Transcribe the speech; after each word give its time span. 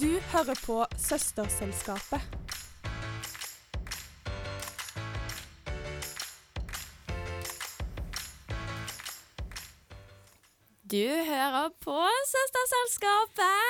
Du 0.00 0.20
hører 0.20 0.58
på 0.66 0.84
Søsterselskapet. 0.98 2.20
Du 10.90 11.06
hører 11.28 11.68
på 11.80 11.96
Søsterselskapet! 12.32 13.62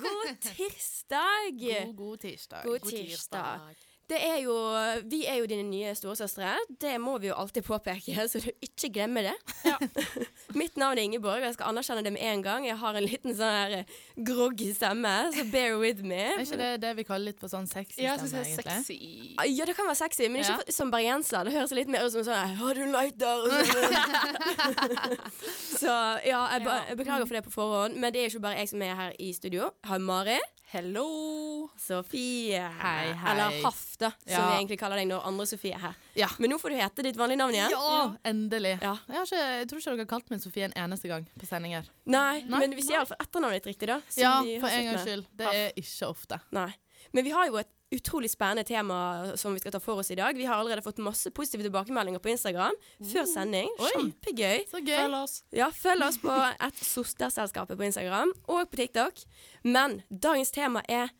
God 0.00 0.36
tirsdag! 0.40 1.50
God, 1.58 1.96
god 1.96 2.16
tirsdag. 2.16 2.62
God 2.64 2.78
tirsdag. 2.78 3.60
Det 4.08 4.24
er 4.26 4.36
jo, 4.36 4.56
vi 5.04 5.24
er 5.26 5.34
jo 5.34 5.46
dine 5.52 5.68
nye 5.68 5.94
storesøstre. 5.94 6.56
Det 6.80 6.96
må 7.00 7.18
vi 7.18 7.28
jo 7.28 7.36
alltid 7.36 7.62
påpeke, 7.62 8.28
så 8.28 8.40
du 8.40 8.50
ikke 8.62 8.92
glemmer 8.92 9.28
det. 9.28 9.36
Mitt 10.54 10.76
navn 10.78 10.98
er 10.98 11.02
Ingeborg, 11.08 11.40
og 11.42 11.46
jeg 11.48 11.54
skal 11.56 11.70
anerkjenne 11.72 12.02
det 12.06 12.12
med 12.14 12.22
en 12.30 12.42
gang. 12.44 12.66
Jeg 12.68 12.76
har 12.78 12.94
en 12.98 13.04
liten 13.04 13.34
sånn 13.34 13.54
her 13.54 13.72
eh, 13.80 13.94
groggy 14.28 14.68
stemme, 14.76 15.12
så 15.34 15.44
bear 15.50 15.76
with 15.80 16.02
me. 16.06 16.20
Er 16.34 16.42
ikke 16.44 16.58
det 16.60 16.68
det 16.84 16.92
vi 17.00 17.04
kaller 17.08 17.32
litt 17.32 17.40
for 17.42 17.50
sånn 17.50 17.66
sexy 17.70 18.02
Ja, 18.04 18.14
stemme, 18.14 18.28
synes 18.30 18.32
det 18.32 18.40
er 18.40 18.70
egentlig? 18.70 18.84
sexy. 18.86 19.34
Ah, 19.38 19.48
Ja, 19.50 19.64
det 19.68 19.74
kan 19.78 19.88
være 19.90 19.98
sexy, 20.02 20.28
men 20.30 20.44
ikke 20.44 20.60
Ja. 20.68 20.72
som 20.78 20.90
bergenser. 20.94 21.44
Det 21.44 21.52
høres 21.56 21.74
litt 21.76 21.88
mer 21.90 22.06
ut 22.06 22.12
som 22.14 22.22
sånn 22.26 22.56
Har 22.60 22.74
du 22.74 22.84
lighter? 22.86 23.36
Sånn. 23.50 25.18
så 25.82 25.94
ja, 26.26 26.42
jeg, 26.54 26.64
ba, 26.64 26.78
jeg 26.88 26.96
beklager 27.02 27.26
for 27.26 27.34
det 27.40 27.44
på 27.48 27.54
forhånd, 27.54 27.96
men 27.98 28.12
det 28.14 28.22
er 28.24 28.30
ikke 28.32 28.44
bare 28.46 28.60
jeg 28.62 28.70
som 28.70 28.82
er 28.86 28.94
her 28.98 29.16
i 29.18 29.32
studio. 29.36 29.70
Jeg 29.82 29.90
har 29.90 29.98
Mari. 30.04 30.38
Hello. 30.74 31.68
Sofie. 31.78 32.58
Hei, 32.82 33.12
hei. 33.12 33.32
Eller 33.32 33.62
Hafte, 33.62 34.12
ja. 34.24 34.36
som 34.36 34.48
vi 34.48 34.56
egentlig 34.56 34.78
kaller 34.80 34.98
deg 34.98 35.06
når 35.06 35.28
andre 35.28 35.44
Sofie 35.46 35.76
er 35.76 35.82
her. 35.84 36.00
Ja. 36.18 36.26
Men 36.42 36.50
nå 36.50 36.58
får 36.58 36.74
du 36.74 36.78
hete 36.80 37.04
ditt 37.06 37.18
vanlige 37.20 37.38
navn 37.38 37.54
igjen. 37.54 37.70
Ja, 37.70 38.00
endelig. 38.26 38.72
Ja. 38.82 38.96
Jeg, 39.06 39.28
ikke, 39.28 39.42
jeg 39.60 39.68
tror 39.70 39.82
ikke 39.84 39.92
dere 39.92 40.02
har 40.02 40.10
kalt 40.10 40.32
meg 40.34 40.42
Sofie 40.42 40.66
en 40.66 40.74
eneste 40.86 41.12
gang 41.12 41.28
på 41.38 41.46
sendinger. 41.46 41.86
Nei, 42.10 42.40
Nei. 42.48 42.64
men 42.64 42.74
vi 42.74 42.82
sier 42.82 42.98
iallfall 42.98 43.22
etternavnet 43.22 43.62
ditt 43.62 43.70
riktig, 43.70 43.92
da. 43.92 44.00
Ja, 44.18 44.34
for 44.64 44.74
en 44.74 44.88
gangs 44.90 45.06
skyld. 45.06 45.30
Det 45.38 45.52
er 45.52 45.78
ikke 45.78 46.10
ofte. 46.10 46.40
Nei. 46.58 46.72
Men 47.14 47.28
vi 47.28 47.36
har 47.36 47.46
jo 47.52 47.62
et 47.62 47.70
utrolig 47.92 48.30
spennende 48.30 48.64
tema 48.64 48.96
som 49.36 49.54
vi 49.54 49.60
skal 49.60 49.72
ta 49.72 49.80
for 49.80 50.00
oss 50.02 50.10
i 50.10 50.16
dag. 50.18 50.36
Vi 50.36 50.44
har 50.48 50.56
allerede 50.56 50.82
fått 50.82 50.98
masse 50.98 51.30
positive 51.30 51.62
tilbakemeldinger 51.66 52.18
på 52.24 52.28
Instagram 52.32 52.74
før 53.12 53.26
sending. 53.30 53.68
Oi. 53.78 53.90
Kjempegøy. 53.94 54.64
Så 54.70 54.80
gøy. 54.82 54.96
Følg 54.98 55.18
oss. 55.20 55.36
Ja, 55.54 55.68
følg 55.70 56.06
oss 56.08 56.18
på 56.22 56.34
et 56.68 56.80
Sosterselskapet 56.84 57.78
på 57.78 57.86
Instagram 57.86 58.32
og 58.48 58.64
på 58.72 58.80
TikTok. 58.82 59.22
Men 59.64 60.00
dagens 60.10 60.50
tema 60.54 60.82
er 60.88 61.12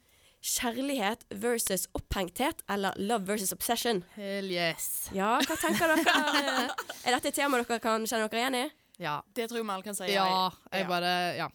kjærlighet 0.44 1.22
versus 1.40 1.86
opphengthet, 1.96 2.60
eller 2.68 2.92
love 3.00 3.24
versus 3.30 3.52
obsession. 3.54 4.02
Hell 4.16 4.50
yes. 4.52 5.08
Ja, 5.16 5.38
hva 5.40 5.56
tenker 5.56 5.88
dere? 5.94 6.16
Er 7.06 7.14
dette 7.16 7.30
et 7.30 7.38
tema 7.38 7.60
dere 7.62 7.78
kan 7.80 8.04
kjenne 8.04 8.26
dere 8.28 8.42
igjen 8.42 8.58
i? 8.58 8.64
Ja. 9.00 9.14
Det 9.34 9.48
tror 9.48 9.58
jeg 9.62 9.64
vi 9.66 9.72
alle 9.74 9.86
kan 9.86 9.96
si. 9.96 10.10
Ja, 10.12 10.50
jeg 10.72 10.84
Ja. 10.84 10.88
bare 10.90 11.12
Ja. 11.38 11.48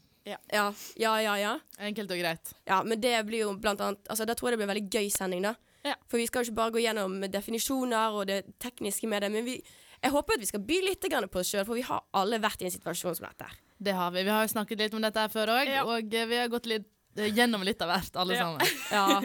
Ja, 0.54 0.66
ja, 1.00 1.14
ja. 1.24 1.36
ja. 1.42 1.54
Enkelt 1.80 2.12
og 2.12 2.20
greit. 2.22 2.54
Ja, 2.70 2.82
men 2.84 3.02
det 3.02 3.16
blir 3.28 3.46
jo 3.48 3.54
blant 3.58 3.82
annet 3.82 4.08
Altså, 4.10 4.26
da 4.30 4.36
tror 4.38 4.50
jeg 4.50 4.58
det 4.58 4.62
blir 4.64 4.70
en 4.70 4.76
veldig 4.76 4.90
gøy 4.94 5.10
sending, 5.14 5.44
da. 5.48 5.56
Ja. 5.88 5.96
For 6.12 6.20
vi 6.20 6.26
skal 6.28 6.44
jo 6.44 6.50
ikke 6.50 6.60
bare 6.60 6.74
gå 6.76 6.82
gjennom 6.84 7.20
definisjoner 7.32 8.16
og 8.20 8.28
det 8.28 8.42
tekniske 8.60 9.08
med 9.08 9.24
det, 9.24 9.32
men 9.32 9.46
vi 9.48 9.60
jeg 10.00 10.14
håper 10.14 10.38
at 10.38 10.40
vi 10.40 10.48
skal 10.48 10.62
by 10.64 10.78
litt 10.86 11.04
på 11.04 11.40
oss 11.42 11.50
sjøl, 11.52 11.66
for 11.68 11.76
vi 11.76 11.82
har 11.84 12.00
alle 12.16 12.40
vært 12.40 12.62
i 12.64 12.68
en 12.70 12.72
situasjon 12.72 13.18
som 13.18 13.26
dette. 13.28 13.50
Det 13.80 13.92
har 13.96 14.12
vi. 14.12 14.24
Vi 14.24 14.30
har 14.32 14.46
jo 14.46 14.54
snakket 14.54 14.80
litt 14.80 14.94
om 14.96 15.02
dette 15.04 15.20
her 15.20 15.28
før 15.28 15.52
òg, 15.58 15.68
Ja. 15.68 15.84
og 15.84 16.14
eh, 16.14 16.26
vi 16.26 16.38
har 16.40 16.48
gått 16.48 16.66
litt 16.72 16.88
eh, 17.18 17.28
gjennom 17.36 17.64
litt 17.68 17.82
av 17.82 17.90
hvert, 17.92 18.16
alle 18.16 18.34
Ja. 18.36 18.46
sammen. 18.46 18.68
Ja. 18.92 19.22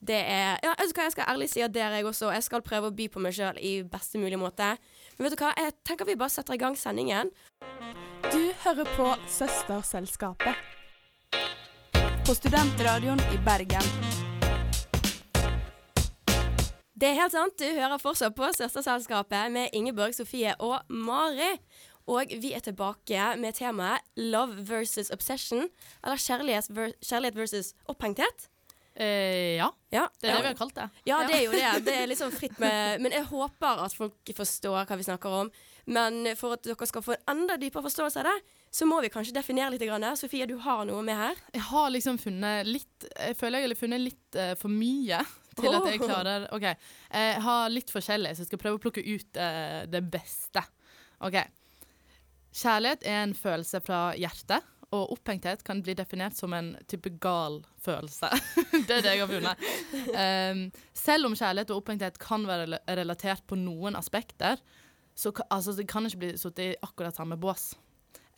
Det 0.00 0.16
er 0.16 0.58
Ja, 0.62 0.74
vet 0.78 0.88
du 0.88 0.94
hva, 0.94 1.08
jeg 1.08 1.12
skal 1.12 1.26
ærlig 1.34 1.50
si 1.50 1.60
at 1.60 1.72
det 1.72 1.82
er 1.82 1.90
jeg 1.98 2.04
også. 2.06 2.32
Jeg 2.32 2.42
skal 2.42 2.62
prøve 2.62 2.88
å 2.88 2.94
by 2.96 3.08
på 3.08 3.20
meg 3.20 3.34
sjøl 3.34 3.58
i 3.58 3.82
beste 3.82 4.16
mulig 4.18 4.38
måte. 4.38 4.78
Men 5.18 5.26
vet 5.28 5.36
du 5.36 5.42
hva, 5.44 5.52
jeg 5.58 5.74
tenker 5.84 6.06
vi 6.06 6.14
bare 6.14 6.30
setter 6.30 6.54
i 6.54 6.62
gang 6.62 6.76
sendingen. 6.78 7.30
Du 8.32 8.52
hører 8.64 8.86
på 8.96 9.06
Søsterselskapet. 9.28 10.54
På 12.26 12.34
Studentradioen 12.34 13.20
i 13.34 13.38
Bergen. 13.44 13.86
Det 17.00 17.08
er 17.08 17.16
helt 17.16 17.32
sant, 17.32 17.56
du 17.58 17.64
hører 17.64 17.98
fortsatt 17.98 18.36
på 18.36 18.50
Søsterselskapet 18.54 19.50
med 19.54 19.74
Ingeborg, 19.74 20.14
Sofie 20.14 20.52
og 20.62 20.78
Mari. 20.92 21.56
Og 22.10 22.30
vi 22.42 22.52
er 22.54 22.62
tilbake 22.64 23.32
med 23.40 23.56
temaet 23.58 24.06
Love 24.16 24.62
versus 24.68 25.10
obsession. 25.14 25.66
Eller 26.04 26.20
kjærlighet, 26.20 26.70
ver 26.70 26.94
kjærlighet 27.02 27.38
versus 27.38 27.74
opphengthet. 27.88 28.48
Eh, 28.94 29.56
ja, 29.56 29.70
Ja, 29.90 30.06
det 30.20 30.28
er 30.28 30.34
det 30.36 30.42
vi 30.42 30.48
har 30.52 30.58
kalt 30.58 30.76
det. 30.76 30.88
Ja, 31.06 31.22
det 31.26 31.36
er 31.38 31.44
jo 31.46 31.52
det. 31.54 31.84
Det 31.86 31.94
er 31.96 32.06
liksom 32.12 32.32
fritt 32.34 32.58
med 32.60 33.00
Men 33.00 33.12
jeg 33.12 33.24
håper 33.30 33.84
at 33.86 33.94
folk 33.96 34.34
forstår 34.36 34.84
hva 34.84 34.98
vi 34.98 35.06
snakker 35.06 35.36
om. 35.44 35.52
Men 35.86 36.32
for 36.38 36.56
at 36.56 36.64
dere 36.66 36.88
skal 36.88 37.04
få 37.04 37.14
en 37.16 37.30
enda 37.34 37.56
dypere 37.60 37.86
forståelse 37.86 38.22
av 38.22 38.28
det, 38.28 38.36
så 38.70 38.86
må 38.86 39.00
vi 39.02 39.10
kanskje 39.10 39.34
definere 39.34 39.72
litt. 39.74 39.84
Grann. 39.86 40.04
Sofie, 40.16 40.46
du 40.46 40.56
har 40.62 40.84
noe 40.86 41.02
med 41.02 41.16
her. 41.18 41.38
Jeg 41.54 41.64
har 41.70 41.88
liksom 41.90 42.18
funnet 42.20 42.68
litt 42.68 43.06
Jeg 43.16 43.36
føler 43.38 43.64
jeg 43.64 43.72
har 43.72 43.80
funnet 43.80 44.02
litt 44.04 44.36
uh, 44.38 44.52
for 44.60 44.72
mye 44.72 45.22
til 45.58 45.74
at 45.74 45.88
jeg 45.90 46.02
klarer 46.02 46.46
OK. 46.54 46.66
Jeg 46.68 47.40
har 47.46 47.72
litt 47.72 47.90
forskjellig, 47.92 48.34
så 48.36 48.44
jeg 48.44 48.50
skal 48.50 48.60
prøve 48.62 48.78
å 48.78 48.82
plukke 48.82 49.04
ut 49.04 49.40
uh, 49.40 49.86
det 49.90 50.02
beste. 50.12 50.62
OK. 51.26 51.40
Kjærlighet 52.50 53.06
er 53.06 53.24
en 53.24 53.34
følelse 53.36 53.80
fra 53.84 54.10
hjertet, 54.18 54.66
og 54.90 55.12
opphengthet 55.14 55.62
kan 55.62 55.82
bli 55.86 55.94
definert 55.94 56.34
som 56.34 56.54
en 56.56 56.72
type 56.90 57.12
gal 57.22 57.60
følelse. 57.82 58.30
det 58.88 58.96
er 58.96 59.04
det 59.04 59.12
jeg 59.14 59.22
har 59.22 59.30
funnet. 59.30 59.66
Um, 60.10 60.62
selv 61.06 61.30
om 61.30 61.36
kjærlighet 61.38 61.70
og 61.70 61.82
opphengthet 61.82 62.18
kan 62.22 62.46
være 62.48 62.80
relatert 62.98 63.46
på 63.46 63.58
noen 63.58 63.98
aspekter, 63.98 64.58
så 65.20 65.32
altså, 65.50 65.76
det 65.76 65.88
kan 65.90 66.06
ikke 66.08 66.22
bli 66.24 66.32
sittet 66.40 66.64
i 66.64 66.80
akkurat 66.82 67.16
samme 67.16 67.38
bås. 67.40 67.74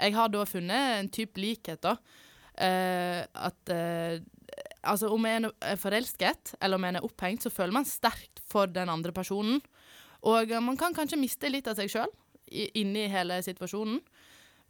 Jeg 0.02 0.16
har 0.16 0.30
da 0.32 0.42
funnet 0.48 0.98
en 0.98 1.10
type 1.14 1.38
likhet, 1.40 1.82
da. 1.84 1.96
Uh, 2.52 3.22
at 3.48 3.72
uh, 3.72 4.22
Altså, 4.82 5.06
om 5.14 5.24
en 5.30 5.46
er 5.62 5.78
forelsket, 5.78 6.56
eller 6.60 6.76
om 6.76 6.84
en 6.84 6.96
er 6.98 7.04
opphengt, 7.06 7.44
så 7.44 7.52
føler 7.54 7.72
man 7.72 7.86
sterkt 7.86 8.42
for 8.50 8.66
den 8.66 8.90
andre 8.90 9.12
personen. 9.14 9.60
Og 10.26 10.50
eh, 10.50 10.62
man 10.62 10.76
kan 10.76 10.94
kanskje 10.94 11.20
miste 11.20 11.50
litt 11.50 11.68
av 11.70 11.78
seg 11.78 11.90
sjøl 11.92 12.10
inni 12.50 13.06
hele 13.08 13.38
situasjonen. 13.46 14.00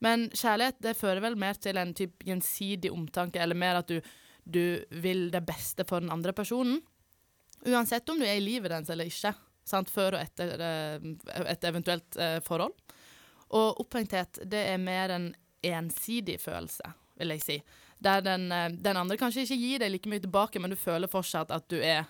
Men 0.04 0.26
kjærlighet 0.34 0.82
det 0.84 0.98
fører 0.98 1.22
vel 1.24 1.38
mer 1.40 1.56
til 1.58 1.80
en 1.80 1.94
type 1.96 2.26
gjensidig 2.28 2.92
omtanke, 2.92 3.40
eller 3.40 3.58
mer 3.58 3.80
at 3.80 3.88
du, 3.88 4.02
du 4.44 4.82
vil 5.02 5.30
det 5.32 5.44
beste 5.48 5.86
for 5.88 6.04
den 6.04 6.12
andre 6.12 6.34
personen. 6.36 6.82
Uansett 7.64 8.08
om 8.10 8.20
du 8.20 8.26
er 8.26 8.36
i 8.36 8.44
livet 8.44 8.72
dens 8.74 8.90
eller 8.92 9.08
ikke. 9.08 9.32
Sant? 9.64 9.90
Før 9.90 10.16
og 10.16 10.22
etter 10.22 10.58
eh, 10.58 11.06
et 11.46 11.64
eventuelt 11.68 12.18
eh, 12.18 12.38
forhold. 12.44 12.74
Og 13.52 13.80
opphengthet 13.84 14.42
det 14.48 14.64
er 14.72 14.80
mer 14.80 15.12
en 15.14 15.30
ensidig 15.62 16.38
følelse, 16.40 16.92
vil 17.20 17.34
jeg 17.36 17.44
si. 17.44 17.58
Der 18.02 18.24
den, 18.24 18.48
eh, 18.52 18.68
den 18.72 18.96
andre 18.96 19.18
kanskje 19.20 19.44
ikke 19.46 19.60
gir 19.60 19.84
deg 19.84 19.92
like 19.94 20.10
mye 20.10 20.22
tilbake, 20.24 20.62
men 20.62 20.72
du 20.72 20.78
føler 20.78 21.10
fortsatt 21.10 21.54
at 21.54 21.68
du 21.70 21.78
er 21.78 22.04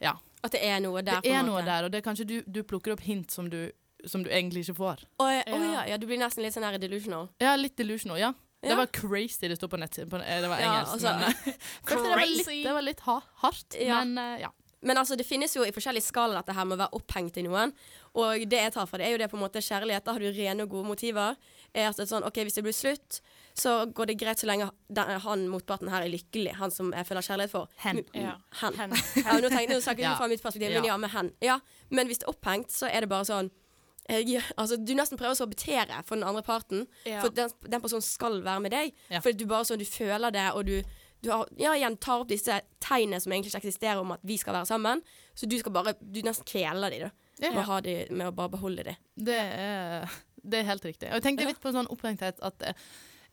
Ja. 0.00 0.16
At 0.42 0.52
det 0.52 0.62
er 0.64 0.80
noe 0.80 1.02
der. 1.04 1.20
Det 1.20 1.32
er 1.36 1.42
noe 1.44 1.60
der, 1.62 1.84
og 1.84 1.92
det 1.92 2.00
er 2.00 2.04
kanskje 2.04 2.24
du, 2.24 2.36
du 2.46 2.62
plukker 2.64 2.94
opp 2.94 3.02
hint 3.04 3.30
som 3.30 3.50
du, 3.52 3.70
som 4.08 4.22
du 4.24 4.30
egentlig 4.30 4.64
ikke 4.64 4.78
får. 4.78 5.02
Å 5.20 5.26
ja, 5.28 5.42
Ja. 5.46 5.82
ja, 5.92 5.98
du 6.00 6.06
blir 6.08 6.16
nesten 6.16 6.42
litt 6.42 6.56
sånn 6.56 6.64
her 6.64 6.78
delusional. 6.80 7.28
Ja, 7.40 7.56
litt 7.60 7.76
delusional, 7.76 8.16
ja. 8.18 8.32
Ja. 8.60 8.68
Det 8.68 8.76
var 8.76 8.86
crazy 8.92 9.48
det 9.48 9.56
sto 9.56 9.68
på 9.72 9.78
nettsiden. 9.80 10.10
Det 10.20 10.48
var 10.48 10.60
Ja, 10.60 10.72
altså, 10.84 11.12
men 11.16 11.32
det 12.04 12.10
var 12.10 12.26
litt, 12.26 12.46
det 12.46 12.72
var 12.76 12.84
litt 12.84 13.00
ha, 13.06 13.20
hardt. 13.44 13.76
Ja. 13.80 14.02
Men 14.04 14.18
uh, 14.18 14.40
ja. 14.40 14.50
Men 14.82 14.96
altså, 14.96 15.16
det 15.16 15.26
finnes 15.28 15.52
jo 15.56 15.60
i 15.66 15.72
forskjellige 15.76 16.06
skala 16.08 16.38
dette 16.40 16.54
her 16.56 16.64
med 16.64 16.78
å 16.78 16.80
være 16.86 16.96
opphengt 16.96 17.36
i 17.36 17.42
noen. 17.44 17.72
Og 18.16 18.46
det 18.48 18.62
jeg 18.62 18.72
tar 18.72 18.86
fra 18.88 18.98
det, 18.98 19.06
er 19.06 19.12
jo 19.12 19.18
det 19.20 19.28
på 19.30 19.36
en 19.36 19.42
måte 19.44 19.60
kjærlighet. 19.60 20.04
Da 20.06 20.14
har 20.16 20.22
du 20.24 20.30
rene 20.32 20.64
og 20.64 20.70
gode 20.72 20.88
motiver. 20.88 21.36
Er 21.74 21.90
at 21.90 21.96
det 22.00 22.06
er 22.06 22.10
sånn, 22.14 22.24
ok, 22.24 22.40
Hvis 22.48 22.56
det 22.56 22.64
blir 22.64 22.72
slutt, 22.76 23.20
så 23.60 23.74
går 23.92 24.06
det 24.08 24.16
greit 24.22 24.40
så 24.40 24.48
lenge 24.48 24.70
den, 24.88 25.20
han 25.20 25.44
motparten 25.52 25.90
her 25.92 26.06
er 26.06 26.08
lykkelig. 26.14 26.54
Han 26.62 26.70
som 26.72 26.94
jeg 26.96 27.06
føler 27.06 27.26
kjærlighet 27.28 27.52
for. 27.52 27.68
Hen. 27.84 28.00
Ja. 28.16 28.38
Hen. 28.62 28.78
Hen. 28.80 28.96
Ja, 29.26 29.36
nå, 29.36 29.50
tenker, 29.52 29.74
nå 29.76 29.80
snakker 29.84 30.00
jeg 30.06 30.08
Ja. 30.10 30.16
fra 30.16 30.28
mitt 30.32 30.42
perspektiv, 30.42 30.72
men 30.72 30.84
Ja. 30.84 30.94
ja, 30.94 30.96
med 30.96 31.10
hen. 31.10 31.32
Ja, 31.44 31.58
men 31.90 32.06
hvis 32.08 32.18
det 32.22 32.28
er 32.28 32.32
opphengt, 32.32 32.70
så 32.72 32.88
er 32.88 33.00
det 33.04 33.08
bare 33.12 33.24
sånn 33.28 33.50
jeg, 34.10 34.40
altså, 34.58 34.74
Du 34.82 34.94
nesten 34.96 35.18
prøver 35.20 35.36
å 35.36 35.38
sabotere 35.38 36.00
for 36.08 36.16
den 36.16 36.24
andre 36.26 36.42
parten. 36.42 36.86
Ja. 37.06 37.20
For 37.20 37.28
den, 37.30 37.50
den 37.68 37.80
personen 37.84 38.02
skal 38.02 38.40
være 38.42 38.60
med 38.64 38.72
deg. 38.72 38.94
Ja. 39.12 39.20
For 39.20 39.30
du 39.36 39.44
bare 39.46 39.62
sånn, 39.68 39.78
du 39.78 39.84
føler 39.86 40.32
det, 40.34 40.48
og 40.56 40.64
du, 40.66 40.80
du 41.22 41.30
har, 41.30 41.48
ja, 41.58 41.72
igjen 41.76 41.96
tar 42.00 42.20
opp 42.22 42.28
disse 42.28 42.60
tegnene 42.80 43.20
som 43.20 43.32
egentlig 43.32 43.52
ikke 43.54 43.62
eksisterer 43.66 44.00
om 44.00 44.12
at 44.12 44.20
vi 44.24 44.36
skal 44.40 44.54
være 44.54 44.66
sammen. 44.66 45.02
Så 45.36 45.46
du 45.48 45.58
skal 45.58 45.72
bare 45.72 45.94
Du 46.00 46.20
nesten 46.22 46.44
kveler 46.48 46.90
de 46.90 46.98
da. 47.06 47.10
Ja. 47.40 47.50
Med, 47.54 47.58
å 47.62 47.66
ha 47.70 47.80
de, 47.80 47.94
med 48.10 48.26
å 48.28 48.32
bare 48.36 48.50
beholde 48.52 48.84
de. 48.84 48.96
Det 49.16 49.36
er, 49.38 50.08
det 50.42 50.58
er 50.60 50.64
helt 50.68 50.84
riktig. 50.84 51.08
Og 51.08 51.14
jeg 51.20 51.22
tenkte 51.22 51.42
Ja. 51.46 51.48
litt 51.48 51.60
på 51.60 51.72
sånn 51.72 51.88
opphengthet 51.88 52.40
at 52.42 52.62
eh, 52.62 52.72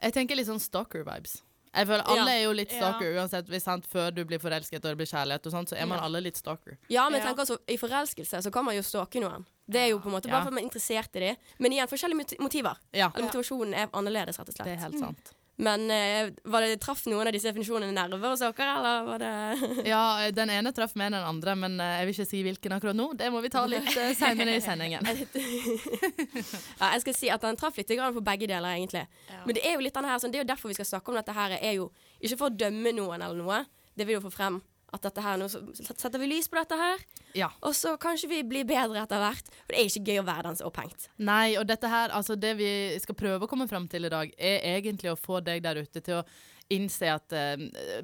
Jeg 0.01 0.13
tenker 0.13 0.35
litt 0.35 0.47
sånn 0.47 0.59
stalker-vibes. 0.61 1.41
Jeg 1.75 1.85
føler 1.87 2.03
Alle 2.07 2.31
Ja. 2.31 2.37
er 2.37 2.43
jo 2.45 2.53
litt 2.53 2.71
Ja. 2.71 2.77
stalker, 2.79 3.13
uansett 3.19 3.47
hvis 3.49 3.63
sant, 3.63 3.85
før 3.85 4.11
du 4.13 4.23
blir 4.25 4.39
forelsket 4.39 4.77
og 4.85 4.91
det 4.93 4.97
blir 4.97 5.05
kjærlighet, 5.11 5.45
og 5.45 5.51
sånt, 5.51 5.69
så 5.69 5.75
er 5.77 5.85
man 5.85 5.97
Ja. 5.99 6.05
alle 6.05 6.21
litt 6.21 6.37
stalker. 6.37 6.77
Ja, 6.89 7.09
men 7.09 7.19
jeg 7.21 7.27
tenker 7.27 7.41
altså, 7.43 7.57
i 7.67 7.77
forelskelse 7.77 8.41
så 8.43 8.51
kan 8.51 8.63
man 8.65 8.75
jo 8.75 8.81
stalke 8.81 9.19
noen. 9.19 9.45
Det 9.69 9.79
er 9.81 9.89
jo 9.89 9.99
på 9.99 10.07
en 10.07 10.13
måte 10.15 10.29
bare 10.29 10.39
Ja. 10.39 10.41
for 10.43 10.47
at 10.47 10.53
man 10.53 10.63
er 10.63 10.69
interessert 10.69 11.15
i 11.15 11.19
dem. 11.19 11.35
Men 11.59 11.71
igjen, 11.73 11.87
forskjellige 11.87 12.39
motiver. 12.39 12.77
Ja, 12.93 13.11
Eller 13.13 13.27
motivasjonen 13.27 13.73
er 13.75 13.87
annerledes, 13.93 14.37
rett 14.39 14.49
og 14.49 14.55
slett. 14.55 14.65
det 14.65 14.77
er 14.77 14.83
helt 14.89 14.99
sant. 14.99 15.33
Men 15.59 15.91
eh, 15.91 16.29
var 16.43 16.61
det 16.61 16.77
traff 16.77 17.05
noen 17.09 17.27
av 17.27 17.33
disse 17.33 17.49
definisjonene 17.49 17.89
nerver 17.95 18.29
hos 18.29 18.43
dere, 18.43 18.67
eller 18.77 19.07
var 19.07 19.23
det 19.23 19.31
Ja, 19.89 20.01
eh, 20.21 20.29
den 20.35 20.51
ene 20.53 20.69
traff 20.75 20.93
mer 20.93 21.09
enn 21.09 21.17
den 21.17 21.25
andre, 21.25 21.55
men 21.57 21.79
eh, 21.81 21.95
jeg 21.97 22.05
vil 22.05 22.13
ikke 22.13 22.27
si 22.29 22.41
hvilken 22.45 22.75
akkurat 22.77 22.97
nå. 22.97 23.07
Det 23.17 23.31
må 23.33 23.41
vi 23.41 23.49
ta 23.53 23.63
litt 23.65 23.89
uh, 23.89 24.11
seinere 24.17 24.57
i 24.59 24.61
sendingen. 24.61 25.07
Ja, 26.77 26.91
jeg 26.93 27.01
skal 27.01 27.15
si 27.17 27.29
at 27.33 27.41
den 27.41 27.57
traff 27.57 27.77
litt 27.79 27.89
på 27.89 28.21
begge 28.23 28.47
deler, 28.49 28.77
egentlig. 28.77 29.07
Men 29.45 29.57
det 29.57 29.63
er 29.65 29.73
jo 29.73 29.81
litt 29.81 29.95
denne 29.97 30.11
her, 30.11 30.21
sånn, 30.21 30.33
det 30.33 30.41
er 30.41 30.45
jo 30.45 30.51
derfor 30.51 30.69
vi 30.69 30.77
skal 30.77 30.89
snakke 30.91 31.09
om 31.11 31.17
dette 31.17 31.33
her, 31.33 31.57
er 31.57 31.77
jo 31.79 31.89
ikke 32.21 32.37
for 32.37 32.51
å 32.51 32.57
dømme 32.61 32.93
noen 32.93 33.23
eller 33.25 33.41
noe. 33.41 33.63
Det 33.97 34.05
vil 34.05 34.19
jo 34.19 34.25
få 34.27 34.33
frem 34.33 34.61
at 34.95 35.03
dette 35.03 35.21
her, 35.23 35.35
nå 35.41 35.47
setter 35.51 36.19
vi 36.21 36.29
lys 36.31 36.47
på 36.47 36.55
dette 36.55 36.77
her, 36.79 37.01
Ja. 37.35 37.49
og 37.61 37.73
så 37.75 37.97
kanskje 37.99 38.29
vi 38.31 38.41
blir 38.47 38.63
bedre 38.65 39.01
etter 39.03 39.19
hvert. 39.19 39.49
For 39.65 39.73
det 39.75 39.79
er 39.81 39.89
ikke 39.91 40.13
gøy 40.13 40.21
å 40.21 40.25
være 40.29 40.43
den 40.47 40.55
som 40.55 40.65
er 40.65 40.71
opphengt. 40.71 41.07
Nei, 41.19 41.57
og 41.59 41.67
dette 41.67 41.89
her, 41.91 42.09
altså 42.15 42.37
det 42.39 42.53
vi 42.57 42.69
skal 43.03 43.15
prøve 43.19 43.45
å 43.45 43.51
komme 43.51 43.67
fram 43.67 43.87
til 43.91 44.07
i 44.07 44.09
dag, 44.13 44.31
er 44.39 44.63
egentlig 44.77 45.11
å 45.11 45.19
få 45.19 45.41
deg 45.43 45.61
der 45.65 45.81
ute 45.83 46.01
til 46.01 46.21
å 46.21 46.25
innse 46.71 47.11
at 47.11 47.35
uh, 47.35 47.55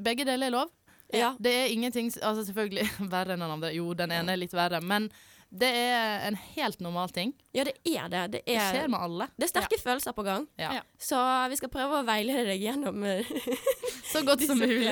begge 0.03 0.25
deler 0.27 0.47
er 0.51 0.55
lov. 0.57 0.71
Ja. 1.13 1.35
Det 1.37 1.51
er 1.53 1.69
ingenting 1.69 2.07
Altså 2.23 2.45
selvfølgelig 2.47 2.87
verre 3.13 3.35
enn 3.35 3.43
den 3.43 3.51
andre. 3.51 3.73
Jo, 3.75 3.93
den 3.93 4.11
ene 4.11 4.33
er 4.33 4.39
litt 4.43 4.53
verre, 4.55 4.79
men 4.81 5.07
det 5.53 5.67
er 5.69 6.23
en 6.27 6.35
helt 6.55 6.79
normal 6.81 7.11
ting. 7.13 7.33
Ja, 7.53 7.61
det 7.67 7.75
er 7.85 8.07
det. 8.09 8.21
Det 8.33 8.39
Det 8.47 8.55
er, 8.57 8.71
skjer 8.73 8.87
med 8.89 8.99
alle. 9.05 9.27
det 9.37 9.45
er 9.45 9.51
sterke 9.51 9.77
følelser 9.77 10.15
på 10.17 10.23
gang. 10.25 10.47
Ja. 10.57 10.71
Ja. 10.79 10.81
Så 10.97 11.19
vi 11.51 11.59
skal 11.59 11.69
prøve 11.69 11.99
å 11.99 12.05
veilede 12.07 12.47
deg 12.47 12.63
gjennom 12.63 13.03
eh, 13.05 13.21
Så 14.11 14.23
godt 14.25 14.41
som 14.49 14.57
mulig. 14.57 14.89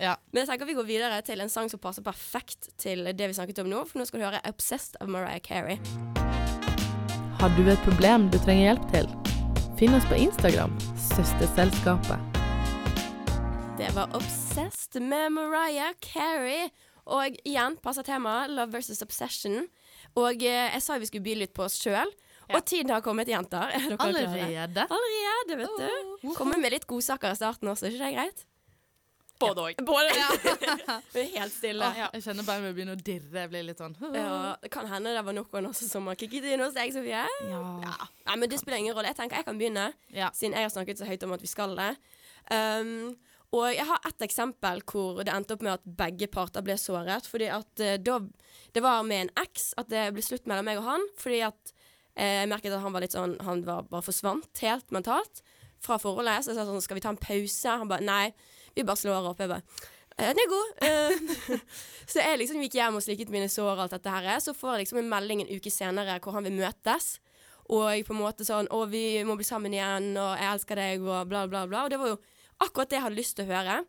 Ja. 0.00 0.16
Men 0.32 0.42
jeg 0.42 0.48
tenker 0.50 0.66
vi 0.66 0.74
går 0.74 0.88
videre 0.90 1.22
til 1.22 1.40
en 1.40 1.48
sang 1.52 1.70
som 1.70 1.78
passer 1.78 2.02
perfekt 2.02 2.72
til 2.82 3.04
det 3.14 3.30
vi 3.30 3.38
snakket 3.38 3.62
om 3.62 3.70
nå. 3.70 3.84
For 3.86 4.02
nå 4.02 4.08
skal 4.10 4.20
du 4.20 4.26
høre 4.26 4.42
'Obsessed' 4.42 4.98
av 5.00 5.08
Mariah 5.08 5.38
Carey. 5.40 5.78
Har 7.38 7.50
du 7.56 7.62
et 7.70 7.78
problem 7.86 8.28
du 8.30 8.38
trenger 8.42 8.72
hjelp 8.74 8.90
til? 8.92 9.06
Finn 9.78 9.94
oss 9.94 10.04
på 10.10 10.18
Instagram, 10.18 10.74
Søsterselskapet. 11.14 12.18
Det 13.78 13.94
var 13.94 14.10
'Obsessed' 14.14 15.00
med 15.00 15.30
Mariah 15.32 15.94
Carey. 16.02 16.70
Og 17.06 17.34
igjen 17.44 17.76
passer 17.82 18.02
temaet 18.02 18.50
'Love 18.50 18.72
versus 18.72 19.02
Obsession'. 19.02 19.66
Og 20.20 20.44
eh, 20.44 20.68
jeg 20.74 20.82
sa 20.84 20.98
vi 21.00 21.08
skulle 21.08 21.24
by 21.24 21.34
litt 21.44 21.54
på 21.56 21.64
oss 21.66 21.78
sjøl. 21.80 22.10
Ja. 22.48 22.58
Og 22.58 22.64
tiden 22.68 22.90
har 22.92 23.00
kommet, 23.04 23.28
jenter. 23.30 23.70
Er 23.72 23.84
dere? 23.86 23.98
Allerede? 24.02 24.86
Allerede, 24.90 25.58
vet 25.62 25.76
du. 25.78 26.32
Komme 26.36 26.58
med 26.60 26.74
litt 26.74 26.86
godsaker 26.90 27.32
i 27.32 27.38
starten 27.38 27.70
også, 27.70 27.86
er 27.88 27.94
ikke 27.94 28.08
det 28.10 28.16
greit? 28.18 28.42
Både 29.42 29.62
òg. 29.64 29.80
Både. 29.82 30.10
Vi 31.14 31.20
er 31.24 31.30
helt 31.40 31.54
stille. 31.54 31.86
Åh, 31.86 32.00
jeg 32.14 32.22
kjenner 32.26 32.46
bare 32.46 32.62
vi 32.66 32.72
begynner 32.76 32.98
å 32.98 33.02
dirre. 33.02 33.40
Jeg 33.42 33.50
blir 33.50 33.64
litt 33.66 33.80
sånn 33.82 33.96
Ja, 34.14 34.54
kan 34.70 34.86
hende 34.90 35.14
det 35.16 35.24
var 35.26 35.34
noen 35.34 35.68
også 35.70 35.88
som 35.88 36.06
har 36.10 36.18
kikket 36.20 36.46
inn 36.52 36.62
hos 36.62 36.76
deg, 36.76 36.92
Sofie. 36.94 37.24
Ja. 37.48 37.96
Nei, 38.28 38.36
men 38.38 38.52
det 38.52 38.60
spiller 38.62 38.82
ingen 38.82 38.94
rolle. 38.94 39.10
Jeg 39.10 39.18
tenker 39.18 39.40
jeg 39.40 39.48
kan 39.48 39.58
begynne, 39.58 39.88
Ja. 40.14 40.30
siden 40.36 40.54
jeg 40.58 40.68
har 40.68 40.74
snakket 40.74 41.00
så 41.02 41.08
høyt 41.08 41.26
om 41.26 41.34
at 41.34 41.42
vi 41.42 41.50
skal 41.50 41.74
det. 41.78 41.90
Um, 42.52 43.16
og 43.52 43.66
jeg 43.68 43.84
har 43.84 44.00
ett 44.08 44.24
eksempel 44.24 44.80
hvor 44.88 45.20
det 45.20 45.32
endte 45.32 45.52
opp 45.56 45.62
med 45.64 45.74
at 45.74 45.88
begge 45.98 46.28
parter 46.32 46.64
ble 46.64 46.78
såret. 46.80 47.26
Fordi 47.28 47.50
at 47.52 47.82
eh, 47.84 47.98
da 48.00 48.18
Det 48.72 48.80
var 48.80 49.02
med 49.04 49.26
en 49.26 49.32
eks 49.44 49.74
at 49.76 49.90
det 49.92 50.06
ble 50.16 50.24
slutt 50.24 50.46
mellom 50.48 50.64
meg 50.64 50.80
og 50.80 50.86
han. 50.88 51.04
Fordi 51.20 51.42
at 51.44 51.72
eh, 52.16 52.40
jeg 52.40 52.48
merket 52.48 52.72
at 52.72 52.80
han 52.80 52.94
var 52.96 53.04
litt 53.04 53.16
sånn 53.16 53.36
Han 53.44 53.64
var 53.66 53.84
bare 53.90 54.06
forsvant 54.06 54.64
helt 54.64 54.88
mentalt 54.90 55.42
fra 55.84 55.98
forholdet. 56.00 56.46
Så 56.46 56.52
jeg 56.52 56.60
sa 56.60 56.64
sånn 56.68 56.84
Skal 56.84 56.96
vi 56.96 57.04
ta 57.04 57.12
en 57.12 57.20
pause? 57.20 57.76
Han 57.82 57.92
bare 57.92 58.08
Nei, 58.08 58.32
vi 58.72 58.86
bare 58.88 59.02
slår 59.04 59.28
opp. 59.34 59.44
Jeg 59.44 59.52
bare 59.52 59.62
«Eh, 60.16 60.28
Den 60.32 60.40
er 60.40 60.48
god. 60.48 60.72
Eh, 60.88 61.60
så 62.10 62.24
jeg 62.24 62.40
liksom 62.40 62.64
gikk 62.64 62.80
hjem 62.80 62.96
og 62.96 63.04
slikket 63.04 63.32
mine 63.32 63.52
sår 63.52 63.84
alt 63.84 63.96
dette 63.98 64.16
her. 64.16 64.32
Så 64.40 64.56
får 64.56 64.78
jeg 64.78 64.86
liksom 64.86 65.02
en 65.02 65.12
melding 65.12 65.44
en 65.44 65.52
uke 65.52 65.72
senere 65.72 66.16
hvor 66.24 66.36
han 66.36 66.48
vil 66.48 66.56
møtes. 66.56 67.18
Og 67.72 68.00
på 68.04 68.12
en 68.12 68.20
måte 68.20 68.44
sånn 68.44 68.68
'Å, 68.68 68.84
vi 68.90 69.22
må 69.24 69.36
bli 69.38 69.46
sammen 69.46 69.72
igjen', 69.72 70.16
og 70.16 70.36
'jeg 70.36 70.48
elsker 70.52 70.76
deg', 70.76 71.04
og 71.06 71.28
bla, 71.28 71.46
bla, 71.46 71.66
bla. 71.66 71.84
Og 71.84 71.90
det 71.92 72.00
var 72.00 72.08
jo 72.16 72.18
akkurat 72.62 72.90
det 72.90 72.98
jeg 72.98 73.06
hadde 73.06 73.18
lyst 73.18 73.36
til 73.38 73.46
å 73.46 73.52
høre. 73.52 73.82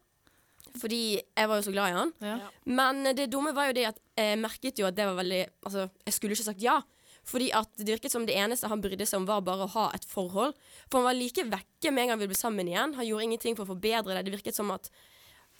Fordi 0.79 1.03
jeg 1.19 1.49
var 1.49 1.59
jo 1.59 1.65
så 1.67 1.73
glad 1.73 1.91
i 1.91 1.95
han. 1.97 2.11
Ja. 2.23 2.35
Men 2.65 3.03
det 3.13 3.29
dumme 3.31 3.53
var 3.53 3.69
jo 3.69 3.77
det 3.77 3.85
at 3.91 3.99
jeg 4.17 4.39
merket 4.41 4.79
jo 4.81 4.87
at 4.89 4.97
det 4.97 5.05
var 5.05 5.19
veldig 5.19 5.41
Altså, 5.67 5.87
jeg 6.07 6.15
skulle 6.15 6.37
ikke 6.37 6.47
sagt 6.49 6.63
ja. 6.65 6.79
Fordi 7.23 7.51
at 7.55 7.69
det 7.79 7.87
virket 7.87 8.11
som 8.11 8.25
det 8.27 8.35
eneste 8.35 8.67
han 8.67 8.81
brydde 8.83 9.05
seg 9.07 9.21
om, 9.21 9.27
var 9.29 9.43
bare 9.45 9.67
å 9.67 9.73
ha 9.77 9.85
et 9.95 10.05
forhold. 10.09 10.57
For 10.89 10.99
han 10.99 11.07
var 11.07 11.15
like 11.15 11.45
vekke 11.47 11.93
med 11.93 12.05
en 12.05 12.13
gang 12.13 12.23
vi 12.23 12.29
ble 12.31 12.39
sammen 12.39 12.67
igjen. 12.67 12.95
Han 12.97 13.07
gjorde 13.07 13.27
ingenting 13.29 13.55
for 13.55 13.67
å 13.67 13.73
forbedre 13.75 14.17
det. 14.17 14.25
Det 14.27 14.35
virket 14.39 14.59
som 14.59 14.73
at 14.75 14.91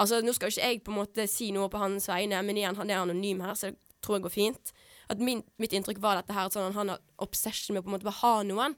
Altså, 0.02 0.24
nå 0.26 0.34
skal 0.34 0.50
jo 0.50 0.56
ikke 0.56 0.68
jeg 0.72 0.80
på 0.82 0.90
en 0.90 0.98
måte 0.98 1.24
si 1.30 1.52
noe 1.54 1.70
på 1.70 1.78
hans 1.78 2.08
vegne, 2.10 2.40
men 2.42 2.58
igjen, 2.58 2.78
han 2.80 2.90
er 2.90 3.04
anonym 3.04 3.44
her, 3.46 3.54
så 3.54 3.70
det 3.70 3.78
tror 4.02 4.18
jeg 4.18 4.24
går 4.26 4.34
fint. 4.34 4.72
At 5.14 5.22
min, 5.22 5.44
mitt 5.62 5.76
inntrykk 5.76 6.00
var 6.02 6.18
dette 6.18 6.34
her, 6.34 6.48
at 6.50 6.56
sånn, 6.56 6.74
han 6.74 6.90
har 6.96 7.04
obsession 7.22 7.76
med 7.76 7.84
å 7.84 7.86
på 7.86 7.92
en 7.92 7.96
måte 8.00 8.08
bare 8.08 8.22
ha 8.24 8.32
noen. 8.48 8.74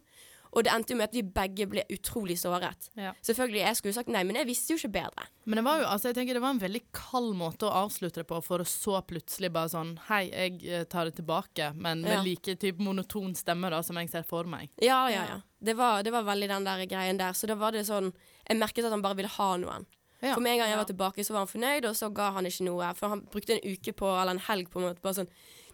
Og 0.53 0.63
det 0.63 0.71
endte 0.73 0.93
jo 0.93 0.97
med 0.99 1.09
at 1.09 1.15
vi 1.17 1.23
begge 1.35 1.67
ble 1.71 1.83
utrolig 1.91 2.37
såret. 2.39 2.89
Ja. 2.99 3.13
Selvfølgelig, 3.25 3.61
jeg 3.63 3.79
skulle 3.79 3.95
sagt 3.97 4.11
nei, 4.13 4.23
men 4.27 4.39
jeg 4.39 4.47
visste 4.49 4.73
jo 4.73 4.79
ikke 4.79 4.93
bedre. 4.99 5.25
Men 5.45 5.59
det 5.59 5.65
var 5.67 5.81
jo, 5.81 5.87
altså 5.91 6.09
jeg 6.11 6.17
tenker 6.19 6.37
det 6.37 6.43
var 6.45 6.55
en 6.55 6.61
veldig 6.63 6.83
kald 6.95 7.33
måte 7.39 7.67
å 7.67 7.73
avslutte 7.85 8.21
det 8.23 8.27
på, 8.29 8.39
for 8.45 8.63
å 8.63 8.67
så 8.69 9.01
plutselig 9.07 9.51
bare 9.55 9.71
sånn 9.73 9.95
Hei, 10.07 10.23
jeg 10.31 10.61
eh, 10.67 10.85
tar 10.89 11.09
det 11.09 11.17
tilbake, 11.19 11.71
men 11.75 12.01
med 12.05 12.17
Ja. 12.17 12.21
like 12.23 12.55
type 12.61 12.79
monoton 12.81 13.35
stemme 13.35 13.69
da, 13.73 13.81
som 13.83 13.97
jeg 13.97 14.09
ser 14.13 14.23
for 14.23 14.47
meg. 14.49 14.69
Ja, 14.81 15.09
ja, 15.09 15.25
ja. 15.29 15.41
Det 15.65 15.75
var, 15.75 16.03
det 16.03 16.11
var 16.13 16.23
veldig 16.23 16.47
den 16.51 16.65
der 16.67 16.85
greien 16.85 17.17
der. 17.17 17.33
Så 17.33 17.47
da 17.47 17.55
var 17.55 17.71
det 17.71 17.85
sånn 17.87 18.13
Jeg 18.47 18.59
merket 18.61 18.85
at 18.85 18.91
han 18.93 19.01
bare 19.01 19.15
ville 19.17 19.31
ha 19.31 19.55
noen. 19.57 19.85
Ja. 20.21 20.33
For 20.33 20.41
med 20.41 20.53
en 20.55 20.59
gang 20.63 20.69
jeg 20.69 20.77
var 20.77 20.87
tilbake, 20.89 21.23
så 21.25 21.33
var 21.33 21.43
han 21.43 21.49
fornøyd, 21.51 21.85
og 21.89 21.95
så 21.97 22.09
ga 22.13 22.31
han 22.37 22.45
ikke 22.45 22.65
noe. 22.65 22.93
For 22.97 23.09
han 23.11 23.21
brukte 23.31 23.57
en 23.57 23.65
uke 23.73 23.93
på, 23.93 24.07
eller 24.21 24.37
en 24.37 24.45
helg 24.47 24.69
på 24.71 24.79
en 24.79 24.87
måte, 24.87 25.01
bare 25.03 25.17
sånn 25.19 25.29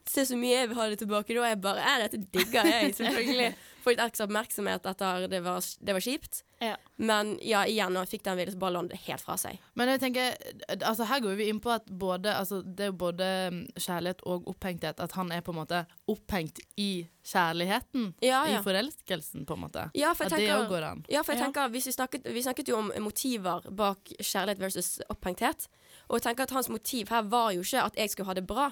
Se 0.09 0.25
så 0.25 0.37
mye 0.39 0.61
jeg 0.63 0.69
vil 0.71 0.79
ha 0.79 0.87
det 0.89 1.01
tilbake. 1.01 1.35
Da 1.37 1.49
jeg 1.51 1.61
bare 1.61 1.83
er 1.95 2.05
dette 2.05 2.21
digger 2.33 2.65
jeg, 2.65 2.95
selvfølgelig. 2.97 3.51
Får 3.81 3.95
litt 3.95 4.01
ekstra 4.03 4.25
oppmerksomhet 4.27 4.85
etter 4.85 5.23
det 5.31 5.39
var, 5.41 5.65
det 5.81 5.93
var 5.97 6.03
kjipt. 6.05 6.43
Ja. 6.61 6.75
Men 7.01 7.31
ja, 7.41 7.63
igjen, 7.65 7.89
når 7.95 8.05
jeg 8.05 8.11
fikk 8.11 8.25
den 8.27 8.37
videre 8.37 8.53
så 8.53 8.59
bare 8.61 8.75
lå 8.75 8.83
det 8.91 8.99
helt 9.07 9.23
fra 9.25 9.33
seg. 9.41 9.57
Men 9.73 9.89
jeg 9.89 10.01
tenker, 10.03 10.35
altså 10.77 11.07
her 11.09 11.23
går 11.23 11.39
vi 11.39 11.47
inn 11.49 11.61
på 11.63 11.71
at 11.73 11.87
både, 11.89 12.29
altså 12.37 12.59
det 12.61 12.91
er 12.91 12.93
både 12.93 13.29
mm, 13.55 13.63
kjærlighet 13.81 14.21
og 14.29 14.45
opphengthet, 14.53 15.01
at 15.01 15.15
han 15.17 15.33
er 15.33 15.41
på 15.41 15.55
en 15.55 15.59
måte 15.63 15.79
opphengt 16.13 16.61
i 16.77 17.07
kjærligheten, 17.25 18.11
Ja, 18.21 18.43
ja. 18.45 18.59
i 18.59 18.63
forelskelsen 18.65 19.47
på 19.49 19.57
en 19.57 19.63
måte. 19.65 19.87
Ja, 19.97 20.13
for 20.13 20.29
At 20.29 20.37
jeg 20.37 20.45
det 20.45 20.51
tenker 20.51 20.67
òg 20.67 20.69
går 20.75 20.87
an. 20.91 21.03
Ja, 21.09 21.25
for 21.25 21.33
jeg 21.33 21.41
tenker, 21.47 21.73
hvis 21.73 21.89
vi, 21.89 21.95
snakket, 21.97 22.29
vi 22.37 22.45
snakket 22.45 22.69
jo 22.69 22.77
om 22.83 22.93
motiver 23.01 23.65
bak 23.81 24.13
kjærlighet 24.21 24.61
versus 24.61 24.91
opphengthet. 25.09 25.65
Og 26.09 26.19
jeg 26.19 26.29
tenker 26.29 26.45
at 26.45 26.53
hans 26.53 26.69
motiv 26.69 27.09
her 27.09 27.25
var 27.33 27.49
jo 27.57 27.65
ikke 27.65 27.89
at 27.89 27.97
jeg 27.97 28.13
skulle 28.13 28.29
ha 28.29 28.37
det 28.37 28.45
bra. 28.45 28.69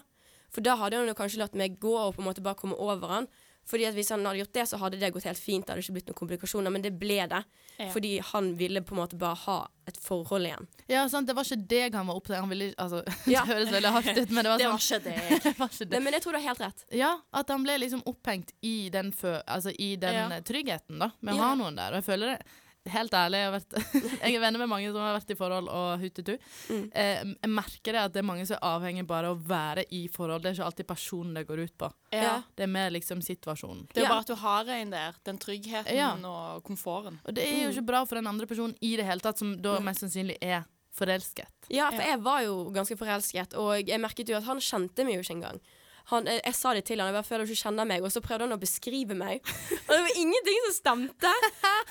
For 0.53 0.61
da 0.65 0.75
hadde 0.79 0.97
han 0.97 1.07
jo 1.11 1.13
kanskje 1.17 1.39
latt 1.43 1.53
meg 1.57 1.79
gå 1.79 1.93
og 1.97 2.15
på 2.15 2.23
en 2.23 2.29
måte 2.31 2.41
bare 2.45 2.55
komme 2.59 2.75
over 2.79 3.07
han. 3.19 3.27
Fordi 3.69 3.85
at 3.85 3.93
hvis 3.93 4.07
han 4.09 4.23
hadde 4.25 4.39
gjort 4.39 4.53
det, 4.55 4.63
så 4.65 4.77
hadde 4.81 4.97
det 4.97 5.11
gått 5.13 5.27
helt 5.29 5.37
fint. 5.37 5.61
Det 5.67 5.75
hadde 5.75 5.83
ikke 5.83 5.93
blitt 5.99 6.07
noen 6.09 6.17
komplikasjoner, 6.17 6.71
men 6.73 6.81
det 6.81 6.89
ble 6.97 7.19
det. 7.29 7.41
Ja. 7.77 7.89
Fordi 7.93 8.15
han 8.31 8.47
ville 8.57 8.81
på 8.81 8.95
en 8.95 9.01
måte 9.03 9.19
bare 9.21 9.37
ha 9.43 9.57
et 9.85 9.99
forhold 10.01 10.47
igjen. 10.49 10.65
Ja, 10.89 11.03
sant, 11.11 11.27
det 11.29 11.35
var 11.37 11.45
ikke 11.45 11.67
deg 11.69 11.93
han 11.97 12.07
var 12.09 12.17
opptatt 12.17 12.39
Han 12.41 12.49
ville 12.49 12.71
altså, 12.81 13.03
Ja. 13.29 13.43
Det 13.45 13.53
høres 13.53 13.69
veldig 13.75 13.91
hardt 13.93 14.09
ut, 14.17 14.31
men 14.33 14.43
det 14.47 14.49
var 14.49 14.57
Det 14.57 14.65
sånn 14.65 14.73
var 14.73 14.87
ikke 14.87 14.99
det. 15.43 15.53
var 15.59 15.69
ikke 15.69 15.85
det. 15.85 15.91
Nei, 15.93 16.01
men 16.07 16.17
jeg 16.17 16.23
tror 16.25 16.33
du 16.33 16.39
har 16.39 16.47
helt 16.47 16.63
rett. 16.65 16.83
Ja, 16.97 17.11
at 17.43 17.53
han 17.53 17.67
ble 17.67 17.77
liksom 17.83 18.01
opphengt 18.09 18.55
i 18.65 18.73
den, 18.89 19.11
fø 19.13 19.35
altså 19.45 19.75
i 19.77 19.91
den 20.01 20.17
Ja. 20.17 20.25
eh, 20.39 20.41
tryggheten, 20.49 20.97
da, 21.05 21.11
med 21.21 21.37
å 21.37 21.43
ha 21.45 21.51
noen 21.61 21.77
der. 21.77 21.93
Og 21.93 22.01
jeg 22.01 22.07
føler 22.09 22.33
det 22.33 22.57
Helt 22.93 23.13
ærlig, 23.13 23.39
jeg, 23.41 23.49
har 23.49 23.55
vært, 23.55 23.75
jeg 24.23 24.35
er 24.35 24.43
venner 24.43 24.61
med 24.63 24.69
mange 24.71 24.89
som 24.91 25.01
har 25.03 25.15
vært 25.17 25.33
i 25.33 25.37
forhold 25.39 25.69
og 25.73 26.03
hutetu. 26.03 26.33
Mm. 26.69 26.85
Eh, 26.93 27.21
jeg 27.35 27.51
merker 27.53 27.95
det 27.97 28.01
at 28.05 28.15
det 28.15 28.23
er 28.23 28.27
mange 28.29 28.45
som 28.49 28.57
er 28.57 28.65
avhengig 28.69 29.05
bare 29.09 29.29
av 29.31 29.37
å 29.37 29.47
være 29.49 29.85
i 29.95 30.01
forhold. 30.11 30.43
Det 30.43 30.51
er 30.51 30.57
ikke 30.59 30.69
alltid 30.71 30.89
personen 30.89 31.37
det 31.37 31.45
går 31.49 31.63
ut 31.67 31.75
på. 31.85 31.91
Ja. 32.15 32.33
Det 32.57 32.65
er 32.65 32.73
mer 32.73 32.89
liksom 32.95 33.21
situasjonen. 33.25 33.85
Det 33.93 34.03
er 34.03 34.09
bare 34.09 34.25
at 34.25 34.31
du 34.33 34.35
har 34.41 34.73
en 34.79 34.95
der. 34.95 35.21
Den 35.29 35.39
tryggheten 35.41 35.95
Ja. 35.95 36.11
og 36.15 36.63
komforten. 36.67 37.19
Og 37.25 37.33
det 37.37 37.45
er 37.47 37.63
jo 37.65 37.71
ikke 37.75 37.87
bra 37.93 38.03
for 38.05 38.19
den 38.21 38.27
andre 38.27 38.47
personen 38.49 38.75
i 38.81 38.95
det 38.99 39.05
hele 39.07 39.21
tatt, 39.23 39.37
som 39.41 39.55
da 39.61 39.77
mest 39.83 40.03
sannsynlig 40.05 40.37
er 40.41 40.65
forelsket. 40.99 41.69
Ja, 41.71 41.89
for 41.93 42.01
jeg 42.03 42.19
var 42.25 42.41
jo 42.43 42.55
ganske 42.75 42.97
forelsket, 42.99 43.53
og 43.59 43.87
jeg 43.87 44.01
merket 44.01 44.29
jo 44.31 44.37
at 44.39 44.47
han 44.49 44.59
kjente 44.63 45.05
meg 45.07 45.15
jo 45.19 45.23
ikke 45.23 45.37
engang. 45.37 45.59
Han, 46.05 46.25
jeg, 46.25 46.41
jeg 46.45 46.55
sa 46.55 46.73
det 46.73 46.83
til 46.85 46.99
han, 46.99 47.07
jeg 47.11 47.15
bare 47.19 47.27
føler 47.27 47.45
du 47.45 47.51
ikke 47.53 47.63
kjenner 47.67 47.85
meg, 47.85 48.03
og 48.03 48.11
så 48.11 48.21
prøvde 48.21 48.47
han 48.47 48.55
å 48.55 48.59
beskrive 48.61 49.15
meg. 49.17 49.41
Og 49.89 49.93
det 49.93 49.99
var 50.05 50.15
ingenting 50.15 50.59
som 50.67 50.73
stemte. 50.79 51.33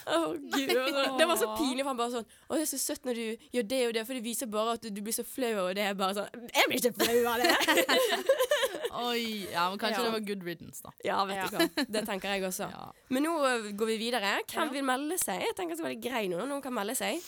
Oh, 0.09 0.33
Gud, 0.33 0.71
Det 1.19 1.27
var 1.29 1.37
så 1.37 1.49
pinlig, 1.59 1.83
for 1.83 1.91
han 1.91 1.99
bare 1.99 2.13
sånn 2.15 2.25
Å, 2.49 2.55
det 2.55 2.63
er 2.63 2.69
så 2.71 2.79
søtt 2.81 3.05
når 3.05 3.19
du 3.19 3.47
gjør 3.53 3.65
det 3.69 3.81
og 3.89 3.93
det, 3.97 4.05
for 4.09 4.17
det 4.17 4.23
viser 4.25 4.49
bare 4.49 4.77
at 4.79 4.85
du, 4.85 4.89
du 4.95 5.01
blir 5.05 5.13
så 5.13 5.25
flau, 5.27 5.51
og 5.67 5.75
det 5.77 5.83
er 5.85 5.97
bare 5.99 6.15
sånn 6.17 6.47
Jeg 6.55 6.71
blir 6.71 6.79
ikke 6.81 6.93
flau 7.03 7.19
av 7.29 7.43
det! 7.43 7.51
Oi, 9.09 9.49
ja, 9.53 9.67
men 9.69 9.79
kanskje 9.81 10.01
Ja. 10.01 10.05
det 10.07 10.13
var 10.15 10.25
good 10.31 10.47
riddance, 10.47 10.81
da. 10.85 10.93
Ja, 11.05 11.19
vet 11.29 11.37
Ja. 11.37 11.47
du 11.51 11.57
hva. 11.59 11.85
Det 11.99 12.03
tenker 12.09 12.33
jeg 12.33 12.45
også. 12.49 12.71
Ja. 12.73 12.87
Men 13.13 13.23
nå 13.29 13.35
går 13.77 13.87
vi 13.93 13.99
videre. 14.01 14.33
Hvem 14.49 14.65
Ja. 14.67 14.73
vil 14.73 14.85
melde 14.85 15.19
seg? 15.21 15.41
Jeg 15.45 15.55
tenker 15.59 15.73
at 15.77 15.79
det 15.79 15.85
er 15.85 15.91
være 15.91 16.03
grei 16.09 16.25
nå. 16.29 16.41
Noen 16.47 16.63
kan 16.63 16.73
melde 16.75 16.97
seg. 16.97 17.21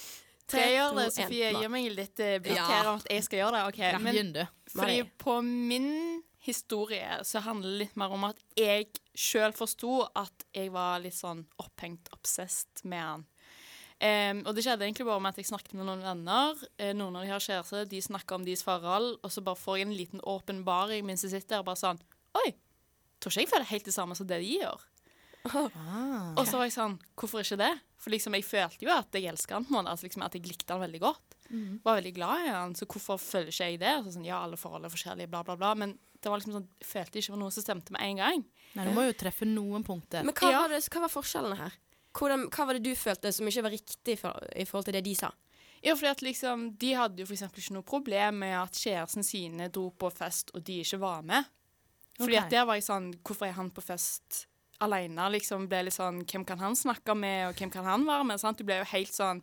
Tre, 0.50 0.60
jeg 0.60 0.78
gjør 0.78 0.96
det, 0.96 1.12
Sofie? 1.14 1.52
Gi 1.60 1.68
meg 1.68 1.92
litt 1.94 2.20
eh, 2.20 2.38
blikk 2.42 2.58
her 2.58 2.88
om 2.90 2.96
at 2.98 3.06
jeg 3.10 3.22
skal 3.24 3.38
gjøre 3.44 3.52
det. 3.58 3.62
Ok, 3.68 3.78
Ja, 3.78 3.98
men 3.98 4.14
Begynn, 4.14 4.32
du. 4.34 4.46
Fordi 4.74 5.02
på 5.18 5.36
min 5.44 6.22
historie 6.44 7.20
så 7.26 7.42
handler 7.44 7.82
litt 7.82 7.98
mer 8.00 8.12
om 8.16 8.24
at 8.30 8.40
jeg 8.58 8.88
sjøl 9.16 9.52
forsto 9.56 10.00
at 10.16 10.46
jeg 10.56 10.72
var 10.72 11.02
litt 11.04 11.16
sånn 11.16 11.44
opphengt, 11.60 12.08
obsessed 12.16 12.84
med 12.88 13.04
han. 13.04 13.26
Um, 14.00 14.38
og 14.48 14.54
det 14.56 14.64
skjedde 14.64 14.86
egentlig 14.86 15.04
bare 15.04 15.20
med 15.20 15.34
at 15.34 15.40
jeg 15.42 15.50
snakket 15.50 15.74
med 15.76 15.84
noen 15.84 16.00
venner. 16.00 16.60
Eh, 16.80 16.94
noen 16.96 17.18
av 17.20 17.26
de 17.26 17.34
har 17.34 17.44
kjæreste, 17.44 17.82
de 17.90 18.00
snakker 18.00 18.38
om 18.38 18.46
deres 18.46 18.64
forhold, 18.64 19.18
og 19.20 19.32
så 19.32 19.44
bare 19.44 19.60
får 19.60 19.76
jeg 19.76 19.88
en 19.88 19.98
liten 19.98 20.24
åpenbaring 20.24 21.04
mens 21.04 21.26
jeg 21.26 21.34
sitter 21.34 21.58
der 21.58 21.64
og 21.64 21.68
bare 21.68 21.82
sånn 21.82 22.00
Oi, 22.40 22.54
tror 23.20 23.34
ikke 23.34 23.42
jeg 23.42 23.50
føler 23.50 23.68
helt 23.74 23.90
det 23.90 23.96
samme 23.96 24.16
som 24.16 24.28
det 24.30 24.38
de 24.40 24.54
gjør. 24.62 24.86
Ah. 25.50 26.32
Og 26.36 26.44
så 26.44 26.58
var 26.58 26.66
jeg 26.68 26.74
sånn 26.74 26.98
Hvorfor 27.16 27.40
ikke 27.40 27.56
det? 27.62 27.72
For 28.00 28.12
liksom, 28.12 28.34
jeg 28.36 28.44
følte 28.44 28.84
jo 28.84 28.92
at 28.92 29.16
jeg 29.16 29.28
elska 29.28 29.56
han 29.56 29.64
på 29.64 29.72
en 29.72 29.78
måte. 29.78 29.92
Altså, 29.92 30.06
liksom, 30.06 30.24
at 30.24 30.36
jeg 30.36 30.48
likte 30.48 30.72
han 30.72 30.82
veldig 30.84 31.00
godt. 31.02 31.36
Mm. 31.50 31.80
Var 31.84 31.98
veldig 31.98 32.12
glad 32.16 32.44
i 32.46 32.52
han, 32.54 32.76
så 32.78 32.88
hvorfor 32.88 33.20
føler 33.20 33.52
ikke 33.52 33.68
jeg 33.68 33.80
det? 33.82 33.94
Så 34.04 34.14
sånn, 34.14 34.28
ja, 34.28 34.38
alle 34.40 34.56
forhold 34.60 34.86
er 34.88 34.92
forskjellige, 34.92 35.28
bla, 35.32 35.42
bla, 35.44 35.58
bla. 35.60 35.74
Men 35.76 35.96
det 36.20 36.30
var 36.32 36.40
liksom 36.40 36.56
sånn, 36.58 36.66
jeg 36.80 36.88
følte 36.88 37.20
ikke 37.20 37.30
det 37.30 37.36
var 37.36 37.42
noe 37.42 37.54
som 37.54 37.64
stemte 37.64 37.94
med 37.96 38.06
en 38.06 38.18
gang. 38.20 38.42
Nei, 38.76 38.86
du 38.86 38.94
må 38.96 39.04
jo 39.08 39.14
treffe 39.18 39.48
noen 39.48 39.84
punkter. 39.86 40.24
Men 40.26 40.36
hva, 40.36 40.50
Ja. 40.50 40.64
var 40.64 40.74
det, 40.74 40.82
hva 40.88 41.04
var 41.04 41.12
forskjellene 41.12 41.56
her? 41.58 41.78
Hvordan, 42.12 42.48
hva 42.50 42.66
var 42.66 42.74
det 42.74 42.82
du 42.84 42.94
følte 42.98 43.32
som 43.32 43.46
ikke 43.46 43.62
var 43.62 43.74
riktig 43.74 44.18
for, 44.18 44.50
i 44.54 44.66
forhold 44.66 44.90
til 44.90 44.98
det 44.98 45.04
de 45.06 45.14
sa? 45.14 45.30
Ja, 45.80 45.94
fordi 45.94 46.10
at 46.10 46.22
liksom, 46.22 46.76
De 46.76 46.92
hadde 46.92 47.22
jo 47.22 47.26
eksempel 47.32 47.62
ikke 47.62 47.76
noe 47.78 47.86
problem 47.88 48.42
med 48.42 48.52
at 48.58 48.76
kjæresten 48.76 49.24
sine 49.24 49.70
dro 49.72 49.88
på 49.90 50.10
fest, 50.12 50.52
og 50.54 50.64
de 50.66 50.80
ikke 50.82 51.00
var 51.00 51.22
med. 51.22 51.48
Fordi 52.18 52.36
okay. 52.36 52.44
at 52.44 52.52
der 52.52 52.66
var 52.68 52.76
jeg 52.76 52.84
sånn 52.84 53.12
Hvorfor 53.24 53.48
er 53.48 53.56
han 53.56 53.70
på 53.72 53.84
fest 53.84 54.44
alene? 54.84 55.30
Liksom 55.32 55.68
ble 55.70 55.86
litt 55.86 55.96
sånn 55.96 56.20
Hvem 56.28 56.44
kan 56.48 56.60
han 56.60 56.76
snakke 56.76 57.16
med, 57.16 57.46
og 57.48 57.56
hvem 57.60 57.72
kan 57.72 57.88
han 57.88 58.04
være 58.04 58.26
med? 58.28 58.42
Sant? 58.42 58.60
Du 58.60 58.68
ble 58.68 58.80
jo 58.82 58.90
helt 58.92 59.14
sånn 59.14 59.40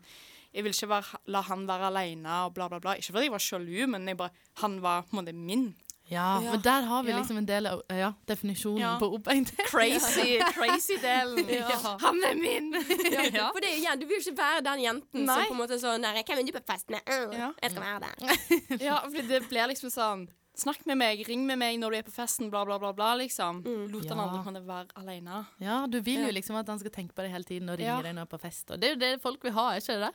Jeg 0.54 0.66
vil 0.66 0.76
ikke 0.76 0.92
være, 0.92 1.22
la 1.34 1.42
han 1.50 1.66
være 1.70 1.90
alene, 1.90 2.38
og 2.46 2.54
bla, 2.54 2.70
bla, 2.70 2.80
bla. 2.84 2.96
Ikke 2.98 3.16
fordi 3.16 3.28
jeg 3.28 3.34
var 3.34 3.44
sjalu, 3.44 3.82
men 3.90 4.08
jeg 4.10 4.18
bare, 4.18 4.46
han 4.62 4.78
var 4.82 5.04
på 5.06 5.16
en 5.16 5.20
måte 5.20 5.34
min. 5.36 5.68
Ja, 6.10 6.42
Ja. 6.42 6.52
for 6.52 6.58
der 6.64 6.82
har 6.88 7.04
vi 7.04 7.12
liksom 7.14 7.38
en 7.38 7.46
del 7.46 7.66
av 7.68 7.82
ja, 7.90 8.14
definisjonen 8.28 8.80
Ja. 8.82 8.94
på 9.00 9.10
opphengt. 9.18 9.52
Crazy, 9.68 10.40
crazy 10.56 10.96
delen. 11.02 11.50
Ja. 11.60 11.98
Han 12.02 12.22
er 12.24 12.36
min! 12.36 12.74
Ja. 13.34 13.50
For 13.52 13.60
det 13.60 14.00
Du 14.00 14.06
vil 14.08 14.18
jo 14.22 14.32
ikke 14.32 14.38
være 14.38 14.62
den 14.64 14.80
jenten 14.86 15.26
Nei. 15.26 15.36
som 15.36 15.46
på 15.46 15.54
en 15.54 15.60
måte 15.62 15.80
sånn 15.82 16.02
hvem 16.08 16.40
er 16.40 16.44
du 16.48 16.52
på 16.56 16.64
fest 16.72 16.90
med? 16.90 17.02
Ja. 17.08 17.52
Jeg 17.62 17.72
skal 17.72 17.84
være 17.84 18.00
der. 18.00 18.84
Ja, 18.84 19.00
for 19.04 19.22
det 19.34 19.44
blir 19.50 19.68
liksom 19.68 19.90
sånn 19.92 20.28
Snakk 20.58 20.86
med 20.90 20.98
meg, 20.98 21.20
ring 21.28 21.44
med 21.46 21.60
meg 21.62 21.76
når 21.78 21.92
du 21.94 21.98
er 22.00 22.06
på 22.08 22.12
festen, 22.16 22.48
bla, 22.50 22.64
bla, 22.66 22.80
bla. 22.82 22.90
bla 22.98 23.12
liksom. 23.20 23.60
Lot 23.92 24.08
den 24.10 24.18
Ja. 24.18 24.24
andre 24.24 24.40
kunne 24.44 24.62
være 24.66 24.88
alene. 24.98 25.46
Ja, 25.62 25.86
du 25.86 26.00
vil 26.02 26.24
jo 26.26 26.32
liksom 26.34 26.56
at 26.58 26.68
han 26.68 26.80
skal 26.80 26.90
tenke 26.96 27.14
på 27.14 27.22
det 27.22 27.30
hele 27.32 27.44
tiden 27.46 27.70
og 27.70 27.78
ringe 27.78 27.86
Ja. 27.94 28.02
deg 28.02 28.16
når 28.16 28.26
du 28.26 28.34
er 28.34 28.38
på 28.38 28.42
fest. 28.42 28.72
Og 28.72 28.80
det 28.82 28.90
er 28.90 28.94
jo 28.96 29.00
det 29.04 29.22
folk 29.22 29.44
vil 29.44 29.52
ha, 29.54 29.68
er 29.76 29.78
ikke 29.80 30.00
det? 30.02 30.14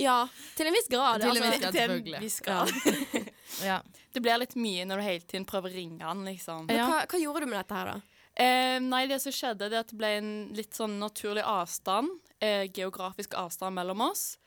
Ja, 0.00 0.26
til 0.56 0.66
en 0.66 0.72
viss 0.72 0.88
grad. 0.88 1.20
Til 1.20 1.30
en 1.30 1.36
altså. 1.36 1.50
viss 1.50 1.60
grad. 1.60 1.72
Til 1.72 2.14
en 2.14 2.20
viss 2.22 2.40
grad. 2.40 3.30
Ja. 3.62 3.82
Det 4.12 4.22
blir 4.22 4.38
litt 4.40 4.56
mye 4.56 4.84
når 4.88 4.96
du 4.96 5.02
hele 5.04 5.20
tiden 5.20 5.44
prøver 5.44 5.68
å 5.70 5.74
ringe 5.74 6.00
han, 6.02 6.24
liksom. 6.24 6.66
Men 6.66 6.76
Ja. 6.76 6.86
hva, 6.88 7.06
hva 7.06 7.20
gjorde 7.20 7.40
du 7.40 7.46
med 7.46 7.58
dette 7.60 7.74
her, 7.76 7.84
da? 7.84 8.00
Eh, 8.36 8.78
nei, 8.80 9.06
det 9.06 9.20
som 9.20 9.30
skjedde, 9.32 9.68
det 9.70 9.78
at 9.84 9.88
det 9.92 9.98
ble 9.98 10.16
en 10.16 10.30
litt 10.56 10.72
sånn 10.72 10.98
naturlig 10.98 11.44
avstand, 11.44 12.08
eh, 12.40 12.66
geografisk 12.68 13.34
avstand 13.34 13.74
mellom 13.76 14.00
oss. 14.00 14.38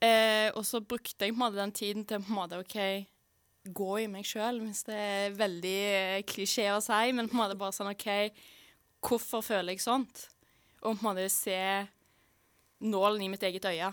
Eh, 0.00 0.50
og 0.56 0.64
så 0.64 0.80
brukte 0.80 1.20
jeg 1.20 1.32
på 1.36 1.36
en 1.36 1.44
måte 1.44 1.54
den 1.60 1.72
tiden 1.72 2.04
til 2.06 2.18
på 2.18 2.28
en 2.32 2.34
måte, 2.40 2.58
OK, 2.58 3.06
gå 3.74 3.90
i 4.02 4.08
meg 4.10 4.26
sjøl, 4.28 4.62
hvis 4.64 4.84
det 4.88 4.96
er 4.96 5.36
veldig 5.38 5.76
eh, 5.90 6.22
klisjé 6.28 6.70
å 6.74 6.80
si, 6.84 7.12
men 7.16 7.30
på 7.30 7.36
en 7.36 7.42
måte 7.44 7.58
bare 7.58 7.74
sånn 7.76 7.92
OK, 7.92 8.08
hvorfor 9.06 9.44
føler 9.44 9.76
jeg 9.76 9.84
sånt? 9.84 10.26
Og 10.82 10.94
på 10.94 11.00
en 11.00 11.06
måte 11.08 11.28
se 11.32 11.60
nålen 12.86 13.22
i 13.26 13.30
mitt 13.32 13.46
eget 13.46 13.64
øye. 13.68 13.92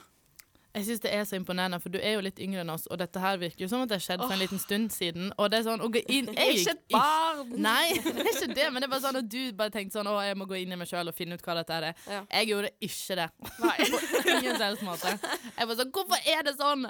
Jeg 0.74 0.86
syns 0.88 1.02
det 1.04 1.12
er 1.14 1.24
så 1.30 1.36
imponerende, 1.38 1.78
for 1.80 1.94
du 1.94 2.00
er 2.02 2.16
jo 2.16 2.22
litt 2.26 2.40
yngre 2.42 2.64
enn 2.64 2.72
oss, 2.74 2.88
og 2.90 2.98
dette 2.98 3.22
her 3.22 3.38
virker 3.38 3.62
jo 3.62 3.68
som 3.70 3.84
at 3.84 3.92
det 3.92 4.00
har 4.00 4.06
skjedd 4.08 4.24
for 4.24 4.34
en 4.34 4.42
liten 4.42 4.62
stund 4.62 4.90
siden. 4.90 5.28
Og 5.38 5.52
det 5.54 5.60
er 5.60 5.68
sånn 5.68 5.84
å 5.86 5.90
gå 5.94 6.02
inn 6.08 6.32
Jeg 6.34 6.48
er 6.48 6.58
ikke 6.58 6.74
et 6.74 6.96
barn! 6.96 7.52
Nei, 7.68 7.92
det 8.08 8.14
er 8.24 8.30
ikke 8.32 8.56
det, 8.58 8.66
men 8.74 8.82
det 8.82 8.88
er 8.88 8.94
bare 8.96 9.04
sånn 9.04 9.20
at 9.22 9.28
du 9.30 9.42
bare 9.60 9.74
tenkte 9.76 10.00
sånn 10.00 10.10
Å, 10.10 10.16
jeg 10.26 10.40
må 10.42 10.48
gå 10.50 10.58
inn 10.64 10.74
i 10.74 10.80
meg 10.80 10.90
sjøl 10.90 11.12
og 11.12 11.18
finne 11.18 11.38
ut 11.38 11.46
hva 11.46 11.60
dette 11.60 11.78
er. 11.78 11.86
Ja. 12.10 12.24
Jeg 12.40 12.50
gjorde 12.50 12.74
ikke 12.90 13.20
det. 13.22 13.28
På 13.60 14.34
ingen 14.34 14.88
måte. 14.88 15.14
Jeg 15.60 15.70
var 15.70 15.78
sånn 15.78 15.94
Hvorfor 15.94 16.34
er 16.34 16.50
det 16.50 16.56
sånn? 16.58 16.90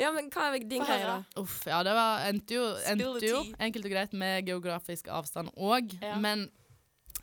Ja, 0.00 0.10
men 0.16 0.30
Hva 0.32 0.46
er 0.54 0.62
din 0.64 0.82
greie, 0.86 1.04
da? 1.04 1.18
Uff, 1.42 1.58
ja, 1.68 1.82
det 1.86 1.92
var, 1.96 2.22
endte 2.30 2.56
jo, 2.56 2.64
endte 2.88 3.28
jo 3.28 3.42
enkelt 3.60 3.84
og 3.84 3.92
greit 3.92 4.12
med 4.16 4.46
geografisk 4.48 5.08
avstand 5.12 5.52
òg, 5.56 5.92
Ja. 6.02 6.16
men 6.16 6.48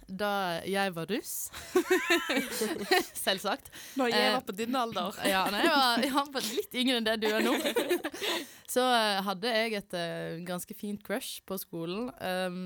da 0.08 0.62
jeg 0.64 0.94
var 0.96 1.10
russ 1.12 1.50
Selvsagt. 3.28 3.72
Når 4.00 4.12
jeg 4.14 4.28
Eh, 4.28 4.34
var 4.38 4.44
på 4.48 4.56
din 4.56 4.76
alder. 4.76 5.16
Ja, 5.28 5.46
nei, 5.52 5.64
jeg 5.66 5.74
var, 5.74 6.04
jeg 6.06 6.14
var 6.14 6.46
litt 6.48 6.78
yngre 6.80 7.00
enn 7.02 7.08
det 7.08 7.16
du 7.24 7.28
er 7.32 7.44
nå. 7.44 7.56
Så 8.74 8.84
eh, 8.84 9.20
hadde 9.26 9.52
jeg 9.52 9.74
et 9.82 9.98
uh, 9.98 10.38
ganske 10.48 10.76
fint 10.78 11.04
crush 11.04 11.42
på 11.48 11.58
skolen. 11.60 12.10
Um, 12.22 12.62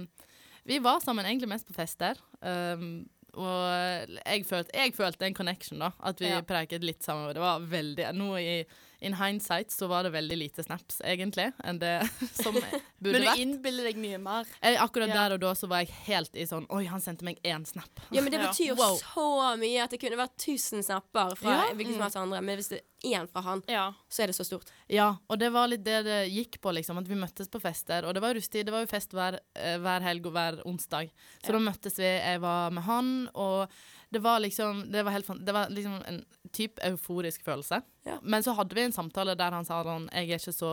vi 0.68 0.78
var 0.84 1.02
sammen 1.02 1.26
egentlig 1.26 1.50
mest 1.50 1.68
på 1.70 1.74
fester. 1.78 2.20
Um, 2.42 3.08
og 3.34 4.12
jeg 4.20 4.46
følte, 4.46 4.76
jeg 4.76 4.94
følte 4.98 5.26
en 5.26 5.38
connection, 5.38 5.80
da. 5.82 5.92
At 6.04 6.20
vi 6.22 6.28
Ja. 6.30 6.42
preket 6.46 6.84
litt 6.86 7.02
sammen. 7.06 7.32
Det 7.34 7.42
var 7.42 7.62
veldig 7.64 8.10
Nå 8.18 8.34
i 8.42 8.56
in 9.02 9.14
hindsight 9.18 9.72
så 9.74 9.88
var 9.90 10.04
det 10.04 10.12
veldig 10.14 10.38
lite 10.38 10.64
snaps, 10.64 11.00
egentlig, 11.04 11.48
enn 11.66 11.80
det 11.82 11.96
som 12.38 12.54
burde 12.54 12.68
vært. 12.70 12.84
Men 13.02 13.22
du 13.26 13.42
innbiller 13.42 13.84
deg 13.90 13.98
mye 13.98 14.20
mer. 14.22 14.46
Jeg, 14.62 14.78
akkurat 14.78 15.10
Ja. 15.10 15.16
der 15.24 15.34
og 15.34 15.40
da 15.42 15.54
så 15.58 15.68
var 15.68 15.80
jeg 15.84 15.90
helt 16.06 16.36
i 16.38 16.46
sånn 16.46 16.68
Oi, 16.70 16.86
han 16.86 17.02
sendte 17.02 17.26
meg 17.26 17.40
én 17.44 17.66
snap. 17.66 17.90
Ja, 18.12 18.22
men 18.22 18.32
Det 18.32 18.40
betyr 18.48 18.68
jo 18.72 18.76
Wow. 18.78 18.98
så 19.02 19.58
mye 19.58 19.84
at 19.84 19.90
det 19.96 20.00
kunne 20.04 20.18
vært 20.22 20.38
1000 20.38 20.84
snapper 20.86 21.36
fra 21.36 21.50
Ja. 21.58 21.74
hvilken 21.74 21.94
som 21.98 22.02
helst 22.06 22.18
andre, 22.22 22.42
men 22.42 22.58
hvis 22.62 22.70
det 22.70 22.82
er 22.82 22.88
én 23.18 23.28
fra 23.32 23.42
han, 23.42 23.64
Ja. 23.68 23.88
så 24.10 24.22
er 24.24 24.28
det 24.28 24.36
så 24.38 24.46
stort. 24.46 24.70
Ja, 24.88 25.16
og 25.28 25.40
det 25.42 25.50
var 25.52 25.68
litt 25.68 25.84
det 25.84 26.04
det 26.06 26.20
gikk 26.30 26.60
på, 26.62 26.70
liksom. 26.78 27.00
At 27.02 27.08
vi 27.10 27.16
møttes 27.18 27.50
på 27.50 27.60
fester. 27.60 28.06
Og 28.06 28.14
det 28.14 28.22
var 28.22 28.36
rustig. 28.38 28.62
Det 28.66 28.72
var 28.72 28.82
jo 28.86 28.92
fest 28.92 29.10
hver, 29.18 29.40
eh, 29.56 29.78
hver 29.82 30.02
helg 30.06 30.26
og 30.28 30.34
hver 30.34 30.62
onsdag. 30.70 31.10
Så 31.42 31.50
Ja. 31.50 31.58
da 31.58 31.60
møttes 31.66 31.98
vi. 31.98 32.04
Jeg 32.06 32.40
var 32.42 32.70
med 32.70 32.84
han, 32.84 33.30
og 33.34 33.68
det 34.12 34.20
var 34.24 34.40
liksom 34.44 34.82
Det 34.92 35.04
var, 35.06 35.12
helt, 35.16 35.28
det 35.46 35.54
var 35.56 35.70
liksom 35.72 35.94
en 36.08 36.18
type 36.52 36.82
euforisk 36.84 37.44
følelse. 37.46 37.82
Ja. 38.06 38.18
Men 38.22 38.44
så 38.44 38.54
hadde 38.58 38.76
vi 38.76 38.84
en 38.84 38.92
samtale 38.96 39.36
der 39.40 39.52
han 39.56 39.66
sa 39.68 39.82
sånn 39.88 40.10
Jeg 40.12 40.30
er 40.32 40.40
ikke 40.42 40.54
så 40.56 40.72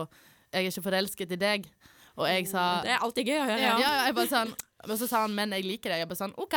Jeg 0.51 0.65
er 0.65 0.71
ikke 0.71 0.83
forelsket 0.89 1.31
i 1.31 1.39
deg. 1.39 1.69
Og 2.19 2.27
jeg 2.27 2.47
sa 2.51 2.81
Det 2.83 2.91
er 2.91 3.05
alltid 3.05 3.29
gøy 3.31 3.37
å 3.39 3.45
høre. 3.47 3.61
ja, 3.63 3.77
ja, 3.79 3.93
jeg 4.09 4.15
bare 4.17 4.31
sånn 4.33 4.51
Og 4.89 4.95
så 4.99 5.07
sa 5.11 5.21
han, 5.25 5.33
men 5.35 5.51
jeg 5.55 5.63
liker 5.67 5.91
deg. 5.93 6.03
Jeg 6.03 6.09
bare 6.11 6.19
sånn, 6.19 6.35
OK. 6.39 6.55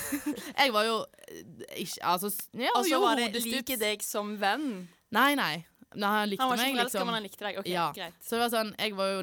jeg 0.60 0.72
var 0.76 0.84
jo 0.88 0.98
eh, 1.28 1.82
ikke 1.86 2.04
Altså, 2.12 2.30
ja, 2.56 2.70
Og 2.76 2.86
så 2.88 3.00
var 3.02 3.20
det 3.20 3.32
like 3.44 3.76
deg 3.80 4.04
som 4.04 4.36
venn. 4.40 4.88
Nei, 5.12 5.32
nei. 5.40 5.54
Nei, 5.98 6.10
han 6.20 6.28
likte 6.30 6.44
Han 6.44 6.52
var 6.52 6.60
meg, 6.60 6.68
ikke 6.68 6.76
forelska, 6.76 6.98
liksom. 6.98 7.08
men 7.08 7.16
han 7.16 7.24
likte 7.26 7.44
deg. 7.48 7.56
OK, 7.58 7.66
Ja. 7.72 7.88
greit. 7.96 8.20
Så 8.22 8.36
det 8.36 8.44
var 8.44 8.52
sånn, 8.52 8.68
jeg 8.78 8.94
var 8.94 9.08
jo, 9.10 9.22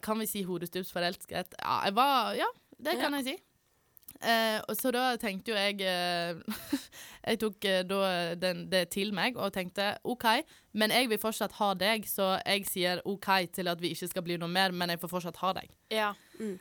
kan 0.00 0.18
vi 0.22 0.26
si 0.30 0.40
hodestups 0.48 0.92
forelsket? 0.94 1.58
Ja, 1.60 1.74
jeg 1.84 1.92
var, 1.98 2.30
ja, 2.38 2.46
det 2.86 2.94
kan 3.02 3.12
jeg 3.18 3.26
si. 3.26 3.34
Eh, 4.22 4.60
så 4.78 4.90
da 4.94 5.10
tenkte 5.20 5.52
jo 5.52 5.56
jeg 5.58 5.80
eh, 5.84 6.38
Jeg 7.28 7.40
tok 7.42 7.64
eh, 7.68 7.82
da 7.84 7.98
den, 8.38 8.64
det 8.70 8.84
til 8.94 9.10
meg 9.16 9.36
og 9.36 9.50
tenkte 9.52 9.96
OK, 10.06 10.24
men 10.78 10.92
jeg 10.94 11.08
vil 11.10 11.18
fortsatt 11.18 11.56
ha 11.58 11.72
deg, 11.74 12.04
så 12.08 12.36
jeg 12.46 12.66
sier 12.68 13.00
OK 13.08 13.26
til 13.56 13.66
at 13.72 13.80
vi 13.82 13.90
ikke 13.94 14.08
skal 14.12 14.24
bli 14.26 14.36
noe 14.38 14.48
mer, 14.52 14.70
men 14.76 14.92
jeg 14.92 15.00
får 15.02 15.10
fortsatt 15.16 15.40
ha 15.42 15.50
deg. 15.58 15.72
Ja. 15.90 16.12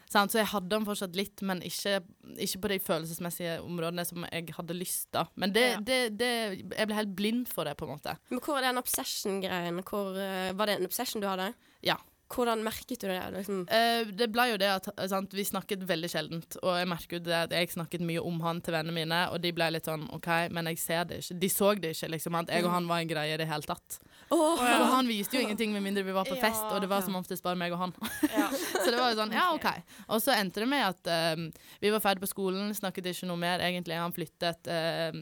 Sant? 0.10 0.34
Så 0.34 0.40
jeg 0.42 0.50
hadde 0.54 0.72
den 0.72 0.88
fortsatt 0.88 1.16
litt, 1.20 1.44
men 1.46 1.62
ikke, 1.68 2.00
ikke 2.42 2.64
på 2.64 2.72
de 2.74 2.80
følelsesmessige 2.88 3.60
områdene 3.62 4.08
som 4.08 4.26
jeg 4.32 4.56
hadde 4.58 4.78
lyst 4.80 5.12
da. 5.14 5.28
Men 5.36 5.54
det, 5.54 5.66
Ja. 5.76 5.80
det, 5.92 6.00
det, 6.18 6.32
jeg 6.74 6.90
ble 6.90 6.98
helt 6.98 7.16
blind 7.16 7.46
for 7.52 7.68
det, 7.68 7.76
på 7.78 7.86
en 7.86 7.94
måte. 7.98 8.18
Men 8.32 8.42
hvor 8.42 8.58
er 8.58 8.70
den 8.70 8.82
obsession-greien? 8.82 9.80
Eh, 9.86 10.52
Var 10.58 10.66
det 10.66 10.80
en 10.80 10.90
obsession 10.90 11.22
du 11.22 11.28
hadde? 11.30 11.52
Ja. 11.86 12.00
Hvordan 12.32 12.64
merket 12.66 13.02
du 13.04 13.08
det? 13.08 13.20
Liksom? 13.36 13.60
Eh, 13.70 14.08
det 14.18 14.28
ble 14.34 14.48
jo 14.50 14.56
det 14.58 14.70
at 14.72 14.88
sant, 15.12 15.34
vi 15.38 15.44
snakket 15.46 15.84
veldig 15.86 16.10
sjeldent, 16.10 16.56
og 16.64 16.72
jeg 16.80 16.88
merket 16.90 17.24
det 17.28 17.36
at 17.38 17.52
jeg 17.54 17.70
snakket 17.76 18.02
mye 18.02 18.24
om 18.26 18.40
han 18.42 18.62
til 18.66 18.74
vennene 18.74 18.96
mine, 18.96 19.20
og 19.30 19.38
de 19.44 19.52
ble 19.54 19.68
litt 19.76 19.86
sånn 19.86 20.08
OK, 20.16 20.30
men 20.56 20.66
jeg 20.72 20.80
ser 20.82 21.04
det 21.12 21.20
ikke. 21.22 21.38
De 21.44 21.50
så 21.54 21.70
det 21.78 21.92
ikke, 21.94 22.10
liksom, 22.16 22.40
at 22.42 22.50
jeg 22.50 22.66
og 22.66 22.74
han 22.74 22.90
var 22.90 23.04
en 23.04 23.12
greie 23.14 23.38
i 23.38 23.38
det 23.38 23.46
hele 23.50 23.70
tatt. 23.70 24.00
Oh, 24.34 24.58
ja. 24.58 24.80
Og 24.82 24.88
han 24.96 25.08
viste 25.12 25.38
jo 25.38 25.44
ingenting 25.46 25.72
med 25.76 25.86
mindre 25.86 26.02
vi 26.08 26.16
var 26.18 26.26
på 26.26 26.34
Ja. 26.40 26.42
fest, 26.48 26.66
og 26.72 26.82
det 26.82 26.90
var 26.90 27.06
som 27.06 27.16
oftest 27.22 27.46
bare 27.46 27.56
meg 27.62 27.72
og 27.78 27.84
han. 27.86 27.96
ja. 28.34 28.50
Så 28.84 28.90
det 28.90 28.98
var 28.98 29.14
jo 29.14 29.22
sånn, 29.22 29.32
ja, 29.38 29.46
OK. 29.54 29.70
Og 30.10 30.22
så 30.26 30.34
endte 30.34 30.66
det 30.66 30.70
med 30.74 30.82
at 30.88 31.38
um, 31.38 31.52
vi 31.82 31.94
var 31.94 32.02
ferdig 32.02 32.26
på 32.26 32.34
skolen, 32.34 32.74
snakket 32.74 33.14
ikke 33.14 33.30
noe 33.30 33.38
mer, 33.38 33.62
egentlig. 33.62 34.02
Han 34.02 34.14
flyttet 34.18 34.66
eh, 34.68 35.14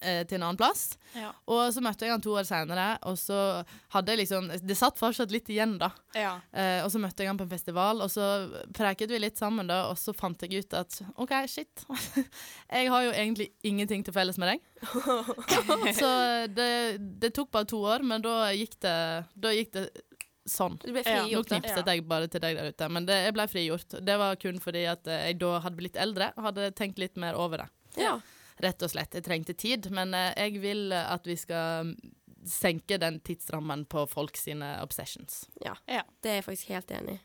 til 0.00 0.38
en 0.38 0.46
annen 0.48 0.58
plass. 0.58 0.98
Ja. 1.14 1.30
Og 1.50 1.68
så 1.74 1.82
møtte 1.84 2.06
jeg 2.06 2.14
han 2.14 2.22
to 2.24 2.34
år 2.36 2.46
senere, 2.48 2.86
og 3.08 3.18
så 3.20 3.38
hadde 3.94 4.14
jeg 4.14 4.24
liksom 4.24 4.48
Det 4.66 4.76
satt 4.78 4.98
fortsatt 4.98 5.32
litt 5.34 5.48
igjen, 5.52 5.76
da. 5.80 5.90
ja. 6.18 6.34
Eh, 6.52 6.80
og 6.84 6.90
så 6.92 7.00
møtte 7.02 7.22
jeg 7.24 7.30
han 7.30 7.38
på 7.40 7.46
en 7.46 7.52
festival, 7.52 8.02
og 8.04 8.10
så 8.12 8.28
preket 8.76 9.12
vi 9.12 9.20
litt 9.22 9.40
sammen 9.40 9.70
da, 9.70 9.84
og 9.90 9.98
så 10.00 10.14
fant 10.16 10.42
jeg 10.42 10.64
ut 10.64 10.76
at 10.78 10.98
OK, 11.20 11.34
shit. 11.50 11.84
jeg 12.76 12.90
har 12.92 13.06
jo 13.06 13.12
egentlig 13.14 13.50
ingenting 13.62 14.04
til 14.04 14.16
felles 14.16 14.40
med 14.40 14.54
deg. 14.54 14.66
så 16.00 16.10
det, 16.50 16.72
det 17.22 17.34
tok 17.36 17.52
bare 17.54 17.68
to 17.70 17.80
år, 17.84 18.04
men 18.06 18.24
da 18.24 18.50
gikk 18.56 18.76
det, 18.84 18.98
da 19.34 19.54
gikk 19.54 19.72
det 19.78 19.88
sånn. 20.48 20.76
Du 20.82 20.90
ble 20.92 21.02
Ja, 21.04 21.22
Nå 21.22 21.28
frigjort, 21.28 21.50
knipset 21.52 21.88
jeg 21.88 22.04
bare 22.08 22.28
til 22.28 22.42
deg 22.44 22.58
der 22.58 22.72
ute, 22.74 22.88
men 22.92 23.08
det, 23.08 23.16
jeg 23.28 23.36
ble 23.36 23.46
frigjort. 23.50 23.96
Det 24.04 24.16
var 24.20 24.36
kun 24.40 24.60
fordi 24.62 24.84
at 24.90 25.08
eh, 25.08 25.28
jeg 25.30 25.40
da 25.42 25.56
hadde 25.64 25.80
blitt 25.80 26.00
eldre 26.00 26.32
og 26.36 26.50
hadde 26.50 26.70
tenkt 26.76 27.00
litt 27.00 27.16
mer 27.20 27.38
over 27.40 27.64
det. 27.64 27.68
Ja. 28.00 28.18
Rett 28.62 28.82
og 28.86 28.90
slett. 28.92 29.14
Jeg 29.16 29.26
trengte 29.26 29.56
tid, 29.58 29.90
men 29.94 30.14
eh, 30.14 30.32
jeg 30.38 30.62
vil 30.62 30.92
eh, 30.94 31.12
at 31.12 31.26
vi 31.26 31.36
skal 31.38 31.90
mm, 31.90 31.94
senke 32.46 32.98
den 33.02 33.20
tidsrammen 33.24 33.86
på 33.90 34.06
folk 34.10 34.36
sine 34.38 34.76
obsessions. 34.82 35.46
ja. 35.64 35.74
Ja. 35.88 36.02
Det 36.22 36.30
er 36.30 36.40
jeg 36.40 36.44
faktisk 36.44 36.68
helt 36.68 36.90
enig 36.90 37.18
i. 37.18 37.22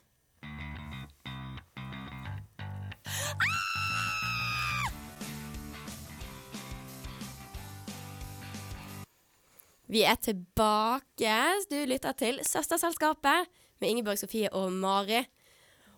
Vi 9.90 10.04
er 10.06 10.16
tilbake. 10.22 11.36
Du 11.72 11.78
lytter 11.90 12.12
til 12.12 12.40
Søsterselskapet 12.46 13.50
med 13.82 13.90
Ingeborg 13.90 14.20
Sofie 14.22 14.54
og 14.54 14.72
Mari. 14.74 15.24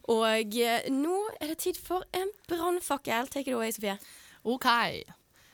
Og 0.03 0.55
eh, 0.57 0.87
nå 0.91 1.17
er 1.41 1.51
det 1.51 1.57
tid 1.57 1.79
for 1.79 2.05
en 2.15 2.31
brannfakkel. 2.47 3.27
Take 3.27 3.51
it 3.51 3.55
away, 3.55 3.71
Sofie. 3.71 3.97
OK. 4.43 4.67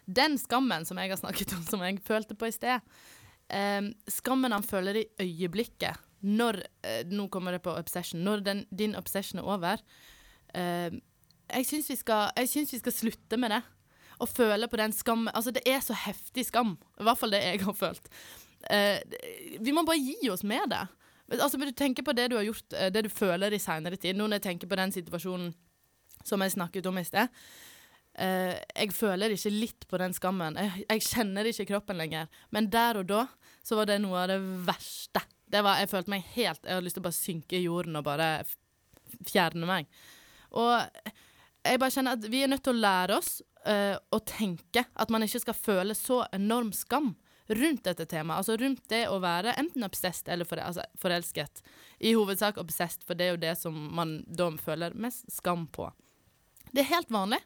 Den 0.08 0.38
skammen 0.40 0.86
som 0.88 1.00
jeg 1.02 1.12
har 1.12 1.20
snakket 1.20 1.54
om, 1.58 1.64
som 1.68 1.84
jeg 1.84 2.00
følte 2.08 2.36
på 2.38 2.48
i 2.48 2.56
sted, 2.56 2.84
um, 3.52 3.92
skammen 4.12 4.56
han 4.56 4.66
føler 4.66 5.02
i 5.02 5.08
øyeblikket, 5.20 6.00
når 6.24 6.62
uh, 6.64 7.02
Nå 7.12 7.28
kommer 7.34 7.54
det 7.54 7.64
på 7.66 7.76
obsession. 7.76 8.24
Når 8.24 8.44
den, 8.46 8.66
din 8.72 8.96
obsession 8.96 9.42
er 9.42 9.50
over. 9.50 9.84
Uh, 10.56 10.96
jeg 11.48 11.68
syns 11.68 11.92
vi, 11.92 11.98
vi 11.98 12.80
skal 12.80 12.96
slutte 12.96 13.40
med 13.40 13.54
det. 13.54 13.62
Å 14.18 14.26
føle 14.26 14.70
på 14.72 14.80
den 14.80 14.96
skammen. 14.96 15.30
Altså, 15.36 15.54
det 15.54 15.66
er 15.68 15.84
så 15.84 15.94
heftig 15.94 16.48
skam. 16.48 16.78
I 16.98 17.06
hvert 17.06 17.20
fall 17.20 17.36
det 17.36 17.44
jeg 17.44 17.62
har 17.68 17.78
følt. 17.78 18.08
Uh, 18.72 18.98
vi 19.60 19.76
må 19.76 19.86
bare 19.88 20.02
gi 20.02 20.32
oss 20.34 20.48
med 20.48 20.72
det. 20.74 20.86
Altså, 21.36 21.60
men 21.60 21.70
du 21.70 21.76
tenker 21.76 22.08
på 22.08 22.16
det 22.16 22.30
du 22.32 22.40
har 22.40 22.48
gjort, 22.48 22.72
det 22.72 23.04
du 23.04 23.12
føler 23.12 23.52
i 23.52 23.60
seinere 23.60 24.00
tid. 24.00 24.16
Nå 24.16 24.26
når 24.26 24.40
jeg 24.40 24.48
tenker 24.48 24.72
på 24.72 24.80
den 24.80 24.96
situasjonen 24.96 25.52
som 26.26 26.42
jeg 26.42 26.56
snakket 26.56 26.88
om 26.88 26.98
i 27.00 27.06
sted. 27.08 27.28
Eh, 28.18 28.56
jeg 28.74 28.94
føler 28.98 29.36
ikke 29.36 29.54
litt 29.54 29.88
på 29.90 30.00
den 30.02 30.16
skammen. 30.18 30.58
Jeg, 30.58 30.86
jeg 30.88 31.06
kjenner 31.06 31.50
ikke 31.50 31.68
kroppen 31.74 32.00
lenger. 32.02 32.32
Men 32.56 32.70
der 32.74 33.02
og 33.02 33.10
da 33.12 33.26
så 33.66 33.78
var 33.78 33.90
det 33.90 34.00
noe 34.02 34.24
av 34.24 34.32
det 34.32 34.40
verste. 34.68 35.22
Det 35.48 35.62
var, 35.64 35.80
jeg 35.80 35.92
følte 35.92 36.12
meg 36.12 36.26
helt 36.34 36.66
Jeg 36.66 36.76
hadde 36.76 36.84
lyst 36.84 36.98
til 36.98 37.04
å 37.04 37.08
bare 37.08 37.16
synke 37.16 37.60
i 37.60 37.66
jorden 37.68 38.00
og 38.00 38.08
bare 38.08 38.32
fjerne 39.28 39.68
meg. 39.70 39.88
Og 40.58 40.74
jeg 41.68 41.80
bare 41.80 41.94
kjenner 41.94 42.18
at 42.18 42.28
vi 42.32 42.42
er 42.44 42.52
nødt 42.52 42.64
til 42.66 42.76
å 42.76 42.82
lære 42.82 43.16
oss 43.20 43.38
uh, 43.68 43.96
å 43.96 44.20
tenke 44.28 44.84
at 44.88 45.12
man 45.12 45.24
ikke 45.24 45.42
skal 45.44 45.58
føle 45.58 45.96
så 45.98 46.22
enorm 46.36 46.74
skam 46.76 47.14
rundt 47.48 47.86
dette 47.88 48.08
temaet. 48.12 48.42
Altså 48.42 48.58
rundt 48.60 48.88
det 48.92 49.06
å 49.12 49.20
være 49.24 49.56
enten 49.60 49.88
obsessed 49.88 50.32
eller 50.32 50.48
fore, 50.48 50.66
altså 50.68 50.84
forelsket. 51.00 51.62
I 52.00 52.16
hovedsak 52.18 52.60
obsessed, 52.60 53.06
for 53.08 53.20
det 53.20 53.28
er 53.28 53.36
jo 53.36 53.44
det 53.44 53.54
som 53.60 53.78
man 53.96 54.20
da 54.28 54.50
føler 54.64 54.96
mest 55.00 55.28
skam 55.32 55.68
på. 55.72 55.90
Det 56.72 56.84
er 56.84 56.92
helt 56.92 57.14
vanlig. 57.14 57.40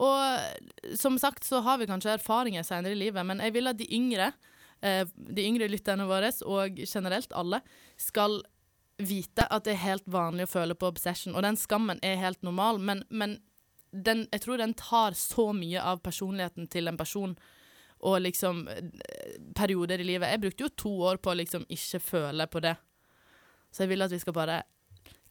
Og 0.00 0.96
som 0.98 1.18
sagt 1.20 1.44
så 1.44 1.60
har 1.60 1.78
vi 1.78 1.88
kanskje 1.90 2.16
erfaringer 2.16 2.64
senere 2.66 2.96
i 2.96 3.00
livet, 3.04 3.26
men 3.28 3.42
jeg 3.44 3.54
vil 3.54 3.70
at 3.70 3.78
de 3.78 3.88
yngre, 3.92 4.32
eh, 4.80 5.04
de 5.06 5.44
yngre 5.44 5.68
lytterne 5.68 6.08
våre, 6.08 6.32
og 6.48 6.80
generelt 6.86 7.32
alle, 7.36 7.60
skal 8.00 8.40
vite 9.02 9.46
at 9.50 9.64
det 9.66 9.74
er 9.74 9.86
helt 9.86 10.06
vanlig 10.10 10.46
å 10.46 10.52
føle 10.52 10.76
på 10.78 10.90
obsession. 10.92 11.34
Og 11.36 11.44
den 11.44 11.58
skammen 11.60 12.00
er 12.04 12.20
helt 12.20 12.42
normal, 12.46 12.80
men, 12.80 13.04
men 13.10 13.38
den, 13.92 14.26
jeg 14.32 14.44
tror 14.44 14.60
den 14.60 14.74
tar 14.78 15.16
så 15.18 15.50
mye 15.56 15.82
av 15.82 16.00
personligheten 16.04 16.68
til 16.72 16.88
en 16.88 17.00
person. 17.00 17.34
Og 18.02 18.18
liksom 18.24 18.64
eh, 18.72 19.36
perioder 19.54 20.00
i 20.02 20.06
livet. 20.06 20.32
Jeg 20.32 20.42
brukte 20.42 20.64
jo 20.66 20.76
to 20.84 20.94
år 21.10 21.20
på 21.22 21.30
å 21.32 21.38
liksom 21.38 21.66
ikke 21.70 22.00
føle 22.02 22.48
på 22.50 22.62
det. 22.64 22.74
Så 23.70 23.84
jeg 23.84 23.92
vil 23.92 24.04
at 24.04 24.12
vi 24.12 24.20
skal 24.20 24.36
bare 24.36 24.62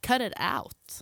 cut 0.06 0.24
it 0.24 0.38
out. 0.38 1.02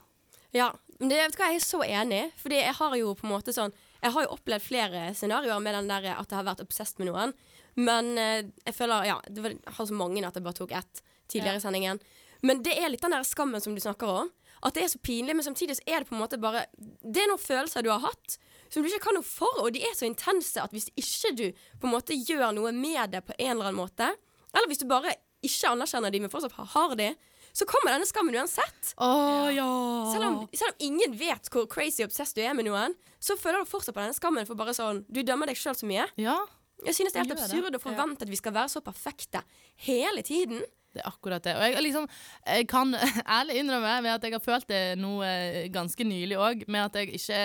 Ja, 0.56 0.72
men 1.00 1.12
det, 1.12 1.18
vet 1.22 1.36
du 1.36 1.40
hva, 1.40 1.50
jeg 1.54 1.62
er 1.62 1.64
så 1.64 1.80
enig. 1.86 2.24
Fordi 2.40 2.58
jeg 2.60 2.76
har 2.76 2.96
jo 3.00 3.14
på 3.16 3.24
en 3.28 3.32
måte 3.32 3.56
sånn 3.56 3.72
Jeg 4.02 4.12
har 4.16 4.26
jo 4.26 4.34
opplevd 4.36 4.64
flere 4.64 5.04
scenarioer 5.16 5.62
med 5.64 5.76
den 5.76 5.88
der 5.92 6.10
at 6.12 6.28
jeg 6.28 6.38
har 6.38 6.48
vært 6.48 6.64
obsessed 6.64 7.00
med 7.00 7.08
noen. 7.12 7.32
Men 7.80 8.12
eh, 8.20 8.50
jeg 8.68 8.76
føler 8.76 9.08
Ja, 9.08 9.20
det 9.28 9.44
var, 9.46 9.56
jeg 9.56 9.76
har 9.78 9.88
så 9.88 9.96
mange 9.96 10.26
at 10.28 10.36
jeg 10.36 10.44
bare 10.44 10.60
tok 10.60 10.76
ett 10.76 11.04
tidligere 11.32 11.62
i 11.62 11.64
sendingen. 11.64 12.04
Men 12.44 12.64
det 12.64 12.76
er 12.80 12.92
litt 12.92 13.04
den 13.04 13.16
der 13.16 13.28
skammen 13.28 13.64
som 13.64 13.76
du 13.76 13.82
snakker 13.84 14.12
om. 14.26 14.32
At 14.64 14.76
det 14.76 14.84
er 14.84 14.92
så 14.92 15.00
pinlig, 15.00 15.38
men 15.40 15.46
samtidig 15.46 15.78
så 15.80 15.86
er 15.88 16.04
det 16.04 16.10
på 16.10 16.18
en 16.18 16.24
måte 16.24 16.40
bare 16.40 16.66
Det 16.76 17.24
er 17.24 17.32
noen 17.32 17.40
følelser 17.40 17.86
du 17.86 17.94
har 17.94 18.04
hatt 18.04 18.40
som 18.70 18.84
du 18.84 18.90
ikke 18.90 19.08
kan 19.08 19.18
noe 19.18 19.26
for, 19.26 19.64
og 19.64 19.74
de 19.74 19.82
er 19.82 19.96
så 19.98 20.06
intense 20.06 20.62
at 20.62 20.74
hvis 20.76 20.92
ikke 21.00 21.32
du 21.34 21.46
på 21.82 21.90
en 21.90 21.96
måte 21.96 22.14
gjør 22.14 22.52
noe 22.54 22.70
med 22.76 23.16
det 23.16 23.24
på 23.26 23.34
en 23.38 23.56
eller 23.56 23.72
annen 23.72 23.80
måte, 23.80 24.12
eller 24.54 24.70
hvis 24.70 24.84
du 24.84 24.86
bare 24.90 25.16
ikke 25.46 25.72
anerkjenner 25.72 26.14
de, 26.14 26.22
men 26.22 26.30
fortsatt 26.30 26.54
har 26.76 26.94
de, 27.00 27.08
så 27.60 27.68
kommer 27.68 27.92
denne 27.98 28.08
skammen 28.08 28.38
uansett. 28.40 28.94
Oh, 29.04 29.50
ja! 29.52 29.68
Selv 30.14 30.28
om, 30.30 30.38
selv 30.56 30.72
om 30.72 30.86
ingen 30.88 31.16
vet 31.20 31.50
hvor 31.52 31.68
crazy 31.72 32.06
obsessed 32.06 32.38
du 32.40 32.44
er 32.46 32.56
med 32.56 32.70
noen, 32.70 32.96
så 33.20 33.36
føler 33.40 33.66
du 33.66 33.70
fortsatt 33.70 33.96
på 33.98 34.00
denne 34.06 34.16
skammen 34.16 34.48
for 34.48 34.56
bare 34.60 34.72
sånn 34.78 35.02
Du 35.12 35.20
dømmer 35.28 35.50
deg 35.52 35.60
sjøl 35.60 35.76
så 35.76 35.88
mye. 35.90 36.06
Ja, 36.22 36.38
Jeg 36.88 36.96
synes 36.96 37.12
det 37.12 37.20
er 37.20 37.26
helt 37.28 37.36
absurd 37.36 37.76
å 37.76 37.82
forvente 37.84 38.24
at 38.24 38.32
vi 38.32 38.38
skal 38.40 38.56
være 38.56 38.72
så 38.72 38.80
perfekte 38.86 39.42
hele 39.84 40.24
tiden. 40.24 40.62
det 40.96 41.04
er 41.04 41.10
akkurat 41.12 41.44
det. 41.44 41.54
Og 41.60 41.66
jeg, 41.68 41.84
liksom, 41.90 42.08
jeg 42.48 42.68
kan 42.72 42.96
ærlig 43.40 43.60
innrømme 43.62 43.98
med 44.08 44.14
at 44.16 44.24
jeg 44.24 44.34
har 44.38 44.42
følt 44.46 44.70
det 44.72 44.80
noe 44.98 45.28
eh, 45.28 45.68
ganske 45.76 46.08
nylig 46.08 46.40
òg, 46.40 46.64
med 46.72 46.88
at 46.88 46.96
jeg 47.02 47.12
ikke 47.20 47.42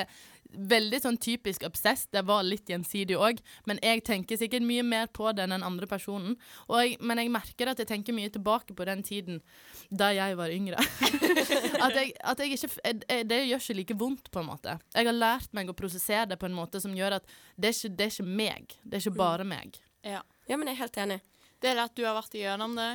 veldig 0.56 1.00
sånn 1.02 1.18
typisk 1.18 1.64
obsess. 1.66 2.06
Det 2.12 2.22
var 2.26 2.42
litt 2.46 2.68
gjensidig 2.70 3.16
òg, 3.18 3.40
men 3.66 3.78
jeg 3.82 4.04
tenker 4.06 4.36
sikkert 4.40 4.62
mye 4.66 4.82
mer 4.86 5.06
på 5.12 5.30
det 5.34 5.44
enn 5.44 5.54
den 5.56 5.62
andre 5.66 5.86
personen. 5.90 6.36
Jeg, 6.70 6.96
men 7.00 7.18
jeg 7.18 7.30
merker 7.34 7.70
at 7.72 7.78
jeg 7.82 7.88
tenker 7.90 8.16
mye 8.16 8.30
tilbake 8.34 8.74
på 8.76 8.86
den 8.88 9.02
tiden 9.06 9.40
da 9.90 10.10
jeg 10.14 10.36
var 10.38 10.50
yngre. 10.54 10.78
at 11.86 11.94
jeg, 11.98 12.12
at 12.24 12.38
jeg 12.44 12.52
ikke 12.58 12.70
jeg- 12.84 13.28
Det 13.28 13.40
gjør 13.48 13.60
ikke 13.64 13.76
like 13.80 13.98
vondt, 13.98 14.30
på 14.30 14.40
en 14.40 14.46
måte. 14.52 14.78
Jeg 14.94 15.06
har 15.06 15.12
lært 15.16 15.52
meg 15.54 15.68
å 15.68 15.76
prosessere 15.76 16.28
det 16.28 16.38
på 16.38 16.46
en 16.46 16.54
måte 16.56 16.80
som 16.80 16.94
gjør 16.94 17.18
at 17.20 17.26
det 17.56 17.70
er 17.70 17.76
ikke, 17.78 17.96
det 17.96 18.06
er 18.06 18.14
ikke 18.14 18.28
meg. 18.42 18.76
Det 18.84 18.98
er 18.98 19.04
ikke 19.08 19.16
bare 19.18 19.44
meg. 19.44 19.78
Ja. 20.04 20.22
Ja, 20.48 20.56
men 20.56 20.68
jeg 20.68 20.76
er 20.76 20.82
helt 20.84 20.96
enig. 21.00 21.20
Det 21.60 21.70
er 21.70 21.74
det 21.78 21.84
at 21.88 21.94
du 21.96 22.04
har 22.04 22.14
vært 22.18 22.34
igjennom 22.36 22.74
det 22.76 22.90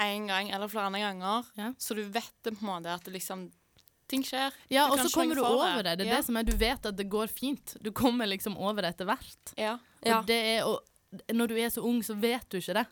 én 0.00 0.26
gang 0.28 0.48
eller 0.50 0.68
flere 0.72 0.90
ganger, 1.00 1.44
Ja. 1.56 1.72
så 1.78 1.94
du 1.94 2.02
vet 2.08 2.32
det 2.42 2.54
på 2.56 2.62
en 2.64 2.68
måte 2.68 2.92
at 2.94 3.04
det 3.04 3.12
liksom 3.12 3.50
Ting 4.10 4.24
skjer. 4.26 4.52
Ja, 4.72 4.88
og 4.90 4.98
så 4.98 5.08
kommer 5.14 5.38
du 5.38 5.44
over 5.46 5.82
det. 5.86 5.96
Det 6.00 6.06
er 6.06 6.10
Ja. 6.10 6.16
det 6.18 6.26
som 6.26 6.36
er, 6.36 6.42
Du 6.48 6.56
vet 6.58 6.86
at 6.86 6.96
det 6.98 7.06
går 7.08 7.28
fint. 7.30 7.76
Du 7.80 7.92
kommer 7.94 8.26
liksom 8.26 8.56
over 8.58 8.82
det 8.82 8.94
etter 8.96 9.06
hvert. 9.06 9.52
Ja. 9.56 9.76
Ja. 10.02 10.18
Og 10.18 10.26
det 10.26 10.38
er, 10.56 10.64
og 10.66 10.80
når 11.32 11.46
du 11.52 11.56
er 11.58 11.70
så 11.70 11.80
ung, 11.86 12.02
så 12.02 12.14
vet 12.18 12.48
du 12.50 12.58
ikke 12.58 12.74
det. 12.80 12.86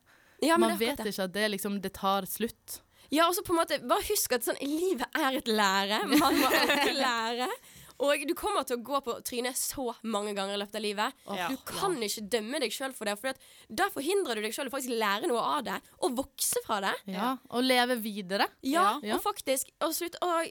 Man 0.59 0.71
det 0.71 0.79
vet 0.79 0.99
det. 1.03 1.07
ikke 1.11 1.25
at 1.27 1.33
det 1.35 1.51
liksom 1.51 1.81
Det 1.83 1.93
tar 1.99 2.23
slutt. 2.31 2.81
Ja, 3.11 3.27
og 3.27 3.35
så 3.35 3.43
på 3.43 3.55
en 3.55 3.59
måte, 3.63 3.79
bare 3.89 4.05
husk 4.05 4.33
at 4.37 4.45
sånn, 4.45 4.59
livet 4.61 5.07
er 5.17 5.39
et 5.39 5.49
lære. 5.49 6.03
Man 6.07 6.35
må 6.39 6.47
alltid 6.61 6.95
lære. 7.01 7.49
Og 7.99 8.23
du 8.29 8.33
kommer 8.39 8.63
til 8.63 8.77
å 8.79 8.83
gå 8.87 8.99
på 9.03 9.15
trynet 9.27 9.59
så 9.59 9.89
mange 10.07 10.31
ganger 10.37 10.55
i 10.55 10.59
løpet 10.61 10.77
av 10.79 10.85
livet. 10.85 11.23
Ja. 11.35 11.49
Du 11.51 11.57
kan 11.67 11.97
ikke 12.07 12.23
dømme 12.31 12.61
deg 12.63 12.71
sjøl 12.75 12.93
for 12.95 13.11
det, 13.11 13.17
for 13.19 13.35
da 13.81 13.89
forhindrer 13.91 14.39
du 14.39 14.45
deg 14.45 14.55
sjøl 14.55 14.71
å 14.71 14.75
faktisk 14.75 14.95
lære 15.01 15.27
noe 15.31 15.43
av 15.43 15.65
det, 15.67 15.79
og 16.07 16.15
vokse 16.21 16.63
fra 16.67 16.79
det. 16.85 16.93
Ja, 17.11 17.33
Og 17.51 17.67
leve 17.67 17.97
videre. 18.05 18.47
Ja, 18.63 19.01
og 19.17 19.25
faktisk 19.25 19.73
og 19.83 19.97
slutt, 19.99 20.15
og 20.23 20.47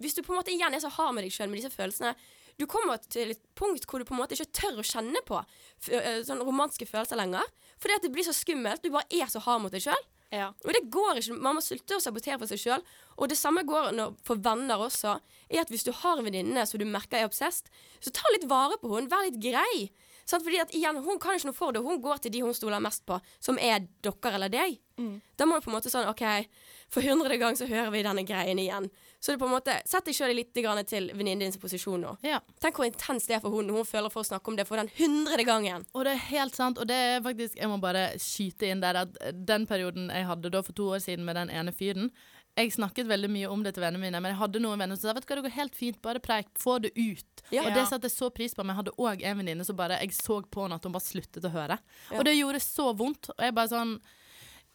Hvis 0.00 0.14
du 0.18 0.22
på 0.22 0.34
en 0.34 0.40
måte 0.42 0.52
igjen 0.52 0.76
er 0.76 0.82
så 0.84 0.92
hard 0.92 1.14
med 1.16 1.24
deg 1.24 1.32
sjøl 1.32 1.48
med 1.48 1.62
disse 1.62 1.72
følelsene 1.72 2.12
Du 2.60 2.66
kommer 2.68 3.00
til 3.08 3.30
et 3.32 3.40
punkt 3.56 3.86
hvor 3.88 3.98
du 4.00 4.04
på 4.04 4.12
en 4.12 4.20
måte 4.20 4.36
ikke 4.36 4.52
tør 4.60 4.80
å 4.82 4.84
kjenne 4.84 5.20
på 5.24 5.38
øh, 5.40 6.20
sånne 6.26 6.44
romanske 6.44 6.84
følelser 6.84 7.16
lenger. 7.16 7.46
Fordi 7.80 7.96
at 7.96 8.02
det 8.04 8.12
blir 8.12 8.26
så 8.26 8.34
skummelt. 8.36 8.82
Du 8.84 8.90
bare 8.92 9.08
er 9.08 9.30
så 9.32 9.40
hard 9.40 9.62
mot 9.64 9.72
deg 9.72 9.80
sjøl. 9.86 10.02
Ja. 10.30 10.52
Og 10.64 10.74
det 10.76 10.84
går 10.94 11.18
ikke. 11.18 11.38
Man 11.42 11.56
må 11.58 11.62
slutte 11.64 11.96
å 11.96 12.02
sabotere 12.02 12.38
for 12.38 12.50
seg 12.50 12.60
sjøl. 12.62 12.84
Og 13.18 13.30
det 13.32 13.38
samme 13.38 13.64
går 13.66 13.90
når, 13.96 14.14
for 14.26 14.38
venner 14.42 14.82
også. 14.86 15.16
Er 15.50 15.64
at 15.64 15.72
Hvis 15.72 15.86
du 15.86 15.90
har 15.92 16.18
en 16.20 16.26
venninne 16.26 16.62
som 16.66 16.78
du 16.78 16.86
merker 16.86 17.18
er 17.18 17.26
obsessed, 17.26 17.70
så 17.98 18.12
ta 18.14 18.30
litt 18.34 18.46
vare 18.50 18.78
på 18.80 18.92
henne. 18.94 19.10
Vær 19.10 19.26
litt 19.26 19.40
grei. 19.42 19.90
Sant? 20.24 20.44
Fordi 20.46 20.60
at 20.62 20.74
igjen, 20.76 21.02
Hun 21.02 21.18
kan 21.18 21.34
ikke 21.34 21.50
noe 21.50 21.58
for 21.58 21.74
det. 21.74 21.82
Hun 21.82 22.00
går 22.02 22.22
til 22.22 22.32
de 22.36 22.44
hun 22.46 22.54
stoler 22.54 22.82
mest 22.82 23.02
på, 23.06 23.18
som 23.42 23.58
er 23.58 23.88
dere 24.06 24.34
eller 24.36 24.52
deg. 24.52 24.78
Da 25.36 25.46
må 25.48 25.56
du 25.58 25.64
på 25.64 25.70
en 25.72 25.78
måte 25.78 25.90
sånn 25.90 26.06
OK, 26.10 26.22
for 26.92 27.02
hundrede 27.02 27.38
gang 27.40 27.56
så 27.56 27.66
hører 27.66 27.90
vi 27.90 28.02
denne 28.06 28.22
greien 28.28 28.58
igjen. 28.60 28.90
Så 29.20 29.32
det 29.34 29.38
på 29.38 29.44
en 29.44 29.52
måte, 29.52 29.74
Sett 29.84 30.06
deg 30.08 30.16
sjøl 30.16 30.32
litt 30.32 30.54
til 30.54 31.10
venninnen 31.12 31.44
din 31.44 31.52
sin 31.52 31.60
posisjon 31.60 32.00
nå. 32.00 32.14
Ja. 32.24 32.38
Tenk 32.62 32.78
hvor 32.80 32.88
intenst 32.88 33.28
det 33.28 33.36
er 33.36 33.42
for 33.44 33.52
hun 33.52 33.68
når 33.68 33.82
hun 33.82 33.88
føler 33.88 34.12
for 34.12 34.24
å 34.24 34.28
snakke 34.30 34.48
om 34.48 34.56
det 34.56 34.64
for 34.68 34.80
den 34.80 34.88
hundrede 34.96 35.44
gangen. 35.44 35.84
Og 35.92 36.06
det 36.08 36.14
er 36.16 36.22
helt 36.30 36.56
sant. 36.56 36.80
Og 36.80 36.88
det 36.88 36.96
er 36.96 37.24
faktisk 37.24 37.58
Jeg 37.60 37.68
må 37.68 37.76
bare 37.82 38.06
skyte 38.20 38.70
inn 38.70 38.80
der 38.80 39.02
at 39.02 39.16
den 39.34 39.66
perioden 39.68 40.08
jeg 40.08 40.28
hadde 40.28 40.52
da 40.52 40.62
for 40.64 40.76
to 40.76 40.88
år 40.96 41.02
siden 41.04 41.26
med 41.28 41.36
den 41.36 41.52
ene 41.52 41.72
fyren 41.76 42.08
Jeg 42.56 42.72
snakket 42.72 43.06
veldig 43.06 43.28
mye 43.30 43.50
om 43.52 43.60
det 43.62 43.74
til 43.76 43.84
vennene 43.84 44.02
mine, 44.02 44.20
men 44.20 44.32
jeg 44.32 44.40
hadde 44.40 44.62
noen 44.64 44.80
venner 44.80 44.96
som 44.98 45.10
sa 45.10 45.14
vet 45.14 45.22
du 45.22 45.28
hva, 45.30 45.36
det 45.38 45.44
går 45.46 45.54
helt 45.54 45.76
fint, 45.78 46.00
bare 46.02 46.18
preik, 46.18 46.48
få 46.58 46.78
det 46.82 46.90
ut. 46.96 47.44
Ja. 47.52 47.62
Og 47.62 47.76
det 47.76 47.84
satte 47.86 48.08
jeg 48.08 48.16
så 48.16 48.30
pris 48.34 48.56
på. 48.56 48.64
Men 48.64 48.74
jeg 48.74 48.80
hadde 48.80 48.96
òg 48.98 49.22
en 49.22 49.38
venninne 49.42 49.68
som 49.68 49.76
bare 49.76 50.00
Jeg 50.00 50.16
så 50.16 50.40
på 50.42 50.64
henne 50.64 50.80
at 50.80 50.88
hun 50.88 50.96
bare 50.96 51.04
sluttet 51.04 51.44
å 51.44 51.52
høre. 51.52 51.76
Og 52.16 52.24
det 52.24 52.38
gjorde 52.38 52.64
så 52.64 52.88
vondt. 52.96 53.30
Og 53.36 53.44
jeg 53.44 53.54
bare 53.60 53.72
sånn 53.74 53.94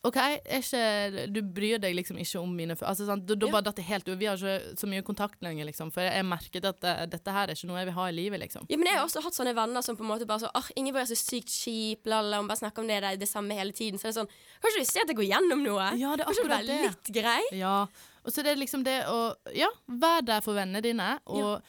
OK, 0.05 0.17
ikke, 0.59 1.25
du 1.33 1.39
bryr 1.41 1.79
deg 1.81 1.95
liksom 1.97 2.17
ikke 2.21 2.37
om 2.41 2.51
mine. 2.55 2.75
Altså, 2.85 3.07
sant? 3.07 3.25
Da, 3.25 3.33
da 3.35 3.47
Ja. 3.47 3.51
bare 3.55 3.65
datt 3.65 3.79
det 3.79 3.85
helt 3.87 4.07
ut. 4.07 4.17
Vi 4.19 4.27
har 4.29 4.37
ikke 4.37 4.77
så 4.77 4.87
mye 4.91 5.01
kontakt 5.07 5.41
lenger, 5.41 5.65
liksom. 5.65 5.89
For 5.91 6.05
jeg 6.05 6.25
merket 6.29 6.65
at 6.69 6.83
eh, 6.85 7.05
dette 7.09 7.33
her 7.33 7.49
er 7.49 7.55
ikke 7.57 7.69
noe 7.71 7.79
jeg 7.81 7.89
vil 7.89 7.97
ha 7.97 8.05
i 8.11 8.15
livet, 8.15 8.39
liksom. 8.43 8.67
Ja, 8.69 8.77
men 8.77 8.85
Jeg 8.91 8.99
har 8.99 9.05
også 9.07 9.23
hatt 9.25 9.33
sånne 9.37 9.55
venner 9.57 9.81
som 9.81 9.97
på 9.97 10.05
en 10.05 10.11
måte 10.13 10.27
bare 10.29 10.43
så 10.45 10.51
Åh, 10.55 10.69
Ingeborg 10.77 11.01
er 11.07 11.11
så 11.15 11.17
sykt 11.17 11.49
kjip, 11.49 12.05
lalla, 12.05 12.37
hun 12.37 12.47
bare 12.47 12.61
snakker 12.61 12.83
om 12.85 12.87
det, 12.87 13.01
det, 13.01 13.19
det 13.25 13.29
samme 13.29 13.57
hele 13.57 13.71
tiden. 13.73 13.97
Så 13.97 14.07
det 14.09 14.13
er 14.13 14.19
sånn 14.21 14.29
Kanskje 14.61 14.83
du 14.83 14.85
ser 14.91 15.01
at 15.07 15.13
jeg 15.13 15.17
går 15.17 15.29
gjennom 15.31 15.63
noe? 15.65 15.87
Ja, 15.97 16.13
det 16.15 16.21
er 16.21 16.29
Kanskje 16.29 16.43
du 16.45 16.51
akkurat 16.51 16.59
være 16.59 16.67
det. 16.67 16.81
litt 16.91 17.13
grei? 17.17 17.41
Ja. 17.57 17.77
Og 18.25 18.31
så 18.33 18.43
det 18.45 18.53
er 18.53 18.61
liksom 18.61 18.83
det 18.85 18.99
å 19.09 19.33
Ja, 19.57 19.67
vær 19.89 20.21
der 20.25 20.41
for 20.45 20.53
vennene 20.57 20.81
dine, 20.85 21.15
og 21.25 21.61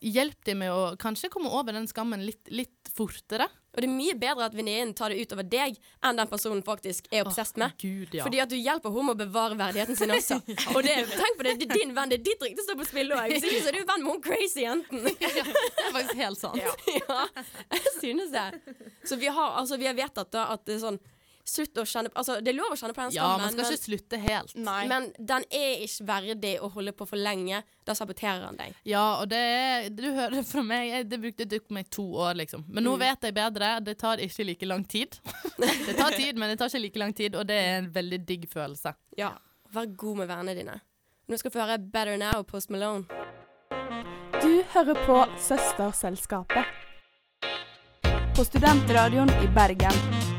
hjelp 0.00 0.44
dem 0.44 0.60
med 0.60 0.72
å 0.72 0.96
kanskje 1.00 1.30
komme 1.32 1.50
over 1.52 1.72
den 1.72 1.86
skammen 1.88 2.24
litt, 2.26 2.44
litt 2.52 2.90
fortere. 2.92 3.48
Og 3.76 3.82
det 3.82 3.88
er 3.88 3.92
mye 3.92 4.14
bedre 4.16 4.46
at 4.48 4.54
venninnen 4.56 4.94
tar 4.96 5.12
det 5.12 5.20
utover 5.20 5.44
deg, 5.44 5.76
enn 6.04 6.16
den 6.16 6.28
personen 6.30 6.62
faktisk 6.64 7.08
er 7.12 7.26
obsesst 7.26 7.58
med. 7.60 7.74
Gud, 7.80 8.14
ja. 8.16 8.24
Fordi 8.24 8.40
at 8.40 8.52
du 8.52 8.56
hjelper 8.56 8.92
henne 8.92 9.10
med 9.10 9.18
å 9.18 9.26
bevare 9.26 9.58
verdigheten 9.58 9.98
sin 9.98 10.14
også. 10.16 10.38
Og 10.74 10.80
det, 10.86 10.94
tenk 11.12 11.36
på 11.36 11.44
det, 11.44 11.56
det 11.60 11.68
er 11.68 11.82
din 11.82 11.92
venn, 11.96 12.12
det 12.12 12.20
er 12.22 12.24
ditt 12.30 12.46
rykte 12.46 12.64
som 12.64 12.70
står 12.70 12.80
på 12.80 12.88
spill 12.88 13.12
òg. 13.16 13.34
Hvis 13.34 13.44
ikke 13.48 13.64
så 13.64 13.72
er 13.72 13.76
du 13.76 13.90
venn 13.90 14.06
med 14.06 14.12
hun 14.14 14.22
crazy 14.24 14.64
jenten. 14.64 15.04
det 15.10 15.84
er 15.84 15.92
faktisk 15.92 16.22
helt 16.22 16.40
sant. 16.40 16.86
ja, 17.02 17.20
jeg 17.76 17.94
synes 17.98 18.32
det. 18.32 18.48
Så 19.04 19.20
vi 19.20 19.28
har, 19.28 19.60
altså, 19.60 19.80
vi 19.80 19.90
har 19.90 19.98
vedtatt 19.98 20.32
da 20.32 20.48
at 20.56 20.64
det 20.64 20.78
er 20.78 20.84
sånn 20.86 21.00
slutt 21.46 21.78
å 21.78 21.84
kjenne 21.86 22.10
Altså, 22.18 22.40
det 22.42 22.50
er 22.50 22.56
lov 22.58 22.72
å 22.74 22.76
kjenne 22.78 22.94
på 22.96 23.04
den 23.04 23.14
Ja, 23.14 23.28
man 23.38 23.52
skal 23.54 23.68
ikke 23.70 23.82
slutte 23.84 24.18
helt. 24.22 24.54
Nei. 24.58 24.86
men, 24.90 25.06
men 25.16 25.26
den 25.30 25.44
er 25.54 25.84
ikke 25.86 26.06
verdig 26.08 26.52
å 26.60 26.70
holde 26.74 26.92
på 26.98 27.06
for 27.06 27.16
lenge. 27.20 27.62
Da 27.86 27.94
saboterer 27.94 28.42
han 28.48 28.58
deg. 28.58 28.74
Ja, 28.88 29.04
og 29.22 29.28
det 29.30 29.38
er 29.38 29.88
Du 29.94 30.02
hører 30.16 30.42
fra 30.46 30.62
meg, 30.66 30.88
jeg, 30.90 31.08
det 31.10 31.20
brukte 31.22 31.46
det 31.48 31.60
på 31.68 31.74
meg 31.78 31.88
to 31.94 32.04
år, 32.26 32.34
liksom. 32.42 32.64
Men 32.68 32.84
nå 32.84 32.96
Mm. 32.96 33.00
vet 33.06 33.22
jeg 33.28 33.34
bedre. 33.36 33.70
Det 33.86 33.96
tar 33.98 34.18
ikke 34.24 34.44
like 34.50 34.66
lang 34.66 34.84
tid. 34.84 35.18
det 35.58 35.96
tar 35.96 36.10
tid, 36.16 36.36
men 36.38 36.50
det 36.50 36.58
tar 36.58 36.68
ikke 36.72 36.82
like 36.82 36.98
lang 36.98 37.12
tid, 37.14 37.34
og 37.36 37.46
det 37.46 37.56
er 37.62 37.78
en 37.78 37.90
veldig 37.92 38.20
digg 38.26 38.48
følelse. 38.50 38.94
Ja. 39.16 39.32
Vær 39.72 39.86
god 39.96 40.16
med 40.22 40.28
vennene 40.28 40.54
dine. 40.58 40.80
Nå 41.28 41.38
skal 41.38 41.50
du 41.50 41.56
få 41.58 41.64
høre 41.66 41.78
Better 41.82 42.16
Now, 42.20 42.42
Post 42.46 42.70
Malone. 42.70 43.04
Du 44.42 44.62
hører 44.74 44.94
på 45.06 45.22
Søsterselskapet. 45.42 46.64
På 48.36 48.44
Studentradioen 48.44 49.30
i 49.42 49.48
Bergen. 49.56 50.35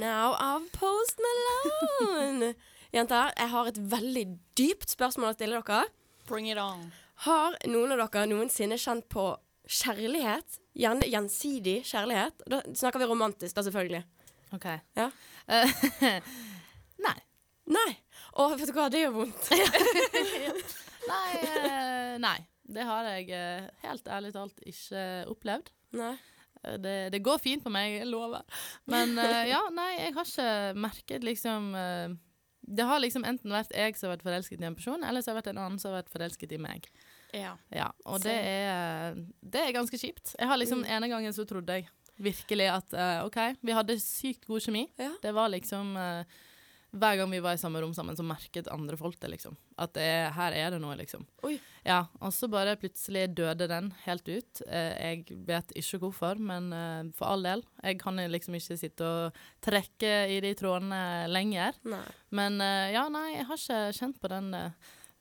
Now 0.00 0.32
av 0.32 0.64
Post 0.72 1.18
Malone. 1.20 2.54
Jenter, 2.94 3.34
jeg 3.36 3.48
har 3.52 3.68
et 3.68 3.80
veldig 3.92 4.22
dypt 4.56 4.94
spørsmål 4.94 5.34
å 5.34 5.36
stille 5.36 5.58
dere. 5.60 5.82
Bring 6.24 6.48
it 6.48 6.56
on. 6.56 6.86
Har 7.26 7.58
noen 7.68 7.92
av 7.92 8.00
dere 8.06 8.22
noensinne 8.30 8.78
kjent 8.80 9.04
på 9.12 9.26
kjærlighet? 9.68 10.56
Gjen 10.80 11.04
gjensidig 11.04 11.82
kjærlighet? 11.90 12.46
Da 12.48 12.62
snakker 12.72 13.02
vi 13.02 13.10
romantisk, 13.10 13.52
da, 13.58 13.66
selvfølgelig. 13.66 14.00
OK. 14.56 14.66
Ja. 14.96 15.10
Uh, 15.44 15.84
nei. 17.06 17.16
Nei. 17.68 17.90
Å, 18.40 18.48
vet 18.56 18.72
du 18.72 18.76
hva, 18.78 18.88
det 18.88 19.04
gjør 19.04 19.18
vondt. 19.18 19.52
Nei, 21.10 21.28
eh, 21.42 22.16
nei. 22.22 22.38
Det 22.70 22.84
har 22.86 23.06
jeg 23.08 23.30
eh, 23.34 23.68
helt 23.82 24.08
ærlig 24.14 24.32
talt 24.34 24.60
ikke 24.68 25.04
opplevd. 25.32 25.72
Nei. 25.98 26.12
Eh, 26.64 26.76
Det, 26.78 26.96
det 27.12 27.22
går 27.24 27.38
fint 27.40 27.62
for 27.62 27.70
meg, 27.74 27.98
jeg 28.00 28.08
lover. 28.10 28.42
Men 28.86 29.16
uh, 29.18 29.44
ja, 29.48 29.60
nei, 29.72 29.92
jeg 29.98 30.14
har 30.14 30.24
ikke 30.28 30.74
merket 30.76 31.24
liksom 31.24 31.70
uh, 31.74 32.08
Det 32.66 32.84
har 32.86 33.00
liksom 33.00 33.24
enten 33.24 33.50
vært 33.50 33.72
jeg 33.74 33.96
som 33.96 34.08
har 34.10 34.16
vært 34.18 34.26
forelsket 34.28 34.60
i 34.60 34.66
en 34.68 34.76
person, 34.76 35.02
eller 35.04 35.22
så 35.22 35.30
har 35.32 35.38
det 35.38 35.44
vært 35.44 35.54
en 35.56 35.62
annen 35.64 35.78
som 35.80 35.90
har 35.92 36.02
vært 36.02 36.12
forelsket 36.12 36.52
i 36.52 36.58
meg. 36.60 36.86
Ja. 37.32 37.54
Ja, 37.70 37.88
og 38.04 38.20
det 38.22 38.34
er, 38.34 39.14
det 39.40 39.60
er 39.62 39.72
ganske 39.72 39.96
kjipt. 39.98 40.34
Jeg 40.38 40.48
har 40.50 40.58
liksom 40.58 40.82
Mm. 40.84 40.90
ene 40.96 41.08
gangen 41.08 41.32
så 41.32 41.44
trodde 41.46 41.78
jeg 41.78 41.88
virkelig 42.20 42.66
at 42.68 42.92
uh, 42.92 43.24
OK, 43.26 43.38
vi 43.62 43.72
hadde 43.72 43.96
sykt 44.02 44.44
god 44.46 44.60
kjemi. 44.60 44.84
Ja. 44.98 45.12
Det 45.22 45.32
var 45.32 45.48
liksom 45.48 45.96
eh, 45.96 46.24
Hver 46.90 47.20
gang 47.20 47.30
vi 47.30 47.38
var 47.42 47.54
i 47.54 47.60
samme 47.60 47.80
rom 47.82 47.92
sammen, 47.94 48.16
så 48.18 48.24
merket 48.26 48.68
andre 48.72 48.96
folk 48.98 49.18
det, 49.22 49.28
liksom. 49.36 49.54
At 49.78 49.92
det 49.94 50.02
er, 50.02 50.32
her 50.34 50.56
er 50.58 50.72
det 50.74 50.80
noe, 50.82 50.96
liksom. 50.98 51.22
Oi. 51.46 51.54
Ja, 51.86 52.00
og 52.18 52.32
så 52.34 52.48
bare 52.50 52.74
plutselig 52.80 53.28
døde 53.38 53.68
den 53.70 53.92
helt 54.04 54.26
ut. 54.26 54.62
Eh, 54.66 54.96
jeg 54.98 55.38
vet 55.46 55.70
ikke 55.78 56.00
hvorfor, 56.02 56.40
men 56.42 56.72
eh, 56.74 57.12
for 57.16 57.30
all 57.30 57.46
del. 57.46 57.62
Jeg 57.84 58.00
kan 58.02 58.18
liksom 58.18 58.58
ikke 58.58 58.78
sitte 58.80 59.06
og 59.06 59.42
trekke 59.62 60.14
i 60.34 60.40
de 60.42 60.52
trådene 60.58 61.02
lenger. 61.30 61.78
Nei. 61.86 62.02
Men 62.34 62.58
eh, 62.64 62.90
ja, 62.96 63.06
nei, 63.12 63.28
jeg 63.36 63.46
har 63.48 63.62
ikke 63.62 63.82
kjent 64.00 64.20
på 64.20 64.32
den 64.34 64.50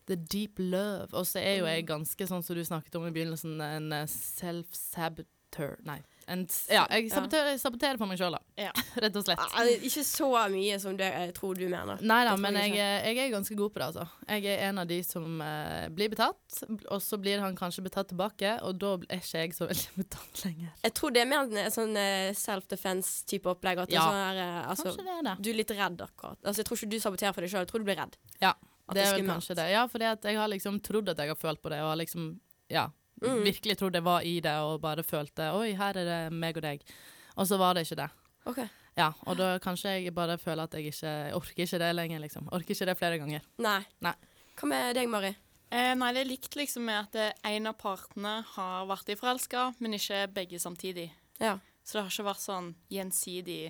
the 0.10 0.18
deep 0.18 0.58
love. 0.58 1.14
Og 1.14 1.28
så 1.30 1.38
er 1.44 1.60
jo 1.62 1.70
jeg 1.70 1.86
ganske 1.90 2.30
sånn 2.32 2.46
som 2.46 2.58
du 2.58 2.66
snakket 2.66 2.98
om 2.98 3.06
i 3.06 3.14
begynnelsen, 3.14 3.62
en 3.62 3.94
self-saboteur. 4.10 5.78
Nei. 5.86 6.02
En, 6.30 6.44
ja, 6.70 6.84
jeg 6.94 7.08
saboterer, 7.10 7.58
saboterer 7.58 7.98
for 7.98 8.06
meg 8.12 8.20
sjøl, 8.22 8.36
da. 8.38 8.40
Ja. 8.62 8.72
Rett 9.04 9.16
og 9.18 9.24
slett. 9.26 9.42
Ja, 9.56 9.64
Ikke 9.90 10.04
så 10.06 10.28
mye 10.54 10.80
som 10.84 10.98
det 11.00 11.08
jeg 11.10 11.34
tror 11.38 11.58
du 11.58 11.64
mener. 11.72 12.00
Nei 12.06 12.20
da, 12.28 12.36
men 12.38 12.54
jeg 12.60 12.76
jeg, 12.78 13.18
er- 13.18 13.32
ganske 13.34 13.56
god 13.58 13.74
på 13.74 13.82
det, 13.82 13.88
altså. 13.90 14.06
Jeg 14.30 14.46
er 14.54 14.64
en 14.70 14.78
av 14.84 14.88
de 14.90 15.00
som 15.04 15.42
eh, 15.42 15.88
blir 15.90 16.12
betatt, 16.14 16.60
og 16.92 17.02
så 17.02 17.18
blir 17.22 17.42
han 17.42 17.58
kanskje 17.58 17.82
betatt 17.88 18.12
tilbake, 18.14 18.56
og 18.62 18.78
da 18.82 18.94
er 19.10 19.24
ikke 19.24 19.42
jeg 19.44 19.56
så 19.58 19.68
veldig 19.72 20.04
betatt 20.04 20.44
lenger. 20.46 20.72
Jeg 20.86 20.94
tror 21.02 21.16
det 21.18 21.24
er 21.26 21.30
mer 21.34 21.50
en 21.66 21.74
sånn 21.74 21.98
eh, 21.98 22.30
self-defense-type 22.38 23.50
opplegg. 23.50 23.80
At 23.84 23.90
det 23.90 23.98
Ja. 23.98 24.06
sånn 24.06 24.20
her, 24.22 24.38
eh, 24.44 24.70
altså, 24.70 24.84
Kanskje 24.92 25.06
det 25.10 25.16
er 25.18 25.24
det. 25.30 25.36
du 25.44 25.50
er 25.50 25.60
litt 25.64 25.72
redd 25.72 26.02
akkurat. 26.06 26.38
Altså, 26.44 26.62
jeg 26.62 26.66
tror 26.70 26.78
ikke 26.78 26.92
du 26.94 27.00
saboterer 27.00 27.34
for 27.34 27.42
deg 27.42 27.50
sjøl, 27.52 27.66
jeg 27.66 27.72
tror 27.74 27.80
du 27.84 27.86
blir 27.90 28.00
redd. 28.00 28.18
Ja, 28.42 28.54
At 28.90 28.96
det 28.98 29.04
er 29.06 29.18
vel 29.18 29.28
kanskje 29.30 29.56
det. 29.56 29.68
Ja, 29.72 29.88
fordi 29.88 30.06
jeg 30.30 30.38
har 30.38 30.48
liksom 30.50 30.80
trodd 30.82 31.10
at 31.10 31.18
jeg 31.18 31.28
har 31.30 31.36
følt 31.38 31.62
på 31.62 31.70
det, 31.70 31.82
og 31.82 31.90
har 31.94 32.00
liksom, 32.02 32.40
ja, 32.70 32.88
Mm. 33.22 33.44
virkelig 33.44 33.78
trodde 33.78 34.00
jeg 34.00 34.06
var 34.06 34.26
i 34.26 34.40
det, 34.40 34.56
og 34.64 34.82
bare 34.82 35.04
følte 35.04 35.52
oi, 35.56 35.74
her 35.76 35.98
er 35.98 36.06
det 36.08 36.20
meg 36.34 36.58
og 36.58 36.64
deg. 36.64 36.84
Og 37.36 37.48
så 37.48 37.58
var 37.60 37.76
det 37.76 37.86
ikke 37.88 38.00
det. 38.00 38.10
Okay. 38.50 38.68
Ja, 38.98 39.12
og 39.28 39.38
da 39.40 39.54
kanskje 39.64 39.96
jeg 40.00 40.14
bare 40.16 40.38
føler 40.42 40.66
at 40.68 40.74
jeg 40.76 40.92
ikke 40.92 41.08
jeg 41.08 41.36
orker 41.36 41.64
ikke 41.64 41.80
det 41.80 41.92
lenger, 41.96 42.20
liksom. 42.20 42.50
Orker 42.52 42.76
ikke 42.76 42.90
det 42.90 42.98
flere 43.00 43.20
ganger. 43.22 43.46
Nei. 43.64 43.82
Nei. 44.04 44.16
Hva 44.60 44.68
med 44.68 44.96
deg, 44.98 45.08
Mari? 45.12 45.34
Eh, 45.70 45.94
nei, 45.96 46.14
det 46.16 46.24
er 46.24 46.32
likt 46.32 46.56
liksom 46.58 46.88
med 46.90 47.06
at 47.06 47.16
eh, 47.20 47.54
en 47.54 47.70
av 47.70 47.78
partene 47.80 48.40
har 48.56 48.88
vært 48.90 49.12
i 49.14 49.18
forelska, 49.20 49.70
men 49.80 49.96
ikke 50.00 50.24
begge 50.34 50.60
samtidig. 50.60 51.12
Ja. 51.40 51.60
Så 51.86 51.98
det 51.98 52.06
har 52.06 52.12
ikke 52.14 52.28
vært 52.32 52.44
sånn 52.44 52.72
gjensidig 52.92 53.62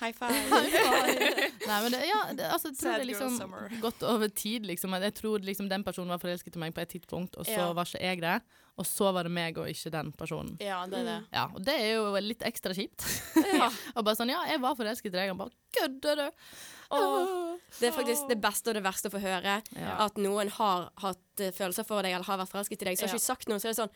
high 0.02 0.12
five. 0.16 1.50
Nei, 1.66 1.78
men 1.84 1.92
det, 1.92 2.00
ja, 2.08 2.20
det, 2.36 2.46
altså, 2.54 2.70
jeg 2.70 2.78
tror 2.80 2.92
Sad 2.94 3.02
det 3.02 3.08
liksom 3.10 3.80
gått 3.82 4.02
over 4.08 4.28
tid, 4.32 4.66
liksom. 4.66 4.94
Jeg 5.02 5.14
tror 5.18 5.44
liksom 5.44 5.68
den 5.70 5.84
personen 5.86 6.08
var 6.14 6.18
forelsket 6.22 6.56
i 6.56 6.62
meg 6.62 6.74
på 6.76 6.82
et 6.84 6.92
tidspunkt, 6.96 7.36
og 7.36 7.46
så 7.46 7.58
Ja. 7.58 7.72
var 7.76 7.84
ikke 7.90 8.00
jeg 8.02 8.20
det. 8.24 8.40
Og 8.80 8.86
så 8.88 9.10
var 9.12 9.26
det 9.28 9.32
meg 9.34 9.58
og 9.60 9.68
ikke 9.68 9.90
den 9.92 10.10
personen. 10.16 10.54
ja, 10.60 10.86
det 10.88 10.98
er 11.02 11.04
det. 11.04 11.16
Ja, 11.34 11.44
og 11.54 11.60
det 11.66 11.74
er 11.76 11.90
jo 11.98 12.14
litt 12.24 12.40
ekstra 12.48 12.72
kjipt. 12.72 13.04
ja. 13.36 13.68
og 13.96 14.04
bare 14.06 14.16
sånn, 14.16 14.30
ja, 14.32 14.40
jeg 14.48 14.60
var 14.62 14.74
forelsket 14.78 15.10
i 15.12 15.16
deg. 15.18 15.28
Han 15.34 15.36
bare, 15.42 15.52
kødder 15.76 16.22
du? 16.22 16.44
Åh. 16.90 17.58
Det 17.78 17.90
er 17.90 17.92
faktisk 17.94 18.30
det 18.30 18.38
beste 18.42 18.72
og 18.72 18.78
det 18.78 18.82
verste 18.82 19.10
å 19.10 19.12
få 19.14 19.20
høre. 19.22 19.58
Ja. 19.76 19.92
At 20.06 20.16
noen 20.18 20.48
har 20.56 20.88
hatt 21.04 21.42
eh, 21.44 21.52
følelser 21.54 21.84
for 21.86 22.02
deg 22.02 22.16
eller 22.16 22.26
har 22.26 22.40
vært 22.40 22.50
forelsket 22.54 22.82
i 22.82 22.88
deg. 22.88 22.96
Så 22.98 23.04
har 23.06 23.12
Ja. 23.12 23.18
ikke 23.20 23.26
sagt 23.28 23.48
noe, 23.52 23.60
så 23.62 23.68
er 23.68 23.74
det 23.76 23.82
sånn 23.82 23.92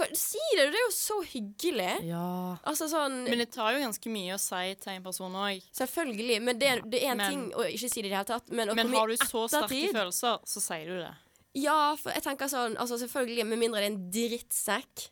"Hva- 0.00 0.16
Si 0.16 0.38
det, 0.56 0.66
det 0.72 0.78
er 0.80 0.86
jo 0.86 0.92
så 0.96 1.18
hyggelig. 1.34 2.04
Ja. 2.08 2.56
Altså 2.64 2.88
sånn 2.88 3.24
Men 3.28 3.38
det 3.38 3.50
tar 3.52 3.72
jo 3.74 3.78
ganske 3.84 4.10
mye 4.10 4.34
å 4.34 4.40
si 4.40 4.74
til 4.80 4.92
en 4.94 5.02
person 5.04 5.32
òg. 5.32 5.62
Selvfølgelig. 5.76 6.40
Men 6.42 6.58
det, 6.58 6.70
det 6.90 7.02
er 7.04 7.14
én 7.14 7.28
ting 7.28 7.52
å 7.52 7.64
ikke 7.68 7.90
si 7.90 8.00
det 8.02 8.06
i 8.06 8.10
det 8.10 8.16
hele 8.16 8.24
tatt. 8.32 8.48
Men, 8.50 8.74
Men 8.74 8.92
har 8.94 9.06
du 9.08 9.16
så 9.16 9.46
sterke 9.48 9.92
følelser, 9.92 10.38
så 10.44 10.60
sier 10.60 10.86
du 10.86 10.98
det. 11.04 11.14
Ja, 11.54 11.94
for 11.96 12.12
jeg 12.14 12.22
tenker 12.22 12.46
sånn 12.46 12.76
Altså 12.78 12.96
selvfølgelig, 12.98 13.44
med 13.46 13.58
mindre 13.58 13.80
det 13.80 13.88
er 13.88 13.92
en 13.92 14.10
drittsekk, 14.10 15.08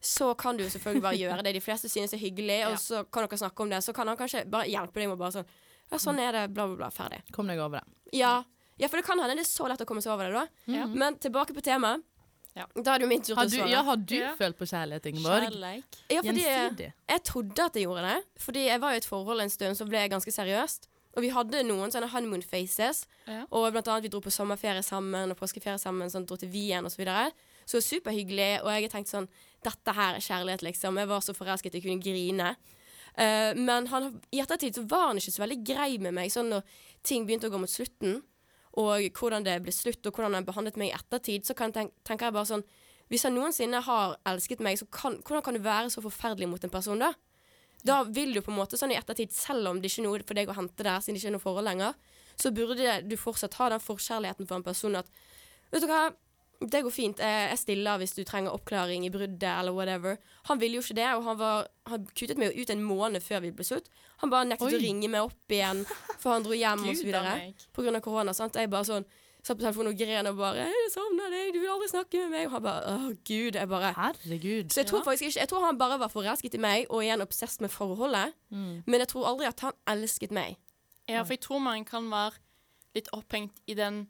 så 0.00 0.34
kan 0.38 0.56
du 0.56 0.62
jo 0.64 0.70
selvfølgelig 0.70 1.02
bare 1.02 1.18
gjøre 1.18 1.42
det. 1.44 1.52
De 1.54 1.60
fleste 1.60 1.88
synes 1.90 2.10
det 2.10 2.16
er 2.22 2.24
hyggelig, 2.30 2.60
og 2.66 2.72
Ja. 2.72 2.76
så 2.76 3.04
kan 3.10 3.26
dere 3.28 3.38
snakke 3.38 3.60
om 3.60 3.68
det. 3.70 3.82
Så 3.84 3.92
kan 3.92 4.06
han 4.08 4.16
kanskje 4.16 4.48
bare 4.48 4.64
hjelpe 4.70 4.94
deg 4.94 5.08
med 5.08 5.18
bare 5.18 5.32
sånn 5.32 5.46
Ja, 5.92 5.98
sånn 5.98 6.20
er 6.20 6.32
det, 6.32 6.54
bla, 6.54 6.66
bla, 6.68 6.76
bla. 6.76 6.88
Ferdig. 6.90 7.20
Kom 7.32 7.46
deg 7.48 7.58
over 7.58 7.80
det. 7.80 8.16
Ja. 8.16 8.44
ja, 8.78 8.86
for 8.88 8.96
det 8.96 9.04
kan 9.04 9.18
hende 9.18 9.34
det 9.34 9.42
er 9.44 9.50
så 9.50 9.66
lett 9.68 9.80
å 9.80 9.84
komme 9.84 10.00
seg 10.00 10.12
over 10.12 10.30
det, 10.30 10.32
da. 10.34 10.46
Ja. 10.72 10.86
Men 10.86 11.16
tilbake 11.16 11.52
på 11.52 11.60
temaet. 11.60 12.02
Ja. 12.56 12.64
Da 12.74 12.94
er 12.94 12.98
det 12.98 13.04
jo 13.06 13.08
min 13.08 13.22
tur 13.22 13.34
til 13.34 13.44
å 13.44 13.48
svare. 13.50 13.70
ja, 13.70 13.82
har 13.86 13.96
du 13.96 14.14
Ja. 14.16 14.34
følt 14.34 14.56
på 14.58 14.66
kjærlighet, 14.66 15.06
Ingeborg? 15.06 15.44
Kjærleik. 15.48 15.84
Ja, 16.10 16.20
fordi 16.22 16.42
Gjensidig. 16.42 16.92
jeg 17.08 17.22
trodde 17.24 17.60
at 17.64 17.74
jeg 17.74 17.84
gjorde 17.86 18.02
det. 18.02 18.24
Fordi 18.38 18.64
jeg 18.66 18.80
var 18.80 18.92
i 18.92 18.96
et 18.96 19.04
forhold 19.04 19.40
en 19.40 19.50
stund, 19.50 19.76
så 19.76 19.86
ble 19.88 19.98
jeg 19.98 20.10
ganske 20.10 20.32
seriøst. 20.34 20.88
Og 21.16 21.22
vi 21.22 21.28
hadde 21.30 21.62
noen 21.66 21.90
sånne 21.90 22.08
honeymoon 22.10 22.42
faces. 22.42 23.04
Ja. 23.26 23.44
Og 23.50 23.72
blant 23.72 23.86
annet 23.88 24.02
vi 24.02 24.08
dro 24.08 24.20
på 24.20 24.30
sommerferie 24.30 24.82
sammen 24.82 25.30
og 25.30 25.36
påskeferie 25.38 25.78
sammen. 25.78 26.10
Sånn, 26.10 26.26
dro 26.26 26.36
til 26.36 26.48
Wien 26.50 26.84
osv. 26.84 26.94
så 26.94 26.96
videre. 27.04 27.32
Så 27.66 27.80
superhyggelig. 27.82 28.62
Og 28.62 28.70
jeg 28.70 28.90
tenkte 28.90 29.10
sånn 29.10 29.28
Dette 29.62 29.92
her 29.92 30.14
er 30.14 30.20
kjærlighet, 30.20 30.62
liksom. 30.62 30.96
Jeg 30.96 31.06
var 31.08 31.20
så 31.20 31.34
forelsket 31.36 31.72
jeg 31.74 31.82
kunne 31.82 32.00
grine. 32.02 32.56
Uh, 33.18 33.52
men 33.54 33.86
han, 33.88 34.20
i 34.32 34.40
ettertid 34.40 34.74
så 34.74 34.86
var 34.88 35.08
han 35.08 35.16
ikke 35.16 35.32
så 35.34 35.42
veldig 35.46 35.64
grei 35.66 35.98
med 35.98 36.14
meg 36.14 36.30
sånn 36.30 36.48
når 36.48 36.62
ting 37.02 37.26
begynte 37.26 37.50
å 37.50 37.50
gå 37.50 37.58
mot 37.60 37.68
slutten. 37.68 38.22
Og 38.78 39.08
hvordan 39.18 39.46
det 39.46 39.56
ble 39.64 39.72
slutt, 39.74 40.04
og 40.06 40.14
hvordan 40.14 40.36
han 40.38 40.46
behandlet 40.46 40.76
meg 40.78 40.92
i 40.92 40.94
ettertid, 40.94 41.46
så 41.48 41.56
kan, 41.58 41.72
tenk, 41.74 41.90
tenker 42.06 42.28
jeg 42.28 42.36
bare 42.36 42.50
sånn 42.52 42.62
Hvis 43.10 43.24
han 43.26 43.34
noensinne 43.34 43.80
har 43.82 44.14
elsket 44.30 44.60
meg, 44.62 44.78
så 44.78 44.86
kan, 44.86 45.16
hvordan 45.26 45.42
kan 45.42 45.56
du 45.58 45.64
være 45.64 45.90
så 45.90 46.02
forferdelig 46.04 46.46
mot 46.46 46.64
en 46.64 46.70
person 46.70 47.00
da? 47.02 47.10
Da 47.82 48.02
vil 48.04 48.34
du 48.36 48.42
på 48.44 48.52
en 48.52 48.60
måte 48.60 48.78
sånn 48.78 48.92
i 48.92 48.98
ettertid, 48.98 49.32
selv 49.34 49.66
om 49.70 49.80
det 49.80 49.90
ikke 49.90 50.02
er 50.04 50.06
noe 50.06 50.22
for 50.28 50.38
deg 50.38 50.52
å 50.52 50.54
hente 50.54 50.84
der, 50.84 51.00
siden 51.00 51.16
det 51.16 51.22
ikke 51.22 51.30
er 51.32 51.34
noe 51.34 51.42
forhold 51.42 51.66
lenger, 51.66 51.96
så 52.38 52.52
burde 52.54 52.96
du 53.08 53.16
fortsatt 53.18 53.56
ha 53.58 53.70
den 53.72 53.82
forkjærligheten 53.82 54.48
for 54.48 54.60
en 54.60 54.66
person 54.66 55.00
at 55.00 55.10
Vet 55.70 55.84
du 55.84 55.86
hva, 55.86 56.08
det 56.60 56.82
går 56.84 56.92
fint, 56.92 57.18
jeg 57.18 57.58
stiller 57.58 57.96
hvis 58.02 58.12
du 58.12 58.20
trenger 58.28 58.52
oppklaring 58.52 59.06
i 59.06 59.10
bruddet 59.12 59.48
eller 59.48 59.72
whatever. 59.72 60.18
Han 60.50 60.60
ville 60.60 60.76
jo 60.76 60.82
ikke 60.84 60.98
det, 60.98 61.06
og 61.16 61.24
han, 61.24 61.38
var, 61.40 61.70
han 61.88 62.04
kuttet 62.12 62.36
meg 62.38 62.52
ut 62.52 62.70
en 62.70 62.82
måned 62.84 63.24
før 63.24 63.40
vi 63.46 63.50
ble 63.56 63.64
slutt. 63.64 63.88
Han 64.20 64.30
bare 64.32 64.44
nektet 64.44 64.68
Oi. 64.68 64.76
å 64.76 64.82
ringe 64.82 65.08
meg 65.08 65.24
opp 65.24 65.54
igjen, 65.56 65.86
for 66.20 66.34
han 66.34 66.44
dro 66.44 66.52
hjem 66.52 66.84
og 66.84 66.98
så 66.98 67.08
videre. 67.08 67.32
På 67.72 67.84
grunn 67.86 67.96
av 67.96 68.04
korona, 68.04 68.36
sant. 68.36 68.60
Jeg 68.60 68.68
bare 68.68 68.84
sånn 68.84 69.08
satt 69.40 69.56
på 69.56 69.64
telefonen 69.64 69.94
og 69.94 69.96
gren 69.96 70.26
og 70.28 70.36
bare 70.36 70.66
'Jeg 70.68 70.90
savner 70.92 71.30
deg, 71.32 71.54
du 71.54 71.60
vil 71.60 71.70
aldri 71.72 71.88
snakke 71.88 72.18
med 72.20 72.30
meg.' 72.30 72.46
Og 72.46 72.52
han 72.52 72.62
bare 72.62 72.82
'Å, 72.84 73.16
gud'. 73.24 73.56
Jeg 73.56 73.68
bare 73.68 73.94
Herregud. 73.96 74.68
så 74.68 74.80
jeg 74.84 74.86
tror 74.86 74.98
Ja. 75.00 75.04
faktisk 75.04 75.24
ikke 75.24 75.40
Jeg 75.40 75.48
tror 75.48 75.64
han 75.64 75.78
bare 75.78 75.98
var 75.98 76.08
forelsket 76.08 76.54
i 76.54 76.58
meg 76.58 76.86
og 76.90 77.02
igjen 77.02 77.22
obsess 77.22 77.60
med 77.60 77.70
forholdet. 77.70 78.34
Mm. 78.50 78.82
Men 78.86 79.00
jeg 79.00 79.08
tror 79.08 79.24
aldri 79.24 79.46
at 79.46 79.60
han 79.60 79.72
elsket 79.86 80.30
meg. 80.30 80.56
Ja, 81.08 81.22
for 81.22 81.32
jeg 81.32 81.40
tror 81.40 81.58
man 81.58 81.84
kan 81.84 82.10
være 82.10 82.32
litt 82.94 83.08
opphengt 83.12 83.56
i 83.66 83.74
den 83.74 84.08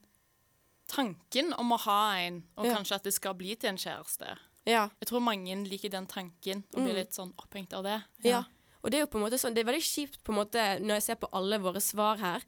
tanken 0.91 1.53
om 1.59 1.73
å 1.73 1.79
ha 1.87 2.01
en, 2.27 2.43
og 2.59 2.67
Ja. 2.67 2.75
kanskje 2.77 2.97
at 2.99 3.05
det 3.07 3.15
skal 3.15 3.35
bli 3.39 3.55
til 3.57 3.71
en 3.71 3.79
kjæreste. 3.81 4.37
Ja. 4.67 4.89
Jeg 5.01 5.09
tror 5.09 5.23
mange 5.25 5.55
liker 5.69 5.89
den 5.91 6.07
tanken, 6.07 6.65
og 6.75 6.83
blir 6.85 6.93
Mm. 6.93 7.01
litt 7.01 7.13
sånn 7.17 7.33
opphengt 7.39 7.73
av 7.73 7.85
det. 7.85 8.03
ja. 8.25 8.45
Og 8.83 8.91
det 8.91 8.97
er 8.97 9.01
jo 9.05 9.11
på 9.13 9.19
en 9.21 9.25
måte 9.29 9.37
sånn 9.39 9.53
Det 9.53 9.61
er 9.61 9.71
veldig 9.73 9.85
kjipt 9.85 10.23
på 10.25 10.33
en 10.33 10.39
måte 10.41 10.81
når 10.81 10.95
jeg 10.97 11.03
ser 11.03 11.15
på 11.17 11.29
alle 11.35 11.59
våre 11.61 11.81
svar 11.85 12.17
her, 12.19 12.43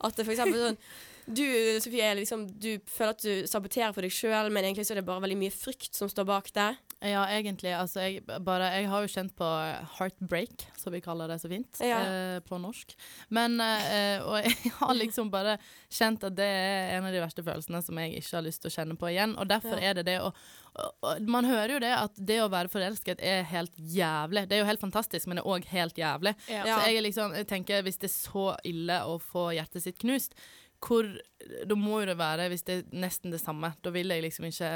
at 0.00 0.16
det 0.16 0.24
for 0.26 0.32
eksempel 0.34 0.54
sånn 0.74 0.78
Du, 1.28 1.42
Sofie, 1.80 2.14
liksom, 2.14 2.46
du 2.60 2.78
føler 2.86 3.10
at 3.10 3.18
du 3.22 3.42
saboterer 3.46 3.92
for 3.92 4.00
deg 4.02 4.10
sjøl, 4.12 4.50
men 4.52 4.62
egentlig 4.64 4.86
så 4.86 4.92
er 4.92 5.00
det 5.00 5.06
bare 5.06 5.20
veldig 5.22 5.36
mye 5.38 5.50
frykt 5.50 5.92
som 5.94 6.08
står 6.08 6.24
bak 6.24 6.52
det. 6.52 6.76
Ja, 7.04 7.26
egentlig. 7.28 7.74
Altså, 7.76 8.00
jeg, 8.06 8.22
bare, 8.24 8.70
jeg 8.72 8.86
har 8.88 9.02
jo 9.04 9.10
kjent 9.12 9.34
på 9.36 9.44
heartbreak, 9.98 10.62
som 10.80 10.94
vi 10.94 11.02
kaller 11.04 11.28
det 11.28 11.36
så 11.42 11.50
fint 11.52 11.76
Ja. 11.84 11.98
eh, 12.00 12.38
på 12.40 12.56
norsk. 12.58 12.94
Men, 13.28 13.58
eh, 13.60 14.22
og 14.24 14.38
jeg 14.46 14.72
har 14.78 14.94
liksom 14.96 15.28
bare 15.30 15.58
kjent 15.92 16.24
at 16.24 16.34
det 16.38 16.46
er 16.48 16.96
en 16.96 17.04
av 17.04 17.12
de 17.12 17.20
verste 17.20 17.44
følelsene 17.44 17.82
som 17.84 18.00
jeg 18.00 18.16
ikke 18.22 18.38
har 18.38 18.46
lyst 18.48 18.62
til 18.64 18.72
å 18.72 18.76
kjenne 18.78 18.96
på 18.96 19.10
igjen. 19.12 19.36
Og 19.36 19.46
derfor 19.52 19.76
Ja. 19.76 19.90
er 19.90 19.94
det 20.00 20.06
det 20.06 20.20
å 20.24 20.32
Man 21.24 21.46
hører 21.48 21.70
jo 21.72 21.78
det 21.80 21.92
at 21.96 22.18
det 22.20 22.36
å 22.44 22.50
være 22.52 22.68
forelsket 22.68 23.22
er 23.24 23.46
helt 23.48 23.72
jævlig. 23.78 24.42
Det 24.48 24.56
er 24.58 24.60
jo 24.60 24.66
helt 24.68 24.82
fantastisk, 24.82 25.26
men 25.26 25.38
det 25.38 25.44
er 25.46 25.48
òg 25.54 25.64
helt 25.72 25.96
jævlig. 25.96 26.34
Ja. 26.52 26.64
Så 26.68 26.90
jeg, 26.90 27.02
liksom, 27.02 27.32
jeg 27.32 27.46
tenker, 27.48 27.80
hvis 27.86 27.96
det 28.02 28.10
er 28.10 28.12
så 28.12 28.44
ille 28.68 28.98
å 29.08 29.14
få 29.18 29.46
hjertet 29.56 29.82
sitt 29.86 29.98
knust, 30.02 30.34
hvor, 30.82 31.08
da 31.66 31.78
må 31.78 32.00
jo 32.02 32.10
det 32.10 32.18
være, 32.18 32.48
hvis 32.52 32.66
det 32.66 32.76
er 32.80 33.00
nesten 33.04 33.32
det 33.34 33.40
samme, 33.42 33.72
da 33.82 33.92
vil 33.94 34.12
jeg 34.12 34.24
liksom 34.24 34.48
ikke 34.48 34.72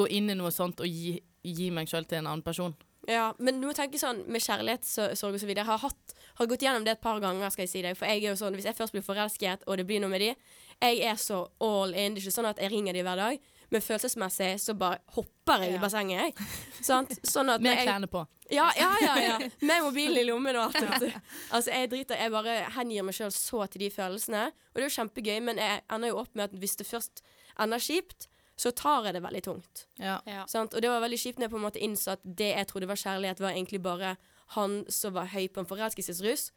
gå 0.00 0.08
inn 0.18 0.30
i 0.32 0.36
noe 0.38 0.52
sånt 0.54 0.82
og 0.84 0.88
gi, 0.88 1.16
gi 1.46 1.70
meg 1.74 1.90
sjøl 1.90 2.06
til 2.08 2.20
en 2.20 2.30
annen 2.30 2.44
person. 2.46 2.76
Ja, 3.08 3.30
men 3.40 3.60
du 3.60 3.68
må 3.68 3.72
tenke 3.72 3.96
sånn 4.00 4.24
med 4.28 4.42
kjærlighetssorg 4.44 5.36
og 5.36 5.40
så 5.40 5.46
videre. 5.48 5.62
Jeg 5.62 5.70
har, 5.70 5.80
hatt, 5.80 6.16
har 6.40 6.48
gått 6.50 6.64
gjennom 6.66 6.84
det 6.84 6.98
et 6.98 7.04
par 7.04 7.20
ganger, 7.24 7.48
skal 7.54 7.64
jeg 7.64 7.72
si 7.72 7.82
deg. 7.84 7.96
For 7.96 8.10
jeg 8.10 8.20
er 8.20 8.34
jo 8.34 8.40
sånn, 8.40 8.56
hvis 8.58 8.66
jeg 8.68 8.76
først 8.76 8.92
blir 8.92 9.06
forelsket, 9.06 9.64
og 9.64 9.78
det 9.80 9.86
blir 9.88 10.02
noe 10.02 10.12
med 10.12 10.20
de, 10.20 10.34
jeg 10.76 10.98
er 11.08 11.16
så 11.20 11.46
all 11.64 11.94
in. 11.94 12.12
Det 12.12 12.20
er 12.20 12.26
ikke 12.26 12.36
sånn 12.36 12.50
at 12.50 12.60
jeg 12.60 12.72
ringer 12.74 12.98
de 12.98 13.06
hver 13.06 13.22
dag. 13.22 13.54
Men 13.70 13.82
følelsesmessig 13.84 14.54
så 14.62 14.74
bare 14.78 14.98
hopper 15.16 15.64
jeg 15.66 15.74
i 15.76 15.80
bassenget, 15.82 16.22
jeg. 16.22 16.48
Sant? 16.86 17.10
Sånn 17.28 17.50
at 17.52 17.60
Med 17.60 17.76
jeg, 17.76 17.84
klærne 17.88 18.08
på. 18.08 18.22
ja, 18.50 18.70
ja, 18.78 18.88
ja, 19.04 19.16
ja. 19.20 19.36
Med 19.60 19.82
mobilen 19.84 20.16
i 20.22 20.24
lommen 20.24 20.56
og 20.56 20.70
alt. 20.70 20.80
vet 20.80 21.04
du. 21.04 21.20
Altså, 21.54 21.70
jeg 21.74 21.90
driter 21.92 22.16
Jeg 22.16 22.32
bare 22.32 22.54
hengir 22.78 23.04
meg 23.04 23.14
sjøl 23.18 23.32
så 23.34 23.66
til 23.68 23.84
de 23.84 23.90
følelsene. 23.92 24.46
Og 24.72 24.80
det 24.80 24.86
er 24.86 24.88
jo 24.88 24.96
kjempegøy, 24.96 25.38
men 25.50 25.60
jeg 25.60 25.82
ender 25.92 26.12
jo 26.14 26.22
opp 26.22 26.32
med 26.34 26.48
at 26.48 26.56
hvis 26.58 26.76
det 26.80 26.86
først 26.88 27.22
ender 27.60 27.78
kjipt, 27.82 28.28
så 28.58 28.72
tar 28.74 29.04
jeg 29.06 29.14
det 29.14 29.22
veldig 29.22 29.42
tungt. 29.46 29.84
Ja. 30.02 30.16
Ja. 30.26 30.46
Sant? 30.50 30.72
Og 30.74 30.82
det 30.82 30.90
var 30.90 31.04
veldig 31.04 31.18
kjipt 31.20 31.38
når 31.38 31.46
jeg 31.46 31.52
på 31.52 31.60
en 31.60 31.66
måte 31.68 31.82
innså 31.84 32.16
at 32.16 32.24
det 32.24 32.48
jeg 32.56 32.66
trodde 32.72 32.88
var 32.90 32.98
kjærlighet, 32.98 33.40
var 33.44 33.52
egentlig 33.54 33.82
bare 33.84 34.16
han 34.56 34.80
som 34.88 35.12
var 35.14 35.28
høy 35.30 35.44
på 35.52 35.60
en 35.62 35.68
forelskelsesrus. 35.68 36.48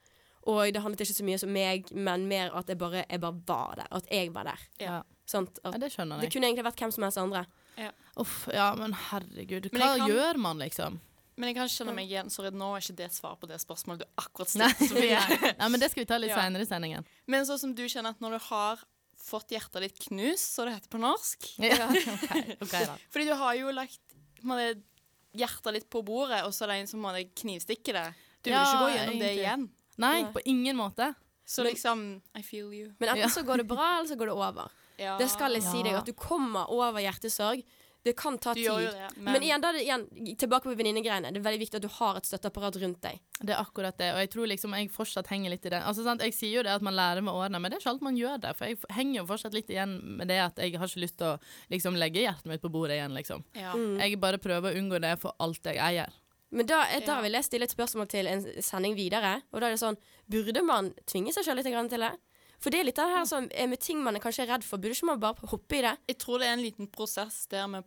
Og 0.49 0.73
det 0.73 0.82
handlet 0.82 1.04
ikke 1.06 1.13
så 1.19 1.25
mye 1.27 1.38
om 1.45 1.51
meg, 1.54 1.91
men 1.93 2.23
mer 2.27 2.49
at 2.58 2.67
jeg 2.71 2.77
bare, 2.82 3.04
jeg 3.10 3.21
bare 3.21 3.41
var 3.45 3.75
der. 3.77 3.88
At 3.91 4.08
jeg 4.10 4.32
var 4.34 4.43
der. 4.49 4.63
Ja. 4.82 5.01
Ja, 5.32 5.71
det 5.80 5.91
skjønner 5.93 6.19
det 6.19 6.32
kunne 6.34 6.49
egentlig 6.49 6.65
vært 6.65 6.82
hvem 6.82 6.91
som 6.91 7.04
helst 7.06 7.19
andre. 7.21 7.45
Uff, 8.19 8.47
ja, 8.51 8.73
men 8.75 8.91
herregud. 8.93 9.69
Hva 9.71 9.80
men 9.80 9.99
kan- 10.01 10.10
gjør 10.12 10.39
man, 10.43 10.58
liksom? 10.60 10.97
Men 11.38 11.47
jeg 11.47 11.56
kan 11.56 11.69
kjenne 11.71 11.93
meg 11.95 12.10
igjen. 12.12 12.30
Sorry, 12.30 12.49
nå 12.51 12.67
er 12.75 12.82
ikke 12.84 12.95
det 12.99 13.12
svar 13.15 13.38
på 13.39 13.47
det 13.47 13.58
spørsmålet 13.63 14.04
du 14.04 14.06
akkurat 14.19 14.51
Nei, 14.60 14.67
stilte, 14.75 14.89
Sofie. 14.91 15.54
Nei, 15.62 15.69
men 15.71 15.80
det 15.80 15.89
skal 15.93 16.04
vi 16.04 16.10
ta 16.10 16.17
litt 16.19 16.30
Ja. 16.34 16.41
seinere 16.41 16.65
i 16.65 16.69
sendingen. 16.69 17.08
Men 17.32 17.45
sånn 17.47 17.62
som 17.62 17.73
du 17.77 17.86
kjenner 17.88 18.10
at 18.12 18.19
når 18.21 18.36
du 18.36 18.39
har 18.49 18.84
fått 19.21 19.54
hjertet 19.56 19.86
ditt 19.86 19.99
knust, 20.10 20.56
som 20.58 20.67
det 20.67 20.75
heter 20.75 20.91
på 20.91 20.99
norsk 21.01 21.47
Ja. 21.63 21.88
ok, 21.93 22.58
okay, 22.65 22.86
da. 22.89 22.97
Fordi 23.13 23.25
du 23.30 23.34
har 23.39 23.56
jo 23.62 23.71
lagt 23.71 24.01
hjertet 25.38 25.73
litt 25.77 25.89
på 25.89 26.01
bordet, 26.06 26.41
og 26.43 26.51
så 26.54 26.65
er 26.65 26.73
det 26.73 26.80
en 26.82 26.91
som 26.91 27.06
knivstikker 27.08 27.32
knivstikke 27.41 27.93
det. 27.95 28.08
Du 28.43 28.49
vil 28.49 28.58
Ja, 28.58 28.65
ikke 28.65 28.82
gå 28.84 28.91
gjennom 28.97 29.19
det 29.21 29.32
igjen. 29.38 29.65
Nei, 29.97 30.23
på 30.34 30.39
ingen 30.45 30.77
måte. 30.77 31.13
Så 31.45 31.63
liksom 31.63 32.21
I 32.38 32.41
feel 32.43 32.71
you. 32.73 32.93
Men 32.99 33.10
enten 33.10 33.25
Ja. 33.27 33.27
så 33.30 33.43
går 33.43 33.58
det 33.58 33.67
bra, 33.67 33.97
eller 33.99 34.08
så 34.08 34.15
går 34.15 34.25
det 34.32 34.34
over. 34.34 34.71
Ja. 35.01 35.15
Det 35.17 35.32
skal 35.32 35.51
jeg 35.56 35.63
si 35.63 35.80
deg, 35.82 35.95
at 35.97 36.06
du 36.06 36.13
kommer 36.13 36.69
over 36.69 37.01
hjertesorg. 37.01 37.63
Det 38.04 38.13
kan 38.17 38.38
ta 38.38 38.54
tid. 38.54 38.65
det, 38.69 39.10
men, 39.15 39.34
men- 39.34 39.41
igjen, 39.43 39.62
da 39.62 39.71
igjen, 39.73 40.04
tilbake 40.38 40.63
på 40.69 40.75
venninnegreiene. 40.77 41.32
Det 41.34 41.38
er 41.38 41.45
veldig 41.45 41.60
viktig 41.62 41.75
at 41.75 41.82
du 41.82 41.88
har 41.88 42.17
et 42.17 42.25
støtteapparat 42.25 42.77
rundt 42.82 43.01
deg. 43.01 43.19
Det 43.41 43.49
er 43.56 43.62
akkurat 43.62 43.97
det, 43.97 44.12
og 44.13 44.19
jeg 44.19 44.30
tror 44.30 44.47
liksom 44.47 44.73
jeg 44.77 44.91
fortsatt 44.93 45.27
henger 45.34 45.49
litt 45.49 45.65
i 45.65 45.69
det. 45.73 45.82
Altså, 45.86 46.04
sant? 46.06 46.21
Jeg 46.21 46.34
sier 46.34 46.58
jo 46.60 46.63
det 46.63 46.73
at 46.75 46.82
man 46.86 46.93
lærer 46.93 47.21
med 47.21 47.34
årene, 47.34 47.58
men 47.62 47.71
det 47.71 47.77
er 47.77 47.82
ikke 47.82 47.89
alt 47.95 48.01
man 48.06 48.17
gjør 48.17 48.38
det. 48.41 48.56
For 48.58 48.65
jeg 48.65 48.77
henger 48.93 49.21
jo 49.21 49.25
fortsatt 49.30 49.54
litt 49.58 49.69
igjen 49.73 49.97
med 50.17 50.27
det 50.30 50.39
at 50.41 50.58
jeg 50.62 50.77
har 50.77 50.88
ikke 50.88 51.01
lyst 51.06 51.17
til 51.17 51.27
å 51.34 51.39
liksom, 51.73 51.97
legge 51.97 52.21
hjertet 52.25 52.45
mitt 52.49 52.62
på 52.62 52.69
bordet 52.73 52.97
igjen, 52.99 53.13
liksom. 53.17 53.43
ja. 53.58 53.73
Mm. 53.73 53.97
Jeg 54.01 54.19
bare 54.21 54.38
prøver 54.38 54.73
å 54.73 54.77
unngå 54.82 55.01
det 55.01 55.15
for 55.21 55.34
alt 55.39 55.65
jeg 55.65 55.77
eier. 55.82 56.13
Men 56.52 56.68
da, 56.68 56.82
da 57.06 57.22
vil 57.24 57.38
jeg 57.38 57.48
stille 57.48 57.68
et 57.68 57.74
spørsmål 57.74 58.10
til 58.12 58.28
en 58.28 58.44
sending 58.64 58.98
videre. 58.98 59.38
Og 59.52 59.62
da 59.62 59.70
er 59.70 59.78
det 59.78 59.84
sånn 59.84 60.00
Burde 60.32 60.64
man 60.64 60.92
tvinge 61.10 61.34
seg 61.36 61.48
sjøl 61.48 61.60
litt 61.60 61.68
til 61.68 62.04
det? 62.04 62.12
For 62.62 62.74
det 62.74 62.82
er 62.82 62.86
litt 62.88 63.00
av 63.02 63.10
det 63.10 63.18
her 63.18 63.26
som 63.30 63.48
er 63.50 63.70
med 63.72 63.82
ting 63.82 64.04
man 64.04 64.16
er 64.16 64.24
kanskje 64.24 64.46
er 64.46 64.52
redd 64.54 64.66
for. 64.68 64.82
Burde 64.82 64.94
ikke 64.94 65.10
man 65.10 65.22
bare 65.24 65.50
hoppe 65.50 65.80
i 65.80 65.84
det? 65.86 65.96
Jeg 66.12 66.20
tror 66.22 66.40
det 66.40 66.50
er 66.50 66.58
en 66.58 66.64
liten 66.64 66.92
prosess 66.92 67.48
der 67.52 67.66
vi 67.72 67.82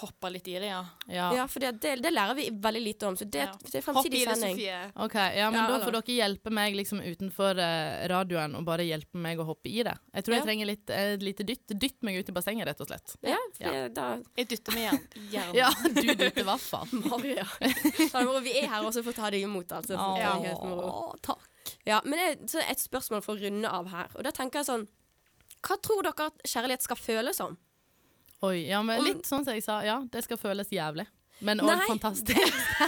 hopper 0.00 0.30
litt 0.34 0.46
i 0.48 0.54
det, 0.58 0.66
ja. 0.70 0.80
Ja. 1.08 1.26
Ja, 1.34 1.44
for 1.48 1.60
det, 1.64 1.70
det, 1.80 1.94
det 2.04 2.10
lærer 2.12 2.34
vi 2.38 2.46
veldig 2.50 2.82
lite 2.82 3.06
om. 3.08 3.16
Så 3.16 3.24
det, 3.30 3.44
Ja. 3.46 3.52
det 3.62 3.74
er 3.80 3.84
Hopp 3.92 4.06
i 4.06 4.10
fremtidig 4.10 4.20
det, 4.26 4.34
sending. 4.36 4.56
Sofie. 4.56 4.78
OK, 5.04 5.14
ja, 5.36 5.50
men 5.50 5.60
Ja, 5.60 5.66
da 5.72 5.78
får 5.84 5.96
dere 5.98 6.16
hjelpe 6.16 6.50
meg 6.54 6.74
liksom 6.78 7.00
utenfor 7.04 7.58
eh, 7.62 8.06
radioen 8.12 8.54
og 8.58 8.64
bare 8.68 8.86
hjelpe 8.86 9.16
meg 9.26 9.38
å 9.38 9.46
hoppe 9.48 9.68
i 9.72 9.82
det. 9.86 9.96
Jeg 10.14 10.24
tror 10.26 10.34
Ja. 10.34 10.38
jeg 10.40 10.46
trenger 10.50 10.66
litt, 10.72 10.90
eh, 10.90 11.16
lite 11.22 11.46
dytt. 11.48 11.66
Dytt 11.86 12.02
meg 12.02 12.18
ut 12.20 12.28
i 12.28 12.32
bassenget, 12.32 12.66
rett 12.66 12.80
og 12.80 12.88
slett. 12.88 13.16
Ja, 13.22 13.38
Ja. 13.60 13.88
da 13.88 14.06
Jeg 14.36 14.48
dytter 14.48 14.74
meg 14.74 14.84
jern. 14.90 15.08
jern. 15.32 15.54
Ja, 15.54 15.70
du 15.82 16.02
dytter 16.02 16.40
i 16.40 16.46
hvert 16.50 16.60
fall. 16.60 16.86
Maria. 17.10 17.46
Vi 18.46 18.52
er 18.60 18.68
her 18.68 18.82
også 18.84 19.02
for 19.02 19.12
å 19.12 19.16
ta 19.16 19.30
deg 19.30 19.42
imot, 19.42 19.72
altså. 19.72 19.96
Å, 19.96 20.14
det 20.16 20.22
er 20.24 20.48
helt 20.50 20.62
moro. 20.64 21.14
takk. 21.22 21.42
Ja, 21.86 22.00
men 22.04 22.18
det, 22.18 22.50
så 22.50 22.60
et 22.62 22.78
spørsmål 22.78 23.22
for 23.24 23.34
å 23.34 23.40
runde 23.42 23.66
av 23.68 23.88
her. 23.90 24.06
Og 24.14 24.22
da 24.22 24.30
tenker 24.30 24.60
jeg 24.62 24.66
sånn 24.68 24.86
Hva 25.66 25.74
tror 25.82 26.02
dere 26.06 26.26
at 26.28 26.42
kjærlighet 26.46 26.82
skal 26.84 26.96
føles 27.00 27.36
som? 27.40 27.56
Oi, 28.44 28.66
ja, 28.68 28.82
men 28.84 29.00
litt 29.04 29.24
sånn 29.24 29.46
som 29.46 29.56
jeg 29.56 29.64
sa, 29.64 29.78
ja, 29.86 30.00
det 30.12 30.24
skal 30.26 30.36
føles 30.40 30.68
jævlig. 30.72 31.06
Men 31.44 31.60
òg 31.60 31.82
fantastisk. 31.88 32.38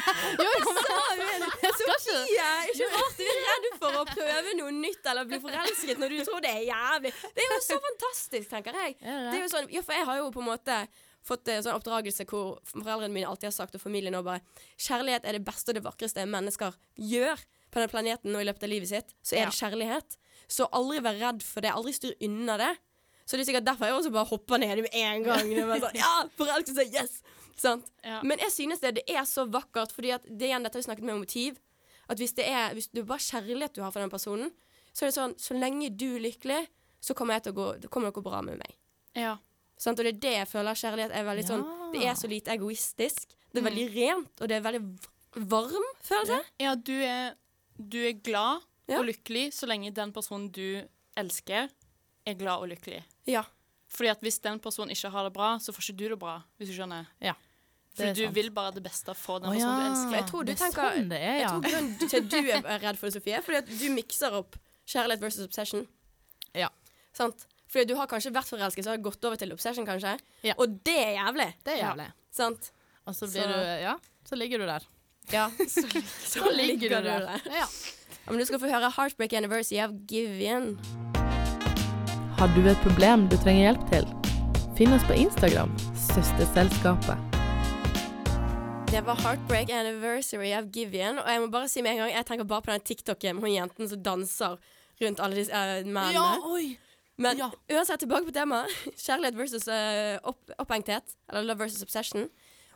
jo, 0.40 0.46
jeg 0.48 0.62
sa 0.64 1.00
jo 1.16 1.26
det! 1.32 1.48
Sofie, 1.78 2.46
ikke 2.72 2.87
rart 2.94 3.18
du 3.18 3.24
er 3.24 3.40
redd 3.44 3.66
for 3.80 3.98
å 4.00 4.04
prøve 4.08 4.54
noe 4.56 4.72
nytt 4.72 5.04
eller 5.11 5.28
bli 5.28 5.40
forelsket 5.42 6.00
når 6.00 6.14
du 6.14 6.22
tror 6.24 6.40
det 6.44 6.52
er 6.54 6.64
jævlig. 6.70 7.12
Det 7.37 7.44
er 7.44 7.52
jo 7.52 7.58
så 7.64 7.76
fantastisk, 7.84 8.48
tenker 8.50 8.78
jeg. 8.80 8.96
Det 9.02 9.18
Det 9.28 9.37
er 9.37 9.44
jo 9.44 9.50
sånn, 9.52 9.68
ja, 9.72 9.84
for 9.84 9.96
jeg 9.98 10.08
har 10.08 10.20
jo 10.22 10.30
på 10.32 10.42
en 10.44 10.48
måte 10.48 10.78
fått 11.28 11.50
en 11.52 11.64
sånn 11.66 11.76
oppdragelse 11.76 12.24
hvor 12.30 12.56
foreldrene 12.70 13.12
mine 13.12 13.28
alltid 13.28 13.50
har 13.50 13.56
sagt, 13.58 13.76
og 13.76 13.82
familien 13.82 14.16
òg 14.16 14.24
bare 14.30 14.64
Kjærlighet 14.80 15.28
er 15.28 15.37
det 15.37 15.44
beste 15.44 15.72
og 15.74 15.78
det 15.78 15.84
vakreste 15.84 16.24
mennesker 16.24 16.76
gjør 16.96 17.44
på 17.68 17.82
denne 17.82 17.92
planeten 17.92 18.37
og 18.37 18.42
i 18.42 18.48
løpet 18.48 18.64
av 18.64 18.72
livet 18.72 18.90
sitt. 18.92 19.12
Så 19.20 19.37
er 19.37 19.50
det 19.50 19.58
kjærlighet. 19.58 20.16
Så 20.48 20.68
aldri 20.72 21.02
vær 21.04 21.18
redd 21.20 21.44
for 21.44 21.64
det. 21.64 21.74
Aldri 21.76 21.92
styr 21.92 22.14
unna 22.24 22.56
det. 22.61 22.70
Så 23.29 23.37
det 23.37 23.43
er 23.45 23.49
sikkert 23.51 23.67
derfor 23.69 23.85
jeg 23.91 23.95
også 23.99 24.11
bare 24.14 24.29
hopper 24.31 24.59
ned 24.62 24.81
med 24.87 24.95
en 24.97 25.25
gang. 25.27 25.51
Sånn, 25.85 25.99
ja, 26.01 26.12
forelskelse, 26.38 26.87
yes! 26.95 27.19
Sant? 27.59 27.88
Ja. 28.07 28.21
Men 28.25 28.38
jeg 28.41 28.53
synes 28.55 28.81
det, 28.81 28.95
det 29.01 29.05
er 29.12 29.27
så 29.29 29.45
vakkert, 29.51 29.93
fordi 29.93 30.12
at 30.14 30.25
det 30.31 30.47
igjen, 30.49 30.62
dette 30.64 30.79
har 30.79 30.85
vi 30.85 30.87
snakket 30.88 31.05
med 31.05 31.17
om 31.19 31.25
motiv. 31.27 31.59
At 32.09 32.17
hvis 32.23 32.33
det 32.38 32.47
er 32.49 32.73
hvis 32.73 32.87
det 32.95 33.03
er 33.03 33.09
bare 33.11 33.21
kjærlighet 33.21 33.75
du 33.77 33.83
har 33.85 33.93
for 33.93 34.01
den 34.01 34.12
personen, 34.12 34.53
så 34.95 35.05
er 35.05 35.11
det 35.11 35.17
sånn 35.19 35.35
Så 35.38 35.55
lenge 35.59 35.91
du 35.93 36.07
er 36.17 36.23
lykkelig, 36.25 36.61
så 37.05 37.14
kommer, 37.14 37.38
gå, 37.53 37.67
det 37.83 37.91
kommer 37.93 38.09
det 38.09 38.14
til 38.17 38.23
å 38.23 38.23
gå 38.23 38.31
bra 38.31 38.41
med 38.47 38.57
meg. 38.62 38.73
Ja. 39.19 39.35
Sant? 39.79 39.99
Og 40.01 40.07
det 40.09 40.14
er 40.17 40.23
det 40.25 40.33
jeg 40.38 40.49
føler 40.51 40.79
kjærlighet 40.81 41.12
er 41.14 41.27
veldig 41.29 41.45
sånn 41.51 41.67
Det 41.93 42.07
er 42.09 42.17
så 42.19 42.31
lite 42.31 42.55
egoistisk. 42.57 43.29
Det 43.53 43.61
er 43.61 43.62
Mm. 43.62 43.69
veldig 43.69 43.85
rent, 43.95 44.41
og 44.41 44.49
det 44.49 44.57
er 44.57 44.64
veldig 44.64 44.81
varm 45.53 45.87
følelse. 46.03 46.41
ja, 46.61 46.75
du 46.75 46.95
er, 47.03 47.35
du 47.79 47.99
er 48.09 48.12
glad 48.12 48.62
Ja. 48.88 48.99
og 49.01 49.07
lykkelig 49.07 49.53
så 49.53 49.67
lenge 49.69 49.93
den 49.95 50.12
personen 50.12 50.49
du 50.53 50.83
elsker, 51.17 51.69
er 52.31 52.38
glad 52.38 52.62
og 52.64 52.69
lykkelig. 52.73 53.03
Ja. 53.27 53.43
Fordi 53.88 54.11
at 54.12 54.21
hvis 54.21 54.38
den 54.45 54.59
personen 54.61 54.91
ikke 54.93 55.11
har 55.11 55.25
det 55.25 55.33
bra, 55.33 55.55
så 55.59 55.73
får 55.73 55.87
ikke 55.88 55.97
du 55.99 56.09
det 56.12 56.19
bra, 56.21 56.35
hvis 56.59 56.69
du 56.69 56.75
skjønner. 56.77 57.07
Ja, 57.25 57.33
For 57.97 58.12
du 58.14 58.25
sant. 58.27 58.35
vil 58.37 58.51
bare 58.55 58.73
det 58.77 58.83
beste 58.85 59.14
for 59.17 59.41
den 59.41 59.51
personen 59.55 59.81
du 59.81 59.87
elsker. 59.91 60.17
Jeg 60.19 60.27
tror 60.31 60.45
du 60.45 60.53
det 60.53 60.57
er 60.57 60.64
tenker 60.64 60.91
sånn 60.99 61.09
det 61.09 61.21
er, 61.25 61.37
Jeg 61.41 61.49
tror 61.49 61.62
grunnen 61.69 61.95
til 62.11 62.19
at 62.19 62.29
du 62.31 62.37
er 62.38 62.83
redd 62.85 62.99
for 63.01 63.07
det, 63.09 63.14
Sofie, 63.17 63.37
er 63.38 63.43
fordi 63.47 63.59
at 63.62 63.71
du 63.81 63.87
mikser 63.97 64.37
opp 64.38 64.59
kjærlighet 64.87 65.21
versus 65.25 65.45
obsession. 65.49 65.87
Ja. 66.55 66.69
Sant? 67.17 67.47
Fordi 67.69 67.85
du 67.91 67.97
har 67.97 68.07
kanskje 68.09 68.33
vært 68.33 68.49
forelsket, 68.49 68.85
så 68.85 68.91
har 68.95 69.01
gått 69.05 69.25
over 69.25 69.37
til 69.41 69.53
obsession, 69.53 69.85
kanskje. 69.88 70.14
Ja. 70.45 70.55
Og 70.59 70.79
det 70.85 70.95
er 70.99 71.17
jævlig. 71.19 71.49
Det 71.64 71.75
er 71.75 71.79
Ja. 71.83 71.91
jævlig. 71.93 72.12
Sant? 72.31 72.71
Og 73.07 73.14
så 73.14 73.27
blir 73.27 73.43
Så- 73.43 73.49
du 73.49 73.83
Ja, 73.83 73.97
så 74.29 74.37
ligger 74.37 74.59
du 74.59 74.67
der. 74.67 74.83
Ja. 75.33 75.49
Så, 75.69 75.83
Så 76.25 76.51
ligger 76.57 76.88
du 76.88 77.03
der. 77.09 77.41
Ja. 77.45 77.67
Ja, 78.25 78.33
men 78.33 78.38
du 78.38 78.45
skal 78.45 78.59
få 78.61 78.69
høre 78.69 78.91
'Heartbreak 78.93 79.33
Anniversary' 79.33 79.83
av 79.85 79.93
Givian. 80.07 80.79
Har 82.38 82.48
du 82.55 82.68
et 82.70 82.79
problem 82.85 83.24
du 83.27 83.35
trenger 83.42 83.64
hjelp 83.64 83.81
til? 83.90 84.05
Finn 84.79 84.92
oss 84.94 85.03
på 85.09 85.16
Instagram, 85.18 85.72
Søsterselskapet. 85.98 87.18
Det 88.92 89.01
var 89.07 89.16
'Heartbreak 89.18 89.72
Anniversary' 89.74 90.53
av 90.55 90.70
Givian. 90.70 91.18
Og 91.18 91.27
jeg 91.27 91.40
må 91.40 91.48
bare 91.51 91.68
si 91.68 91.83
med 91.83 91.90
en 91.90 91.98
gang, 91.98 92.12
jeg 92.14 92.27
tenker 92.27 92.44
bare 92.44 92.62
på 92.62 92.70
den 92.70 92.81
TikToken 92.81 93.35
med 93.35 93.42
hun 93.42 93.55
jenten 93.55 93.88
som 93.88 94.03
danser 94.03 94.57
rundt 95.03 95.20
alle 95.20 95.35
disse 95.35 95.51
uh, 95.51 95.83
mennene. 95.83 96.12
Ja, 96.14 96.38
oi! 96.46 96.79
Men 97.16 97.38
ja. 97.38 97.51
uansett, 97.72 97.98
tilbake 97.98 98.31
på 98.31 98.33
temaet. 98.33 98.70
Kjærlighet 99.07 99.38
versus 99.38 99.66
uh, 99.66 100.18
opp, 100.22 100.51
opphengthet. 100.59 101.16
Eller 101.29 101.42
love 101.42 101.59
versus 101.59 101.83
obsession. 101.83 102.31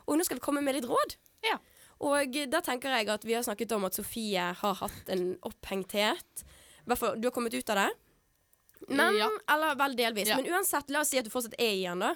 Og 0.07 0.17
nå 0.17 0.23
skal 0.23 0.35
vi 0.35 0.43
komme 0.43 0.61
med 0.61 0.75
litt 0.75 0.89
råd. 0.91 1.15
Ja. 1.47 1.55
Og 2.03 2.35
da 2.51 2.59
tenker 2.59 2.89
jeg 2.89 3.07
at 3.07 3.23
vi 3.23 3.33
har 3.33 3.43
snakket 3.47 3.71
om 3.71 3.85
at 3.85 3.95
Sofie 3.95 4.43
har 4.59 4.75
hatt 4.75 5.07
en 5.07 5.37
opphengthet. 5.41 6.43
Hvertfall, 6.83 7.15
du 7.15 7.27
har 7.27 7.31
kommet 7.31 7.53
ut 7.53 7.69
av 7.69 7.75
det. 7.75 7.91
Men, 8.89 9.15
Ja. 9.15 9.29
Eller 9.53 9.75
vel 9.79 9.95
delvis. 9.95 10.27
Ja. 10.27 10.35
Men 10.37 10.51
uansett, 10.51 10.89
la 10.89 10.99
oss 11.01 11.09
si 11.13 11.17
at 11.17 11.25
du 11.25 11.31
fortsatt 11.31 11.55
er 11.59 11.73
i 11.73 11.83
den, 11.83 11.99
da. 11.99 12.15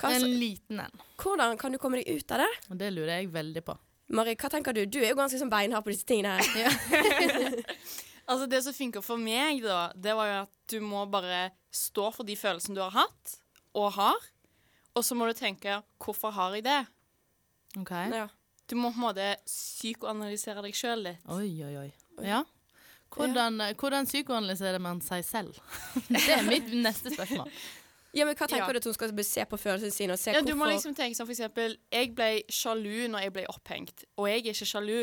Hva, 0.00 0.14
En 0.16 0.24
liten 0.40 0.80
en. 0.80 1.00
hvordan 1.20 1.58
kan 1.60 1.72
du 1.72 1.78
komme 1.78 2.00
deg 2.00 2.08
ut 2.08 2.32
av 2.32 2.38
det? 2.40 2.78
Det 2.78 2.88
lurer 2.92 3.20
jeg 3.20 3.28
veldig 3.34 3.62
på. 3.66 3.76
Mari, 4.16 4.34
hva 4.34 4.48
tenker 4.50 4.74
du? 4.74 4.86
Du 4.86 4.98
er 4.98 5.10
jo 5.10 5.18
ganske 5.20 5.38
sånn 5.38 5.50
beinhard 5.52 5.84
på 5.84 5.92
disse 5.92 6.06
tingene 6.08 6.38
her. 6.40 7.64
Altså 8.30 8.46
Det 8.46 8.60
som 8.62 8.74
funker 8.76 9.02
for 9.02 9.18
meg, 9.18 9.58
da, 9.64 9.92
det 9.98 10.12
var 10.14 10.28
jo 10.28 10.34
at 10.44 10.52
du 10.70 10.76
må 10.86 11.00
bare 11.10 11.48
stå 11.74 12.12
for 12.14 12.22
de 12.28 12.36
følelsene 12.38 12.76
du 12.78 12.82
har 12.84 12.92
hatt, 12.94 13.32
og 13.74 13.88
har. 13.96 14.28
Og 14.94 15.02
så 15.06 15.16
må 15.18 15.26
du 15.26 15.34
tenke 15.34 15.82
'hvorfor 15.98 16.30
har 16.30 16.54
jeg 16.54 16.64
det?' 16.64 16.86
OK. 17.80 17.90
Ja. 17.90 18.28
Du 18.68 18.76
må 18.76 18.92
på 18.92 18.98
en 19.02 19.06
måte 19.08 19.36
psykoanalysere 19.46 20.62
deg 20.62 20.74
sjøl 20.74 21.02
litt. 21.02 21.18
Oi, 21.26 21.50
oi, 21.64 21.76
oi. 21.76 21.92
Ja. 22.22 22.44
Hvordan, 23.10 23.60
eh, 23.60 23.74
hvordan 23.74 24.06
psykoanalyserer 24.06 24.80
man 24.82 25.00
seg 25.04 25.24
selv? 25.26 25.56
Det 26.08 26.28
er 26.36 26.42
mitt 26.46 26.68
neste 26.74 27.10
spørsmål. 27.14 27.50
ja, 28.14 28.24
men 28.26 28.34
hva 28.34 28.46
tenker 28.46 28.66
Ja. 28.66 28.72
du 28.72 28.78
at 28.82 28.84
hun 28.90 28.94
skal 28.94 29.24
se 29.24 29.44
på 29.50 29.58
følelsene 29.58 29.94
sine 29.94 30.12
og 30.14 30.18
se 30.22 30.34
Ja, 30.34 30.42
du 30.42 30.54
må 30.54 30.66
liksom 30.70 30.94
tenke 30.94 31.18
sånn 31.18 31.26
for 31.26 31.34
eksempel 31.34 31.76
Jeg 31.92 32.14
ble 32.14 32.30
sjalu 32.50 33.08
når 33.10 33.26
jeg 33.26 33.32
ble 33.32 33.46
opphengt, 33.50 34.04
og 34.16 34.28
jeg 34.28 34.40
er 34.46 34.52
ikke 34.54 34.70
sjalu. 34.74 35.00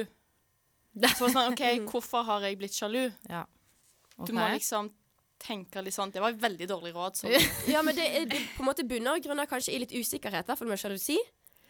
Så 1.17 1.29
sånn, 1.29 1.51
OK, 1.53 1.63
hvorfor 1.91 2.23
har 2.25 2.41
jeg 2.47 2.57
blitt 2.57 2.73
sjalu? 2.75 3.11
Ja. 3.29 3.43
Du 4.25 4.33
må 4.33 4.47
liksom 4.55 4.89
tenke 5.37 5.83
litt 5.85 5.93
sånn 5.93 6.09
Det 6.09 6.21
var 6.23 6.33
et 6.33 6.41
veldig 6.41 6.67
dårlig 6.69 6.93
råd. 6.95 7.19
Så. 7.19 7.29
Ja, 7.73 7.83
men 7.85 7.95
det, 7.95 8.07
er, 8.07 8.25
det 8.25 8.39
på 8.55 8.63
en 8.63 8.69
måte 8.71 8.87
bunner 8.87 9.19
grunner 9.21 9.45
kanskje 9.45 9.75
i 9.75 9.81
litt 9.83 9.93
usikkerhet, 9.93 10.47
i 10.47 10.49
hvert 10.49 10.57
fall 10.63 10.71
med 10.71 10.79
sjalusi. 10.81 11.17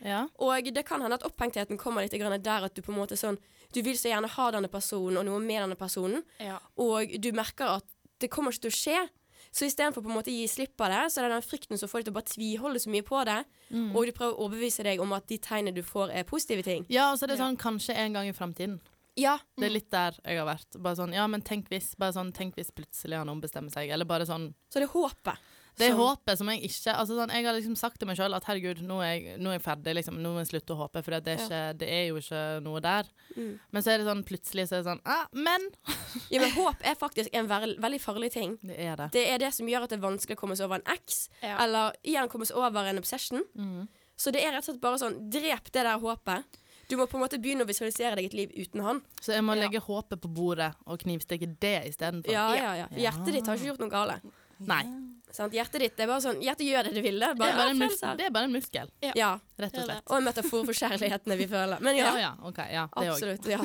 Ja. 0.03 0.27
Og 0.39 0.63
det 0.73 0.85
kan 0.85 1.01
hende 1.01 1.15
at 1.17 1.23
opphengtheten 1.25 1.77
kommer 1.77 2.01
litt 2.05 2.11
der 2.43 2.63
at 2.65 2.73
du 2.75 2.81
på 2.81 2.91
en 2.93 2.99
måte 2.99 3.17
sånn 3.17 3.37
Du 3.73 3.81
vil 3.81 3.95
så 3.97 4.07
gjerne 4.09 4.29
ha 4.29 4.51
denne 4.51 4.69
personen 4.71 5.17
og 5.17 5.25
noe 5.25 5.39
med 5.39 5.61
denne 5.61 5.75
personen, 5.75 6.23
Ja. 6.39 6.59
og 6.77 7.09
du 7.19 7.31
merker 7.33 7.65
at 7.77 7.83
det 8.19 8.29
kommer 8.31 8.51
ikke 8.51 8.69
til 8.69 8.71
å 8.71 8.77
skje. 8.77 9.09
Så 9.51 9.65
istedenfor 9.65 10.03
å 10.03 10.23
gi 10.23 10.47
slipp 10.47 10.77
på 10.77 10.87
det, 10.87 11.11
så 11.11 11.19
er 11.21 11.27
det 11.29 11.35
den 11.41 11.49
frykten 11.49 11.77
som 11.77 11.89
får 11.89 11.99
deg 11.99 12.05
til 12.05 12.13
å 12.13 12.17
bare 12.19 12.31
tviholde 12.31 12.79
så 12.79 12.89
mye 12.89 13.03
på 13.03 13.25
det, 13.25 13.45
og 13.93 14.05
du 14.05 14.11
prøver 14.11 14.33
å 14.33 14.45
overbevise 14.47 14.83
deg 14.83 14.99
om 15.01 15.11
at 15.13 15.27
de 15.27 15.37
tegnene 15.37 15.73
du 15.75 15.81
får, 15.83 16.11
er 16.13 16.23
positive 16.23 16.63
ting. 16.63 16.85
ja, 16.89 17.11
og 17.11 17.17
så 17.19 17.23
er 17.23 17.27
det 17.27 17.39
sånn 17.39 17.57
kanskje 17.57 17.95
en 17.95 18.13
gang 18.13 18.27
i 18.27 18.33
framtiden. 18.33 18.79
Ja. 19.17 19.39
Det 19.57 19.65
er 19.65 19.73
litt 19.73 19.89
der 19.89 20.13
jeg 20.23 20.37
har 20.37 20.45
vært. 20.45 20.77
Bare 20.79 20.95
sånn, 20.95 21.13
ja, 21.13 21.25
men 21.27 21.41
tenk 21.41 21.69
hvis, 21.69 21.95
bare 21.97 22.13
sånn, 22.13 22.31
tenk 22.31 22.55
hvis 22.55 22.69
plutselig 22.71 23.17
han 23.17 23.27
ombestemmer 23.29 23.71
seg. 23.73 23.89
Eller 23.89 24.05
bare 24.05 24.25
sånn 24.29 24.53
Så 24.69 24.79
det 24.79 24.83
er 24.83 24.93
håpet. 24.93 25.37
Det 25.77 25.91
som- 25.91 25.99
håpet 25.99 26.37
som 26.37 26.47
jeg 26.49 26.61
ikke 26.63 26.93
altså 26.95 27.15
sånn, 27.17 27.29
Jeg 27.31 27.45
har 27.45 27.53
liksom 27.53 27.75
sagt 27.77 27.99
til 27.99 28.07
meg 28.07 28.17
sjøl 28.17 28.33
at 28.35 28.43
herregud, 28.45 28.81
nå 28.81 28.97
er 29.01 29.11
jeg, 29.19 29.39
nå 29.39 29.49
er 29.49 29.59
jeg 29.59 29.63
ferdig. 29.63 29.93
Liksom, 29.95 30.17
nå 30.21 30.33
må 30.33 30.39
jeg 30.41 30.47
slutte 30.51 30.73
å 30.73 30.77
håpe, 30.81 31.03
for 31.03 31.11
det 31.19 31.27
er, 31.27 31.37
ikke, 31.45 31.77
det 31.77 31.89
er 31.89 32.07
jo 32.07 32.15
ikke 32.17 32.63
noe 32.63 32.79
der. 32.81 33.03
Mm. 33.37 33.59
Men 33.71 33.83
så 33.83 33.91
er 33.93 33.97
det 33.99 34.07
sånn 34.07 34.23
plutselig 34.25 34.67
så 34.67 34.75
er 34.77 34.83
det 34.83 34.89
sånn 34.89 35.01
ah, 35.05 35.27
Men! 35.33 35.61
Ja, 36.31 36.39
men 36.41 36.51
håp 36.51 36.81
er 36.81 36.95
faktisk 36.95 37.29
en 37.33 37.47
veld, 37.47 37.77
veldig 37.79 38.01
farlig 38.01 38.31
ting. 38.31 38.57
Det 38.63 38.77
er 38.79 38.95
det. 38.95 39.11
Det 39.11 39.27
er 39.29 39.37
det 39.37 39.53
som 39.53 39.67
gjør 39.67 39.83
at 39.83 39.89
det 39.89 39.99
er 39.99 40.07
vanskelig 40.09 40.35
å 40.35 40.39
komme 40.41 40.55
seg 40.57 40.65
over 40.65 40.81
en 40.81 40.93
eks, 40.95 41.29
Ja. 41.43 41.57
eller 41.63 41.93
igjen 42.03 42.27
komme 42.29 42.45
seg 42.45 42.57
over 42.57 42.85
en 42.89 42.97
obsession. 42.97 43.43
Mm. 43.55 43.87
Så 44.17 44.31
det 44.33 44.41
er 44.43 44.51
rett 44.51 44.65
og 44.67 44.73
slett 44.73 44.81
bare 44.81 44.97
sånn 44.97 45.29
Drep 45.29 45.65
det 45.71 45.83
der 45.85 45.99
håpet. 45.99 46.43
Du 46.89 46.95
må 46.95 47.05
på 47.05 47.15
en 47.19 47.21
måte 47.25 47.37
begynne 47.37 47.65
å 47.65 47.67
visualisere 47.67 48.15
deg 48.15 48.25
et 48.25 48.33
liv 48.33 48.49
uten 48.55 48.81
han. 48.81 49.01
Så 49.21 49.33
jeg 49.35 49.43
må 49.43 49.53
Ja. 49.55 49.67
legge 49.67 49.79
håpet 49.83 50.21
på 50.21 50.33
bordet 50.33 50.73
og 50.87 50.97
knivstikke 50.99 51.59
det 51.59 51.85
istedenfor. 51.91 52.31
Ja, 52.31 52.53
ja, 52.55 52.73
ja. 52.75 52.87
Ja. 52.95 53.11
Hjertet 53.11 53.33
ditt 53.33 53.45
har 53.45 53.57
ikke 53.57 53.75
gjort 53.75 53.79
noe 53.79 53.89
gale. 53.89 54.21
Nei. 54.59 54.83
Sant? 55.31 55.53
Hjertet 55.53 55.81
ditt 55.83 55.97
det 55.97 56.05
er 56.05 56.07
bare 56.07 56.23
sånn 56.23 56.39
Hjertet 56.41 56.65
gjør 56.65 56.87
det 56.87 56.93
det 56.95 57.01
vil. 57.03 57.19
Det 57.19 57.27
er 57.27 57.35
bare, 57.37 57.49
ja, 57.51 57.57
bare 57.59 57.69
en, 57.73 57.81
ja, 57.81 57.87
mus 57.89 57.99
det 58.17 58.25
er 58.25 58.31
bare 58.33 58.47
en 58.47 58.53
muskel, 58.55 58.91
Ja. 59.03 59.33
rett 59.59 59.75
og 59.77 59.85
slett. 59.85 60.03
Og 60.07 60.17
en 60.17 60.23
metafor 60.23 60.65
for 60.65 60.73
kjærlighetene 60.79 61.37
vi 61.37 61.47
føler. 61.51 61.81
Men 61.83 61.95
ja, 61.99 62.05
Ja, 62.05 62.17
ja, 62.23 62.31
OK. 62.47 62.57
Ja, 62.71 62.87
absolutt. 62.95 63.45
Ja. 63.51 63.59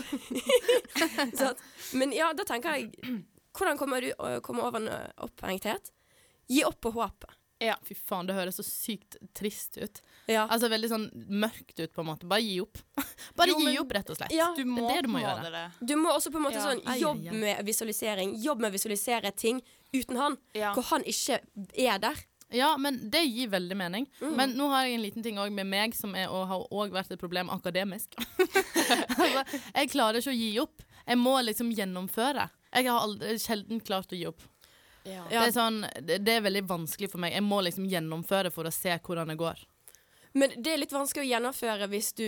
Sant? 1.41 1.59
Men 1.95 2.13
ja, 2.17 2.33
da 2.37 2.45
tenker 2.49 2.77
jeg 2.77 2.91
Hvordan 3.53 3.77
kommer 3.79 4.01
du 4.01 4.11
å 4.17 4.41
komme 4.45 4.63
over 4.65 4.81
en 4.81 4.89
ø, 4.89 4.99
opphengthet? 5.27 5.91
Gi 6.49 6.63
opp 6.65 6.79
på 6.81 6.91
håpet. 6.97 7.35
Fy 7.87 7.94
faen, 7.98 8.27
det 8.29 8.35
høres 8.37 8.59
så 8.61 8.64
sykt 8.66 9.16
trist 9.38 9.79
ut. 9.79 10.01
Ja. 10.31 10.44
Altså 10.46 10.68
veldig 10.72 10.88
sånn 10.90 11.07
mørkt 11.42 11.79
ut, 11.81 11.92
på 11.94 12.03
en 12.05 12.09
måte. 12.12 12.27
Bare 12.31 12.42
gi 12.44 12.59
opp. 12.62 12.79
Bare 13.38 13.53
Jo, 13.53 13.59
gi 13.61 13.68
men- 13.70 13.79
opp, 13.83 13.92
rett 13.98 14.11
og 14.14 14.18
slett. 14.18 14.35
Ja. 14.35 14.51
Du 14.57 14.64
må, 14.64 14.83
det 14.88 14.98
er 14.98 15.03
det 15.03 15.09
du 15.11 15.12
må 15.14 15.22
gjøre. 15.22 15.53
det. 15.55 15.64
Du 15.92 15.94
må 16.01 16.12
også 16.16 16.33
på 16.35 16.40
en 16.42 16.46
måte 16.48 16.61
Ja. 16.61 16.66
sånn 16.70 16.83
Jobb 17.01 17.22
med 17.33 17.64
visualisering. 17.66 18.35
Jobb 18.42 18.61
med 18.64 18.72
å 18.72 18.77
visualisere 18.77 19.33
ting 19.37 19.62
uten 19.94 20.16
han. 20.20 20.37
Ja. 20.59 20.75
Hvor 20.77 20.87
han 20.92 21.03
ikke 21.09 21.40
er 21.79 21.98
der. 22.03 22.20
Ja, 22.53 22.75
men 22.77 22.98
det 23.09 23.22
gir 23.31 23.48
veldig 23.48 23.77
mening. 23.81 24.07
Mm. 24.20 24.33
Men 24.37 24.51
nå 24.59 24.66
har 24.68 24.85
jeg 24.85 24.98
en 24.98 25.03
liten 25.07 25.22
ting 25.25 25.38
òg 25.40 25.51
med 25.57 25.64
meg 25.70 25.94
som 25.96 26.12
er, 26.14 26.29
og 26.29 26.46
har 26.51 26.66
òg 26.68 26.92
vært 26.92 27.14
et 27.14 27.20
problem 27.20 27.48
akademisk. 27.48 28.12
altså, 29.18 29.44
jeg 29.75 29.90
klarer 29.92 30.20
ikke 30.20 30.35
å 30.35 30.37
gi 30.37 30.51
opp. 30.61 30.83
Jeg 31.07 31.18
må 31.18 31.33
liksom 31.42 31.72
gjennomføre. 31.75 32.44
Jeg 32.72 32.88
har 32.88 33.01
aldri, 33.05 33.38
sjelden 33.40 33.81
klart 33.85 34.12
å 34.12 34.18
gi 34.20 34.27
opp. 34.29 34.44
Ja. 35.05 35.25
Det, 35.29 35.38
er 35.49 35.55
sånn, 35.55 35.81
det, 36.01 36.19
det 36.27 36.37
er 36.38 36.45
veldig 36.47 36.62
vanskelig 36.71 37.11
for 37.11 37.19
meg. 37.25 37.33
Jeg 37.35 37.43
må 37.47 37.61
liksom 37.67 37.87
gjennomføre 37.91 38.53
for 38.55 38.69
å 38.69 38.73
se 38.75 38.95
hvordan 39.03 39.33
det 39.33 39.38
går. 39.41 39.62
Men 40.38 40.55
det 40.62 40.73
er 40.73 40.79
litt 40.81 40.93
vanskelig 40.95 41.27
å 41.27 41.31
gjennomføre 41.33 41.88
hvis 41.93 42.12
du 42.17 42.27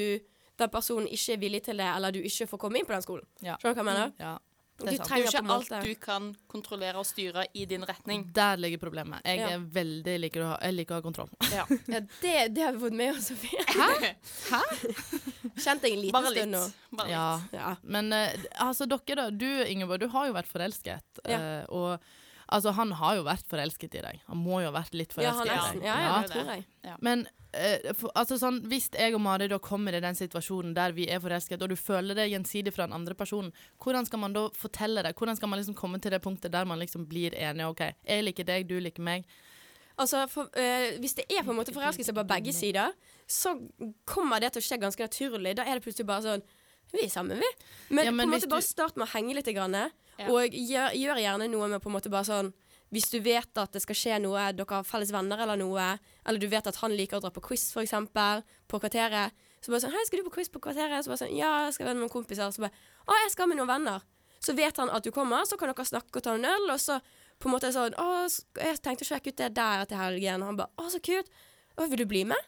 den 0.58 0.70
personen 0.70 1.06
ikke 1.10 1.32
er 1.34 1.38
villig 1.42 1.62
til 1.66 1.78
det, 1.80 1.86
eller 1.96 2.12
du 2.14 2.20
ikke 2.22 2.46
får 2.46 2.58
komme 2.62 2.78
inn 2.78 2.86
på 2.86 2.92
den 2.94 3.02
skolen. 3.02 3.24
Ja. 3.42 3.56
Skjønner 3.62 3.74
du 3.74 3.80
hva 3.80 3.84
jeg 3.84 3.94
mener? 3.94 4.12
Ja, 4.22 4.34
Du 4.76 4.84
det 4.84 4.92
er. 4.92 5.00
Er 5.00 5.06
trenger 5.06 5.26
ikke 5.30 5.54
alt 5.54 5.72
du 5.86 5.94
kan 6.02 6.28
kontrollere 6.50 6.98
og 6.98 7.06
styre 7.06 7.44
i 7.54 7.64
din 7.70 7.82
retning. 7.86 8.24
Der 8.34 8.56
ligger 8.58 8.78
problemet. 8.82 9.20
Jeg 9.24 9.38
Ja. 9.38 9.48
er 9.54 9.58
veldig 9.58 10.14
liker 10.20 10.42
å 10.42 10.48
ha, 10.52 10.58
jeg 10.62 10.74
liker 10.74 10.94
å 10.94 10.98
ha 10.98 11.02
kontroll. 11.02 11.30
Ja. 11.50 11.64
Ja, 11.94 12.00
det, 12.22 12.34
det 12.54 12.62
har 12.62 12.72
vi 12.74 12.82
fått 12.84 12.96
med 12.98 13.14
oss, 13.16 13.28
Sofie. 13.30 13.64
Hæ? 14.50 14.60
Kjente 15.64 15.86
deg 15.86 15.92
en 15.94 16.00
liten 16.02 16.14
Bare 16.16 16.30
litt. 16.34 16.42
stund 16.42 16.54
nå. 16.56 16.62
Bare 16.98 17.08
litt. 17.08 17.14
Ja. 17.14 17.40
Ja. 17.54 17.74
Men 17.82 18.12
uh, 18.12 18.28
altså, 18.66 18.86
dere 18.90 19.16
da. 19.24 19.30
Du, 19.30 19.48
Ingeborg, 19.66 20.00
du 20.02 20.08
har 20.14 20.28
jo 20.30 20.36
vært 20.36 20.50
forelsket. 20.50 21.22
Ja. 21.24 21.38
eh, 21.38 21.64
og 21.70 21.98
altså, 22.48 22.72
han 22.74 22.92
har 22.92 23.16
jo 23.16 23.22
vært 23.24 23.46
forelsket 23.46 23.94
i 23.94 24.02
deg. 24.04 24.20
Han 24.28 24.36
må 24.38 24.60
jo 24.62 24.70
ha 24.72 24.74
vært 24.82 24.94
litt 24.94 25.14
Ja, 25.16 25.32
forelsket 25.32 25.50
han 25.56 25.68
er 25.68 25.74
i 25.76 25.78
deg. 25.78 25.86
Ja, 25.86 25.96
ja, 25.98 26.08
Ja. 26.08 26.22
det 26.22 26.30
tror 26.30 26.50
jeg. 26.54 26.64
Men 27.00 27.26
uh, 27.54 27.92
for, 27.94 28.10
altså 28.14 28.38
sånn, 28.38 28.60
hvis 28.68 28.90
jeg 28.92 29.14
og 29.14 29.20
Mari 29.20 29.48
da 29.48 29.58
kommer 29.58 29.94
i 29.94 30.00
den 30.00 30.14
situasjonen 30.14 30.74
der 30.74 30.92
vi 30.92 31.06
er 31.08 31.20
forelsket, 31.20 31.62
og 31.62 31.68
du 31.68 31.76
føler 31.76 32.14
det 32.14 32.28
gjensidig 32.30 32.72
fra 32.74 32.86
den 32.86 32.92
andre 32.94 33.14
personen, 33.14 33.52
hvordan 33.82 34.06
skal 34.06 34.18
man 34.18 34.32
da 34.32 34.48
fortelle 34.54 35.02
det? 35.02 35.14
Hvordan 35.16 35.36
skal 35.36 35.48
man 35.48 35.58
liksom 35.58 35.74
komme 35.74 36.00
til 36.00 36.10
det 36.10 36.20
punktet 36.22 36.52
der 36.52 36.64
man 36.64 36.78
liksom 36.78 37.06
blir 37.08 37.34
enige? 37.34 37.68
OK, 37.68 37.80
jeg 38.06 38.24
liker 38.24 38.44
deg, 38.44 38.68
du 38.68 38.78
liker 38.80 39.02
meg. 39.02 39.24
Altså, 39.96 40.26
for, 40.28 40.48
eh, 40.58 40.98
Hvis 40.98 41.14
det 41.14 41.24
er 41.30 41.44
på 41.46 41.50
en 41.52 41.56
måte 41.56 41.72
forelskelse 41.72 42.12
på 42.12 42.24
begge 42.26 42.52
sider, 42.52 42.90
så 43.30 43.54
kommer 44.04 44.40
det 44.40 44.52
til 44.52 44.60
å 44.60 44.66
skje 44.66 44.80
ganske 44.82 44.98
naturlig. 45.06 45.54
Da 45.56 45.62
er 45.62 45.78
det 45.78 45.84
plutselig 45.84 46.06
bare 46.06 46.22
sånn 46.22 46.42
Vi 46.92 47.04
er 47.06 47.08
sammen, 47.08 47.38
vi. 47.40 47.48
Men, 47.90 48.04
Ja, 48.04 48.10
men 48.10 48.28
på 48.28 48.34
en 48.34 48.40
måte 48.40 48.48
bare 48.50 48.60
du- 48.60 48.66
start 48.66 48.96
med 48.96 49.08
å 49.08 49.10
henge 49.12 49.34
litt, 49.34 49.46
grann, 49.46 49.72
Ja. 50.18 50.28
og 50.30 50.50
gjør, 50.54 50.92
gjør 50.94 51.18
gjerne 51.18 51.48
noe 51.50 51.68
med 51.68 51.82
på 51.82 51.88
en 51.90 51.96
måte 51.96 52.10
bare 52.10 52.24
sånn 52.28 52.52
hvis 52.94 53.10
du 53.10 53.18
vet 53.18 53.58
at 53.58 53.72
det 53.74 53.80
skal 53.82 53.96
skje 53.98 54.18
noe, 54.22 54.52
dere 54.54 54.70
har 54.70 54.84
felles 54.86 55.10
venner 55.10 55.40
eller 55.42 55.58
noe, 55.58 55.98
eller 56.24 56.38
du 56.38 56.46
vet 56.46 56.66
at 56.70 56.76
han 56.76 56.92
liker 56.94 57.18
å 57.18 57.24
dra 57.24 57.30
på 57.34 57.42
quiz, 57.42 57.72
for 57.74 57.82
eksempel, 57.82 58.44
på 58.70 58.78
kvarteret, 58.78 59.32
så 59.60 59.72
bare 59.72 59.80
sånn 59.82 59.90
'Hei, 59.90 60.04
skal 60.06 60.18
du 60.20 60.28
på 60.28 60.34
quiz 60.36 60.48
på 60.48 60.60
kvarteret?' 60.60 61.02
Så 61.02 61.10
bare 61.10 61.22
sånn 61.24 61.34
'Ja, 61.36 61.64
jeg 61.64 61.74
skal 61.74 61.86
være 61.86 61.94
med 61.96 62.02
noen 62.06 62.12
kompiser.' 62.12 62.52
Så 62.52 62.60
bare 62.60 62.70
'Å, 63.08 63.12
jeg 63.24 63.30
skal 63.32 63.48
med 63.48 63.56
noen 63.56 63.66
venner.' 63.66 64.02
Så 64.40 64.54
vet 64.54 64.76
han 64.76 64.90
at 64.90 65.02
du 65.02 65.10
kommer, 65.10 65.42
så 65.42 65.58
kan 65.58 65.72
dere 65.72 65.84
snakke 65.84 66.16
og 66.16 66.22
ta 66.22 66.34
en 66.34 66.44
øl, 66.44 66.70
og 66.70 66.78
så 66.78 67.00
på 67.40 67.46
en 67.48 67.52
måte 67.58 67.72
sånn 67.72 67.94
'Å, 67.98 68.44
jeg 68.62 68.78
tenkte 68.82 69.02
å 69.02 69.10
sjekke 69.10 69.28
ut 69.28 69.36
det 69.36 69.54
der 69.54 69.84
til 69.86 69.96
helgen.' 69.98 70.42
Og 70.42 70.46
han 70.46 70.56
bare 70.56 70.70
'Å, 70.78 70.90
så 70.90 71.00
kult. 71.02 71.26
Å, 71.78 71.88
vil 71.88 71.98
du 71.98 72.06
bli 72.06 72.24
med?' 72.24 72.44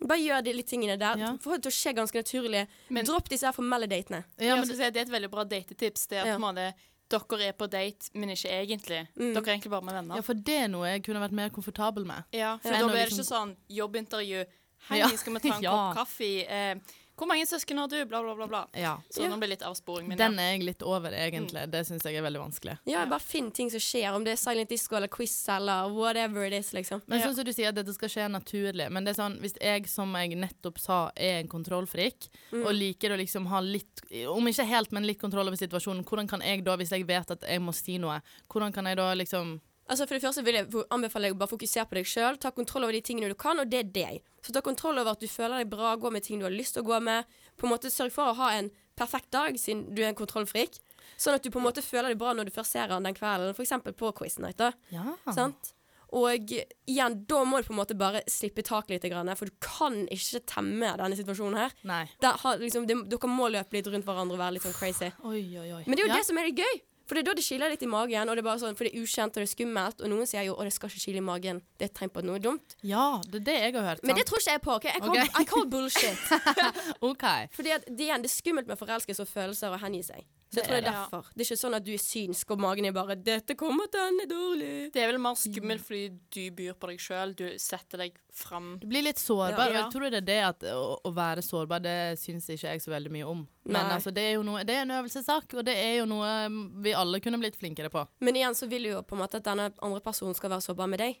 Bare 0.00 0.18
gjør 0.18 0.42
de 0.44 0.52
litt 0.52 0.66
tingene 0.66 0.98
der. 0.98 1.16
Ja. 1.16 1.36
Få 1.40 1.54
det 1.56 1.62
til 1.62 1.70
å 1.72 1.76
skje 1.76 1.94
ganske 1.94 2.18
naturlig. 2.20 2.66
Men- 2.90 3.06
Dropp 3.06 3.28
disse 3.30 3.44
her 3.46 3.52
formelle 3.52 3.86
datene. 3.88 4.24
Ja, 4.38 4.46
Ja, 4.48 4.56
men, 4.56 4.68
men, 4.68 4.76
det 4.92 4.96
er 4.96 5.00
et 5.02 5.08
veldig 5.08 5.30
bra 5.30 5.44
datetips. 5.44 6.06
Det 6.08 6.18
er 6.18 6.20
at 6.20 6.26
Ja. 6.26 6.36
på 6.36 6.44
en 6.48 6.54
måte, 6.54 6.74
dere 7.08 7.42
er 7.48 7.52
på 7.52 7.66
date, 7.70 8.10
men 8.14 8.30
ikke 8.30 8.50
egentlig. 8.50 9.06
Mm. 9.16 9.32
Dere 9.34 9.42
er 9.46 9.52
egentlig 9.54 9.70
bare 9.70 9.82
med 9.84 9.94
venner. 9.94 10.16
ja, 10.16 10.20
for 10.22 10.34
det 10.34 10.56
er 10.64 10.68
noe 10.68 10.86
jeg 10.90 11.02
kunne 11.06 11.20
vært 11.22 11.32
mer 11.32 11.48
komfortabel 11.50 12.04
med. 12.06 12.24
Ja, 12.32 12.56
for 12.58 12.68
Ja. 12.72 12.80
da 12.80 12.86
blir 12.88 12.94
det 13.04 13.10
liksom- 13.10 13.24
ikke 13.24 13.34
sånn 13.34 13.56
jobbintervju. 13.70 14.44
Hei, 14.88 14.98
Ja. 14.98 15.08
skal 15.08 15.32
vi 15.34 15.38
ta 15.40 15.56
en 15.56 15.62
Ja. 15.66 15.70
kopp 15.94 15.96
kaffe? 16.06 16.46
Eh, 16.48 16.74
hvor 17.16 17.26
mange 17.28 17.46
søsken 17.48 17.78
har 17.78 17.88
du? 17.88 18.04
Bla, 18.04 18.22
bla, 18.22 18.34
bla. 18.34 18.46
bla. 18.46 18.66
Ja. 18.74 18.98
Så 19.10 19.22
Ja. 19.22 19.28
nå 19.28 19.38
blir 19.38 19.48
litt 19.48 19.62
avsporing. 19.62 20.08
min. 20.08 20.18
Den 20.18 20.38
er 20.38 20.52
jeg 20.56 20.62
litt 20.64 20.82
over, 20.82 21.10
egentlig. 21.10 21.70
Det 21.70 21.86
syns 21.86 22.02
jeg 22.04 22.14
er 22.16 22.22
veldig 22.22 22.40
vanskelig. 22.50 22.78
Ja, 22.86 23.00
jeg 23.00 23.08
bare 23.08 23.20
finn 23.20 23.50
ting 23.50 23.70
som 23.70 23.80
skjer, 23.80 24.12
om 24.14 24.22
det 24.24 24.32
er 24.32 24.36
silent 24.36 24.68
disco 24.68 24.96
eller 24.96 25.08
quiz 25.08 25.48
eller 25.48 25.88
whatever 25.92 26.44
it 26.44 26.52
is, 26.52 26.72
liksom. 26.72 27.02
Men 27.06 27.20
Ja. 27.20 27.26
sånn 27.26 27.34
som 27.36 27.44
du 27.44 27.52
sier, 27.52 27.68
at 27.68 27.74
dette 27.74 27.94
skal 27.94 28.08
skje 28.08 28.30
naturlig. 28.30 28.90
Men 28.90 29.04
det 29.04 29.16
er 29.18 29.22
sånn, 29.22 29.40
hvis 29.40 29.54
jeg, 29.60 29.86
som 29.88 30.12
jeg 30.14 30.30
nettopp 30.36 30.78
sa, 30.78 31.10
er 31.16 31.40
en 31.40 31.48
kontrollfrik, 31.48 32.28
Mm. 32.52 32.66
og 32.66 32.72
liker 32.74 33.10
å 33.10 33.18
liksom 33.18 33.46
ha 33.46 33.60
litt, 33.60 34.00
om 34.28 34.44
ikke 34.46 34.66
helt, 34.66 34.92
men 34.92 35.04
litt 35.06 35.18
kontroll 35.20 35.46
over 35.48 35.56
situasjonen, 35.56 36.04
hvordan 36.04 36.28
kan 36.28 36.40
jeg 36.42 36.64
da, 36.64 36.76
hvis 36.76 36.90
jeg 36.90 37.06
vet 37.06 37.30
at 37.30 37.40
jeg 37.40 37.60
må 37.60 37.72
si 37.74 37.98
noe, 37.98 38.20
hvordan 38.50 38.72
kan 38.74 38.84
jeg 38.84 38.96
da 38.96 39.14
liksom 39.14 39.60
Altså 39.86 40.06
For 40.06 40.16
det 40.16 40.24
første 40.24 40.42
vil 40.46 40.58
jeg 40.58 40.86
anbefale 40.90 41.28
deg 41.28 41.36
å 41.36 41.38
bare 41.38 41.52
fokusere 41.52 41.86
på 41.86 41.98
deg 41.98 42.08
sjøl. 42.10 42.40
Ta 42.42 42.50
kontroll 42.54 42.88
over 42.88 42.96
de 42.96 43.02
tingene 43.06 43.30
du 43.30 43.36
kan, 43.38 43.60
og 43.62 43.70
det 43.70 43.82
er 43.84 43.92
deg. 43.94 44.32
Så 44.42 44.54
ta 44.54 44.62
kontroll 44.64 44.98
over 44.98 45.14
at 45.14 45.22
du 45.22 45.28
føler 45.30 45.62
deg 45.62 45.70
bra, 45.70 45.94
gå 46.00 46.10
med 46.10 46.26
ting 46.26 46.42
du 46.42 46.48
har 46.48 46.54
lyst 46.54 46.74
til 46.76 46.82
å 46.82 46.88
gå 46.90 46.98
med. 47.06 47.30
På 47.58 47.68
en 47.68 47.74
måte 47.74 47.92
Sørg 47.92 48.14
for 48.14 48.32
å 48.32 48.36
ha 48.40 48.50
en 48.58 48.72
perfekt 48.98 49.30
dag, 49.34 49.58
siden 49.60 49.86
du 49.94 50.02
er 50.02 50.10
en 50.10 50.18
kontrollfrik. 50.18 50.80
Sånn 51.20 51.38
at 51.38 51.44
du 51.44 51.52
på 51.54 51.60
en 51.60 51.68
måte 51.68 51.84
føler 51.84 52.12
deg 52.12 52.20
bra 52.20 52.34
når 52.34 52.48
du 52.48 52.54
først 52.54 52.74
ser 52.74 52.90
han 52.90 53.06
den 53.06 53.16
kvelden, 53.16 53.54
f.eks. 53.54 53.74
på 53.94 54.12
quiz 54.18 54.40
night. 54.42 54.58
da 54.58 54.72
Ja. 54.90 55.16
Sant? 55.34 55.72
Og 56.16 56.52
igjen, 56.54 57.16
da 57.26 57.40
må 57.44 57.58
du 57.60 57.66
på 57.66 57.74
en 57.74 57.80
måte 57.80 57.96
bare 57.98 58.22
slippe 58.30 58.62
tak 58.66 58.90
litt, 58.92 59.04
for 59.06 59.50
du 59.50 59.54
kan 59.60 60.04
ikke 60.06 60.42
temme 60.46 60.92
denne 60.98 61.18
situasjonen 61.18 61.58
her. 61.58 61.74
Nei. 61.82 62.04
Der 62.22 62.38
liksom, 62.62 62.86
det, 62.86 62.98
dere 63.10 63.30
må 63.30 63.48
løpe 63.50 63.76
litt 63.76 63.90
rundt 63.90 64.06
hverandre 64.06 64.38
og 64.38 64.42
være 64.42 64.56
litt 64.56 64.66
sånn 64.66 64.76
crazy. 64.76 65.10
Oi, 65.26 65.42
oi, 65.58 65.70
oi. 65.80 65.82
Men 65.86 65.98
det 65.98 66.04
er 66.04 66.06
jo 66.06 66.12
ja. 66.14 66.20
det 66.20 66.28
som 66.28 66.38
er 66.38 66.48
det 66.48 66.62
gøy. 66.62 66.84
For 67.06 67.14
det 67.14 67.22
er 67.22 67.28
da 67.30 67.34
det 67.38 67.44
kiler 67.46 67.70
litt 67.70 67.82
i 67.86 67.88
magen, 67.90 68.28
og 68.28 68.34
det 68.34 68.42
er 68.42 68.46
bare 68.48 68.58
sånn, 68.58 68.76
for 68.78 68.86
det 68.86 68.92
er 68.92 69.04
ukjent 69.06 69.36
og 69.36 69.42
det 69.42 69.46
er 69.46 69.52
skummelt. 69.52 70.00
Og 70.02 70.10
noen 70.10 70.26
sier 70.26 70.42
jo 70.48 70.56
'å, 70.56 70.64
det 70.66 70.72
skal 70.74 70.90
ikke 70.90 71.04
kile 71.06 71.22
i 71.22 71.26
magen'. 71.26 71.60
Det 71.78 71.86
er 71.86 71.90
et 71.92 71.94
tegn 71.94 72.10
på 72.10 72.18
at 72.18 72.26
noe 72.26 72.36
er 72.36 72.44
dumt. 72.44 72.74
Ja, 72.82 73.20
det 73.30 73.40
er 73.42 73.44
det 73.46 73.56
jeg 73.62 73.74
har 73.78 73.86
hørt. 73.94 74.02
Men 74.02 74.16
det 74.16 74.26
tror 74.26 74.42
ikke 74.42 74.52
jeg 74.52 74.62
på. 74.62 74.72
ok? 74.74 74.84
I, 74.84 74.98
call, 74.98 75.10
okay. 75.10 75.28
I 75.40 75.44
call 75.44 75.66
bullshit. 75.66 76.18
OK. 77.10 77.24
Fordi 77.54 77.70
at 77.70 77.86
det, 77.86 78.00
igjen, 78.08 78.22
det 78.22 78.30
er 78.30 78.36
skummelt 78.36 78.66
med 78.66 78.78
forelskelse 78.78 79.22
og 79.22 79.28
følelser 79.28 79.70
og 79.70 79.80
hengi 79.80 80.02
seg. 80.02 80.26
Så 80.46 80.60
jeg 80.60 80.64
tror 80.68 80.74
det 80.76 80.78
er 80.78 80.86
det. 80.86 80.92
derfor. 80.94 81.22
Det 81.34 81.42
er 81.42 81.46
ikke 81.48 81.58
sånn 81.60 81.74
at 81.74 81.84
du 81.84 81.90
er 81.92 81.98
synsk, 82.00 82.50
og 82.54 82.60
magen 82.62 82.84
er 82.86 82.92
bare 82.94 83.16
'Dette 83.16 83.56
kommer 83.58 83.88
til 83.90 84.00
å 84.00 84.06
ende 84.08 84.26
dårlig'. 84.30 84.92
Det 84.92 85.02
er 85.02 85.06
vel 85.10 85.18
mer 85.18 85.34
skummelt 85.34 85.82
fordi 85.82 86.04
du 86.30 86.50
byr 86.54 86.74
på 86.78 86.86
deg 86.92 86.98
sjøl. 87.02 87.34
Du 87.34 87.44
setter 87.58 87.98
deg 87.98 88.14
fram. 88.32 88.78
Du 88.78 88.86
blir 88.86 89.02
litt 89.02 89.18
sårbar, 89.18 89.72
Ja. 89.72 89.82
jeg 89.82 89.92
tror 89.92 90.10
det 90.10 90.20
er 90.22 90.26
det 90.26 90.40
at 90.44 90.60
å, 90.70 91.00
å 91.04 91.10
være 91.12 91.42
sårbar, 91.42 91.82
det 91.82 92.18
syns 92.18 92.46
ikke 92.48 92.70
jeg 92.70 92.80
så 92.80 92.90
veldig 92.94 93.10
mye 93.10 93.26
om. 93.26 93.48
Men 93.64 93.86
altså, 93.86 94.12
det 94.14 94.22
er 94.22 94.32
jo 94.36 94.42
noe, 94.42 94.62
det 94.64 94.76
er 94.76 94.82
en 94.82 94.90
øvelsessak, 95.02 95.54
og 95.54 95.64
det 95.64 95.74
er 95.74 95.98
jo 95.98 96.06
noe 96.06 96.48
mm, 96.48 96.82
vi 96.82 96.92
alle 96.94 97.20
kunne 97.20 97.38
blitt 97.38 97.56
flinkere 97.56 97.90
på. 97.90 98.06
Men 98.20 98.36
igjen 98.36 98.54
så 98.54 98.68
vil 98.68 98.84
jo 98.86 99.02
på 99.02 99.16
en 99.16 99.22
måte 99.22 99.36
at 99.42 99.44
denne 99.44 99.72
andre 99.82 100.00
personen 100.00 100.34
skal 100.34 100.50
være 100.50 100.62
sårbar 100.62 100.86
med 100.88 101.00
deg. 101.00 101.18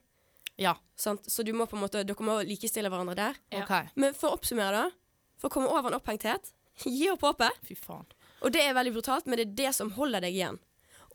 Ja, 0.58 0.76
Sant? 0.96 1.26
Så 1.28 1.44
du 1.44 1.52
må 1.52 1.66
på 1.66 1.76
en 1.76 1.82
måte, 1.82 2.04
dere 2.06 2.24
må 2.24 2.38
likestille 2.46 2.88
hverandre 2.88 3.14
der. 3.18 3.34
Ja. 3.52 3.64
OK. 3.64 3.90
Men 3.96 4.14
for 4.14 4.30
å 4.30 4.38
oppsummere, 4.38 4.86
da. 4.86 4.90
For 5.36 5.48
å 5.50 5.52
komme 5.52 5.68
over 5.68 5.90
en 5.90 5.98
opphengthet, 6.00 6.52
gi 6.84 7.10
opp 7.10 7.20
håpet. 7.20 7.58
Fy 7.66 7.74
faen. 7.74 8.06
Og 8.42 8.52
det 8.52 8.62
er 8.66 8.74
veldig 8.76 8.92
brutalt, 8.98 9.26
men 9.26 9.38
det 9.40 9.46
er 9.48 9.54
det 9.64 9.74
som 9.74 9.90
holder 9.96 10.20
deg 10.20 10.34
igjen. 10.34 10.58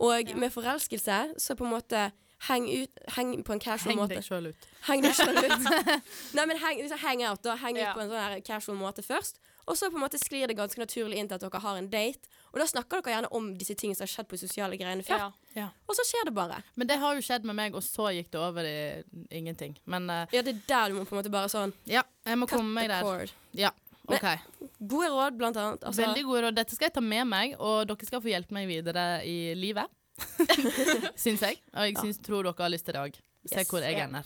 Og 0.01 0.29
Ja. 0.29 0.35
med 0.35 0.51
forelskelse, 0.51 1.35
så 1.37 1.55
på 1.55 1.65
en 1.65 1.71
måte 1.75 2.11
heng, 2.47 2.65
ut, 2.67 2.89
heng 3.15 3.43
på 3.43 3.53
en 3.53 3.59
casual 3.59 3.91
Heng 3.93 3.99
måte. 4.01 4.15
deg 4.17 4.23
sjøl 4.25 4.47
ut. 4.49 4.67
Heng 4.87 5.01
deg 5.03 5.13
selv 5.13 5.37
ut. 5.37 6.01
Nei, 6.33 6.45
men 6.49 6.57
heng, 6.57 6.79
liksom 6.81 6.97
hang 6.97 7.21
out, 7.23 7.41
da. 7.43 7.55
Heng 7.55 7.77
Ja. 7.77 7.91
ut 7.91 7.97
på 7.97 8.01
en 8.01 8.09
sånn 8.09 8.43
casual 8.43 8.77
måte 8.77 9.03
først. 9.05 9.37
Og 9.67 9.77
så 9.77 9.91
på 9.91 9.95
en 9.95 10.01
måte 10.01 10.17
sklir 10.17 10.47
det 10.49 10.57
ganske 10.57 10.79
naturlig 10.81 11.17
inn 11.21 11.27
til 11.29 11.35
at 11.37 11.41
dere 11.45 11.59
har 11.61 11.77
en 11.77 11.87
date. 11.87 12.25
Og 12.51 12.57
da 12.59 12.65
snakker 12.65 13.03
dere 13.03 13.13
gjerne 13.21 13.29
om 13.31 13.51
disse 13.59 13.75
tingene 13.77 13.95
som 13.95 14.07
har 14.07 14.09
skjedd 14.09 14.27
på 14.27 14.39
sosiale 14.41 14.75
greiene 14.75 15.03
før. 15.05 15.31
Ja. 15.55 15.69
Og 15.87 15.93
så 15.95 16.01
skjer 16.09 16.25
det 16.25 16.33
bare. 16.33 16.63
Men 16.75 16.87
det 16.89 16.97
har 16.97 17.13
jo 17.13 17.21
skjedd 17.21 17.45
med 17.45 17.55
meg, 17.55 17.75
og 17.75 17.83
så 17.85 18.09
gikk 18.09 18.31
det 18.31 18.41
over 18.41 18.65
i 18.65 19.03
ingenting. 19.29 19.77
Men 19.85 20.09
uh, 20.09 20.25
Ja, 20.33 20.41
det 20.41 20.55
er 20.55 20.61
der 20.67 20.89
du 20.89 20.95
må 20.97 21.05
på 21.05 21.13
en 21.15 21.21
måte 21.21 21.29
bare 21.31 21.47
sånn 21.47 21.73
ja, 21.85 22.01
jeg 22.25 22.37
må 22.41 22.49
komme 22.49 22.73
meg 22.73 22.89
der. 22.89 23.29
Ja, 23.53 23.69
Men- 24.09 24.17
OK. 24.17 24.67
Gode 24.79 25.09
råd, 25.13 25.37
blant 25.37 25.57
annet. 25.57 25.83
Altså, 25.83 26.01
Veldig 26.01 26.23
gode 26.25 26.41
råd. 26.47 26.55
Dette 26.55 26.75
skal 26.75 26.85
jeg 26.89 26.93
ta 26.93 27.01
med 27.05 27.27
meg, 27.29 27.55
og 27.59 27.87
dere 27.87 28.05
skal 28.07 28.21
få 28.21 28.31
hjelpe 28.33 28.53
meg 28.57 28.67
videre 28.67 29.21
i 29.27 29.53
livet. 29.55 29.87
syns 31.23 31.41
jeg. 31.41 31.61
Og 31.73 31.85
jeg 31.87 31.97
syns, 32.01 32.19
tror 32.25 32.43
dere 32.43 32.63
har 32.65 32.69
lyst 32.73 32.85
til 32.85 32.93
det 32.97 33.01
òg. 33.01 33.19
Se 33.47 33.57
Yes. 33.59 33.69
hvor 33.69 33.81
jeg 33.81 33.93
yeah. 33.97 34.07
ender. 34.07 34.25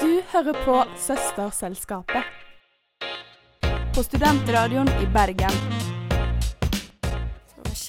Du 0.00 0.22
hører 0.32 0.58
på 0.64 0.76
Søsterselskapet. 0.98 2.22
På 3.94 4.02
studentradioen 4.02 4.88
i 5.02 5.06
Bergen. 5.14 6.01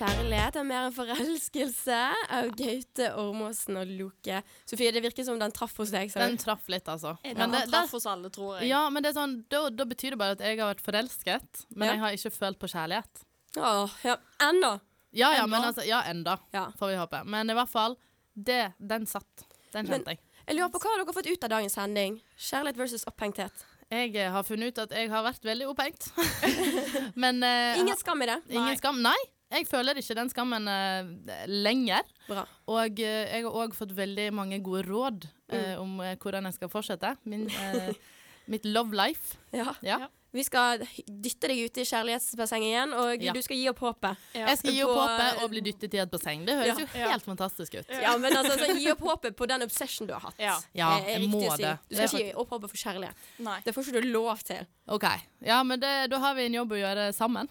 Kjærlighet 0.03 0.57
er 0.59 0.65
mer 0.67 0.85
enn 0.89 0.95
forelskelse 0.97 1.97
av 2.35 2.49
Gaute 2.59 3.05
Ormåsen 3.21 3.77
og 3.79 3.91
Loke. 3.95 4.41
Sofie, 4.67 4.91
det 4.91 4.99
virker 5.05 5.23
som 5.23 5.37
den 5.39 5.53
traff 5.55 5.77
hos 5.79 5.93
deg. 5.93 6.11
Den 6.11 6.35
traff 6.41 6.65
litt, 6.71 6.89
altså. 6.91 7.13
Den 7.23 7.37
Men 7.39 7.53
det, 7.53 7.61
den 7.63 7.71
traff 7.71 7.93
hos 7.95 8.07
alle, 8.11 8.27
tror 8.33 8.57
jeg. 8.59 8.67
ja, 8.73 8.81
men 8.91 9.05
det 9.05 9.13
er 9.13 9.15
sånn, 9.21 9.37
da, 9.53 9.61
da 9.71 9.85
betyr 9.87 10.15
det 10.15 10.19
bare 10.19 10.35
at 10.35 10.43
jeg 10.43 10.59
har 10.59 10.73
vært 10.73 10.83
forelsket, 10.83 11.63
men 11.71 11.87
Ja. 11.87 11.93
jeg 11.93 12.01
har 12.03 12.17
ikke 12.17 12.31
følt 12.35 12.59
på 12.59 12.67
kjærlighet. 12.73 13.23
Åh, 13.55 13.95
ja. 14.03 14.17
Ennå. 14.43 14.73
Ja, 15.13 15.29
ja, 15.37 15.43
Enda? 15.45 15.47
men 15.47 15.67
altså, 15.69 15.85
ja, 15.87 16.01
enda, 16.09 16.37
Ja. 16.51 16.65
får 16.77 16.87
vi 16.91 16.95
håpe. 16.99 17.23
Men 17.25 17.49
i 17.49 17.53
hvert 17.53 17.69
fall, 17.71 17.95
det, 18.35 18.73
den 18.79 19.05
satt. 19.05 19.45
Den 19.71 19.85
Men- 19.85 20.01
kjente 20.01 20.07
jeg. 20.17 20.19
Jeg 20.47 20.57
lurer 20.57 20.69
på 20.73 20.79
Hva 20.83 20.89
har 20.97 21.05
dere 21.05 21.13
fått 21.15 21.31
ut 21.31 21.43
av 21.45 21.49
dagens 21.49 21.73
sending? 21.79 22.19
Kjærlighet 22.37 22.75
versus 22.75 23.05
opphengthet. 23.07 23.63
Jeg 23.89 24.15
eh, 24.17 24.29
har 24.31 24.43
funnet 24.43 24.67
ut 24.73 24.79
at 24.79 24.91
jeg 24.91 25.09
har 25.09 25.23
vært 25.23 25.43
veldig 25.45 25.67
opphengt. 25.69 26.11
men 27.15 27.41
uh, 27.43 27.77
Ingen 27.79 27.95
skam 27.95 28.21
i 28.23 28.25
det. 28.25 28.41
ingen 28.49 28.65
Nei. 28.65 28.75
skam. 28.75 29.01
Nei, 29.05 29.15
jeg 29.53 29.67
føler 29.69 29.99
ikke 30.01 30.15
den 30.17 30.29
skammen 30.31 30.67
uh, 30.67 31.45
lenger. 31.47 32.03
Bra. 32.27 32.43
Og 32.67 32.99
uh, 32.99 33.05
jeg 33.05 33.43
har 33.45 33.59
òg 33.63 33.75
fått 33.77 33.93
veldig 33.97 34.29
mange 34.33 34.59
gode 34.65 34.85
råd 34.89 35.29
Mm. 35.53 35.57
eh, 35.59 35.73
om 35.77 35.91
hvordan 36.23 36.47
jeg 36.47 36.53
skal 36.55 36.69
fortsette. 36.71 37.09
Min, 37.29 37.43
mitt 38.51 38.63
love 38.65 38.95
life. 38.97 39.35
Ja. 39.53 39.75
Ja. 39.85 40.07
Vi 40.33 40.43
skal 40.43 40.79
dytte 41.05 41.47
deg 41.51 41.59
ut 41.67 41.77
i 41.77 41.83
kjærlighetsbassenget 41.85 42.65
igjen, 42.71 42.93
og 42.97 43.21
Ja. 43.21 43.33
du 43.33 43.41
skal 43.45 43.55
gi 43.59 43.67
opp 43.69 43.79
håpet. 43.79 44.17
Ja. 44.33 44.47
Jeg 44.47 44.57
skal 44.57 44.73
gi 44.73 44.81
opp 44.83 44.95
håpet 44.97 45.43
og 45.43 45.49
bli 45.51 45.61
dyttet 45.61 45.93
i 45.93 45.97
et 46.01 46.09
basseng. 46.09 46.45
Det 46.45 46.55
høres 46.57 46.67
Ja. 46.67 46.73
jo 46.81 46.87
Ja. 46.99 47.09
helt 47.11 47.23
fantastisk 47.25 47.75
ut. 47.77 47.85
Ja, 47.89 48.17
men 48.17 48.33
altså, 48.33 48.57
så 48.57 48.73
Gi 48.73 48.89
opp 48.91 48.99
håpet 49.01 49.35
på 49.37 49.47
den 49.47 49.61
obsession 49.61 50.07
du 50.07 50.13
har 50.13 50.21
hatt. 50.21 50.35
Ja. 50.39 50.57
Er 50.73 51.19
jeg 51.19 51.29
må 51.29 51.41
si. 51.55 51.61
det. 51.61 51.77
Du 51.87 51.95
skal 51.95 52.07
ikke 52.19 52.31
gi 52.31 52.33
opp 52.33 52.49
håpet 52.49 52.69
for 52.69 52.77
kjærlighet. 52.77 53.13
Nei. 53.39 53.59
Det 53.63 53.75
får 53.75 53.83
ikke 53.85 54.01
du 54.01 54.07
lov 54.11 54.39
til. 54.43 54.65
OK. 54.87 55.03
Ja, 55.45 55.61
men 55.63 55.79
det, 55.79 56.09
da 56.09 56.17
har 56.19 56.33
vi 56.33 56.45
en 56.45 56.53
jobb 56.53 56.71
å 56.71 56.81
gjøre 56.81 57.13
sammen. 57.13 57.47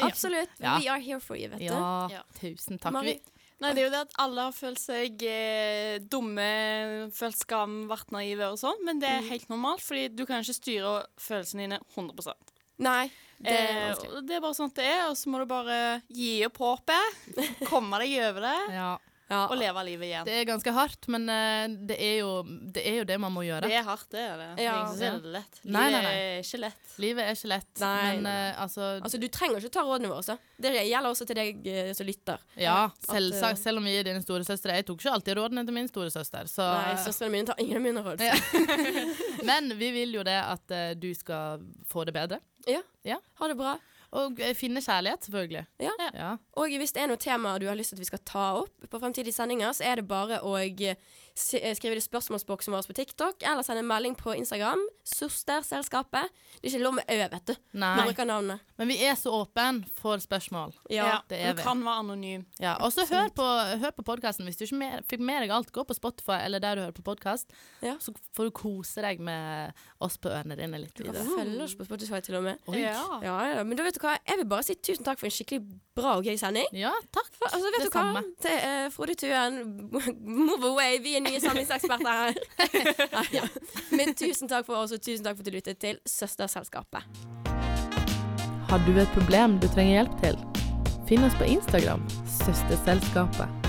Absolutt. 0.00 0.48
Ja. 0.60 0.78
We 0.80 0.88
are 0.88 0.98
here 1.00 1.20
for 1.20 1.36
you, 1.36 1.48
vet 1.48 1.58
du. 1.60 1.64
Ja, 1.66 2.08
Ja. 2.10 2.22
tusen 2.40 2.78
takk. 2.80 2.92
Mari? 2.92 3.20
Nei, 3.64 3.72
det 3.72 3.80
er 3.80 3.86
jo 3.86 3.92
det 3.94 4.00
at 4.04 4.16
alle 4.20 4.42
har 4.44 4.52
følt 4.52 4.80
seg 4.82 5.22
eh, 5.24 5.94
dumme, 6.12 6.48
følt 7.16 7.38
skam, 7.40 7.76
vært 7.88 8.12
naive 8.12 8.50
og 8.52 8.58
sånn, 8.60 8.82
men 8.84 9.00
det 9.00 9.08
er 9.08 9.28
helt 9.30 9.48
normalt, 9.48 9.80
fordi 9.84 10.10
du 10.12 10.26
kan 10.28 10.44
ikke 10.44 10.58
styre 10.58 10.90
følelsene 11.16 11.64
dine 11.64 11.78
100 11.94 12.34
Nei, 12.84 13.06
det 13.38 13.54
er 13.54 13.70
eh, 13.70 13.80
vanskelig. 13.88 14.10
og 14.18 14.28
Det 14.28 14.36
er 14.36 14.44
bare 14.44 14.58
sånn 14.58 14.74
det 14.76 14.90
er, 14.90 15.02
og 15.08 15.16
så 15.16 15.32
må 15.32 15.40
du 15.40 15.48
bare 15.48 15.80
gi 16.12 16.34
opp 16.44 16.60
håpet, 16.60 17.24
komme 17.72 18.02
deg 18.04 18.18
over 18.28 18.48
det, 18.50 18.58
ja. 18.76 18.92
Ja. 19.30 19.46
og 19.48 19.56
leve 19.56 19.82
livet 19.88 20.08
igjen. 20.10 20.26
Det 20.28 20.34
er 20.36 20.46
ganske 20.48 20.72
hardt, 20.76 21.06
men 21.12 21.24
eh, 21.32 21.64
det, 21.88 21.96
er 21.96 22.18
jo, 22.20 22.32
det 22.44 22.82
er 22.84 22.98
jo 23.00 23.04
det 23.08 23.16
man 23.22 23.32
må 23.32 23.44
gjøre. 23.46 23.70
Det 23.70 23.78
er 23.78 23.86
hardt, 23.86 24.06
det 24.12 24.20
er 24.20 24.34
det. 24.40 24.48
Det 24.58 24.64
er 24.64 24.68
Ja. 24.68 24.80
det 24.98 25.08
er 25.08 25.28
lett. 25.38 25.60
Nei, 25.64 25.84
nei, 25.94 26.02
nei. 26.04 26.12
er 26.14 26.42
ikke 26.42 26.60
lett. 26.60 26.90
Livet 27.00 27.24
er 27.24 27.38
ikke 27.38 27.50
lett, 27.54 27.70
men 27.80 28.28
eh, 28.30 28.60
altså, 28.60 28.90
Altså, 29.00 29.20
du 29.22 29.26
trenger 29.32 29.62
ikke 29.64 29.72
ta 29.78 29.84
rådene 29.86 30.10
våre. 30.12 30.26
Så. 30.26 30.36
Det 30.60 30.74
gjelder 30.76 31.08
også 31.10 31.26
til 31.28 31.38
deg 31.40 31.64
uh, 31.66 31.90
som 31.96 32.08
lytter. 32.08 32.44
Ja, 32.60 32.76
selvsagt. 33.08 33.62
Selv 33.62 33.80
om 33.80 33.88
vi 33.88 33.96
er 33.98 34.06
dine 34.06 34.22
storesøstre. 34.22 34.76
Jeg 34.78 34.86
tok 34.88 35.00
ikke 35.00 35.16
alltid 35.16 35.38
rådene 35.40 35.64
til 35.66 35.76
min 35.76 35.88
storesøster. 35.90 36.50
Så, 36.50 36.68
Nei, 36.68 36.94
søstrene 37.02 37.32
mine 37.34 37.48
tar 37.48 37.64
ingen 37.64 37.80
av 37.80 37.86
mine 37.88 38.04
råd. 38.04 38.22
Ja. 38.22 38.36
men 39.50 39.72
vi 39.80 39.90
vil 39.96 40.14
jo 40.20 40.26
det 40.26 40.36
at 40.42 40.76
uh, 40.76 40.92
du 41.00 41.10
skal 41.16 41.64
få 41.90 42.04
det 42.04 42.14
bedre. 42.16 42.40
Ja, 42.68 43.18
Ha 43.40 43.48
det 43.50 43.58
bra. 43.58 43.74
Og 44.14 44.38
eh, 44.38 44.54
finne 44.54 44.82
kjærlighet, 44.84 45.26
selvfølgelig. 45.26 45.64
Ja. 45.82 45.94
Ja. 46.14 46.30
Og 46.60 46.76
hvis 46.78 46.94
det 46.94 47.02
er 47.02 47.10
noe 47.10 47.20
tema 47.20 47.56
du 47.58 47.66
har 47.66 47.78
lyst 47.78 47.94
til 47.94 47.98
at 47.98 48.04
vi 48.04 48.10
skal 48.12 48.22
ta 48.26 48.46
opp 48.60 48.88
på 48.90 49.00
fremtidige 49.02 49.34
sendinger, 49.34 49.72
så 49.74 49.88
er 49.90 50.00
det 50.00 50.08
bare 50.10 50.38
å 50.46 50.54
eh, 51.34 51.40
s- 51.40 51.54
eh, 51.54 51.74
skrive 51.74 51.94
det 51.98 52.04
i 52.04 52.08
spørsmålsboksen 52.08 52.72
vår 52.72 52.86
på 52.86 52.94
TikTok, 52.94 53.42
eller 53.42 53.62
sende 53.62 53.80
en 53.82 53.86
melding 53.90 54.14
på 54.16 54.34
Instagram. 54.36 54.78
Søsterselskapet. 55.04 56.30
Det 56.62 56.68
er 56.70 56.74
ikke 56.76 56.82
lov 56.84 56.94
med 56.94 57.04
ø, 57.10 57.16
vet 57.32 57.46
du. 57.50 57.54
Nei. 57.74 58.54
Men 58.78 58.88
vi 58.88 58.96
er 59.04 59.14
så 59.18 59.30
åpne 59.42 59.84
for 59.98 60.16
spørsmål. 60.22 60.72
Ja. 60.90 61.20
det 61.28 61.38
er 61.40 61.52
Du 61.52 61.58
vi. 61.58 61.62
kan 61.66 61.82
være 61.84 61.98
anonym. 62.04 62.44
Ja, 62.60 62.76
og 62.80 62.92
så 62.92 63.04
hør 63.08 63.28
på, 63.34 63.44
hør 63.82 63.90
på 63.90 64.04
podkasten. 64.06 64.46
Hvis 64.46 64.56
du 64.58 64.64
ikke 64.64 64.78
mer, 64.78 65.02
fikk 65.10 65.20
med 65.20 65.42
deg 65.44 65.50
alt, 65.50 65.72
gå 65.72 65.84
på 65.84 65.94
Spotify 65.94 66.38
eller 66.44 66.60
der 66.60 66.74
du 66.76 66.80
hører 66.82 66.92
på 66.96 67.02
podkast. 67.02 67.50
Ja. 67.82 67.96
Så 68.00 68.14
får 68.34 68.44
du 68.44 68.50
kose 68.50 69.02
deg 69.04 69.20
med 69.20 69.72
oss 70.00 70.16
på 70.18 70.30
ørene 70.30 70.56
dine 70.56 70.78
litt 70.80 70.94
Du 70.94 71.04
kan 71.04 71.14
følge 71.14 71.62
oss 71.64 71.74
på 71.74 71.84
Spotify 71.88 72.20
til 72.20 72.36
og 72.36 72.44
med. 72.44 72.58
Ja. 72.68 72.94
Ja, 73.22 73.36
ja, 73.56 73.64
Men 73.64 73.76
da 73.76 73.82
vet 73.86 73.94
du 73.94 74.00
hva, 74.00 74.16
jeg 74.26 74.38
vil 74.38 74.46
bare 74.46 74.62
si 74.66 74.74
tusen 74.74 75.04
takk 75.04 75.18
for 75.18 75.26
en 75.26 75.34
skikkelig 75.34 75.62
bra 75.94 76.16
og 76.18 76.24
gøy 76.24 76.36
sending. 76.38 76.66
Ja, 76.72 76.92
takk. 77.14 77.30
For, 77.38 77.46
altså, 77.50 77.70
vet 77.74 77.84
Det 77.84 77.92
du 77.92 77.98
hva? 77.98 78.22
Til 78.42 78.56
uh, 78.64 78.90
Frode 78.94 79.14
Tuen, 79.18 79.60
move 80.48 80.64
away. 80.72 80.98
Vi 81.04 81.16
er 81.18 81.23
nye 81.26 81.40
samlingseksperter 81.40 82.10
her. 82.10 82.34
Ja. 83.34 83.46
Men 83.90 84.14
tusen 84.14 84.50
takk 84.50 84.66
for 84.68 84.84
oss, 84.84 84.92
og 84.94 85.02
tusen 85.02 85.24
takk 85.24 85.38
for 85.38 85.44
at 85.44 85.50
du 85.50 85.56
lyttet 85.56 85.80
til 85.82 85.98
Søsterselskapet. 86.08 87.06
Har 88.70 88.86
du 88.86 88.94
et 88.98 89.12
problem 89.16 89.58
du 89.62 89.68
trenger 89.68 90.00
hjelp 90.02 90.16
til? 90.22 90.40
Finn 91.08 91.26
oss 91.26 91.36
på 91.40 91.48
Instagram, 91.56 92.02
Søsterselskapet. 92.40 93.63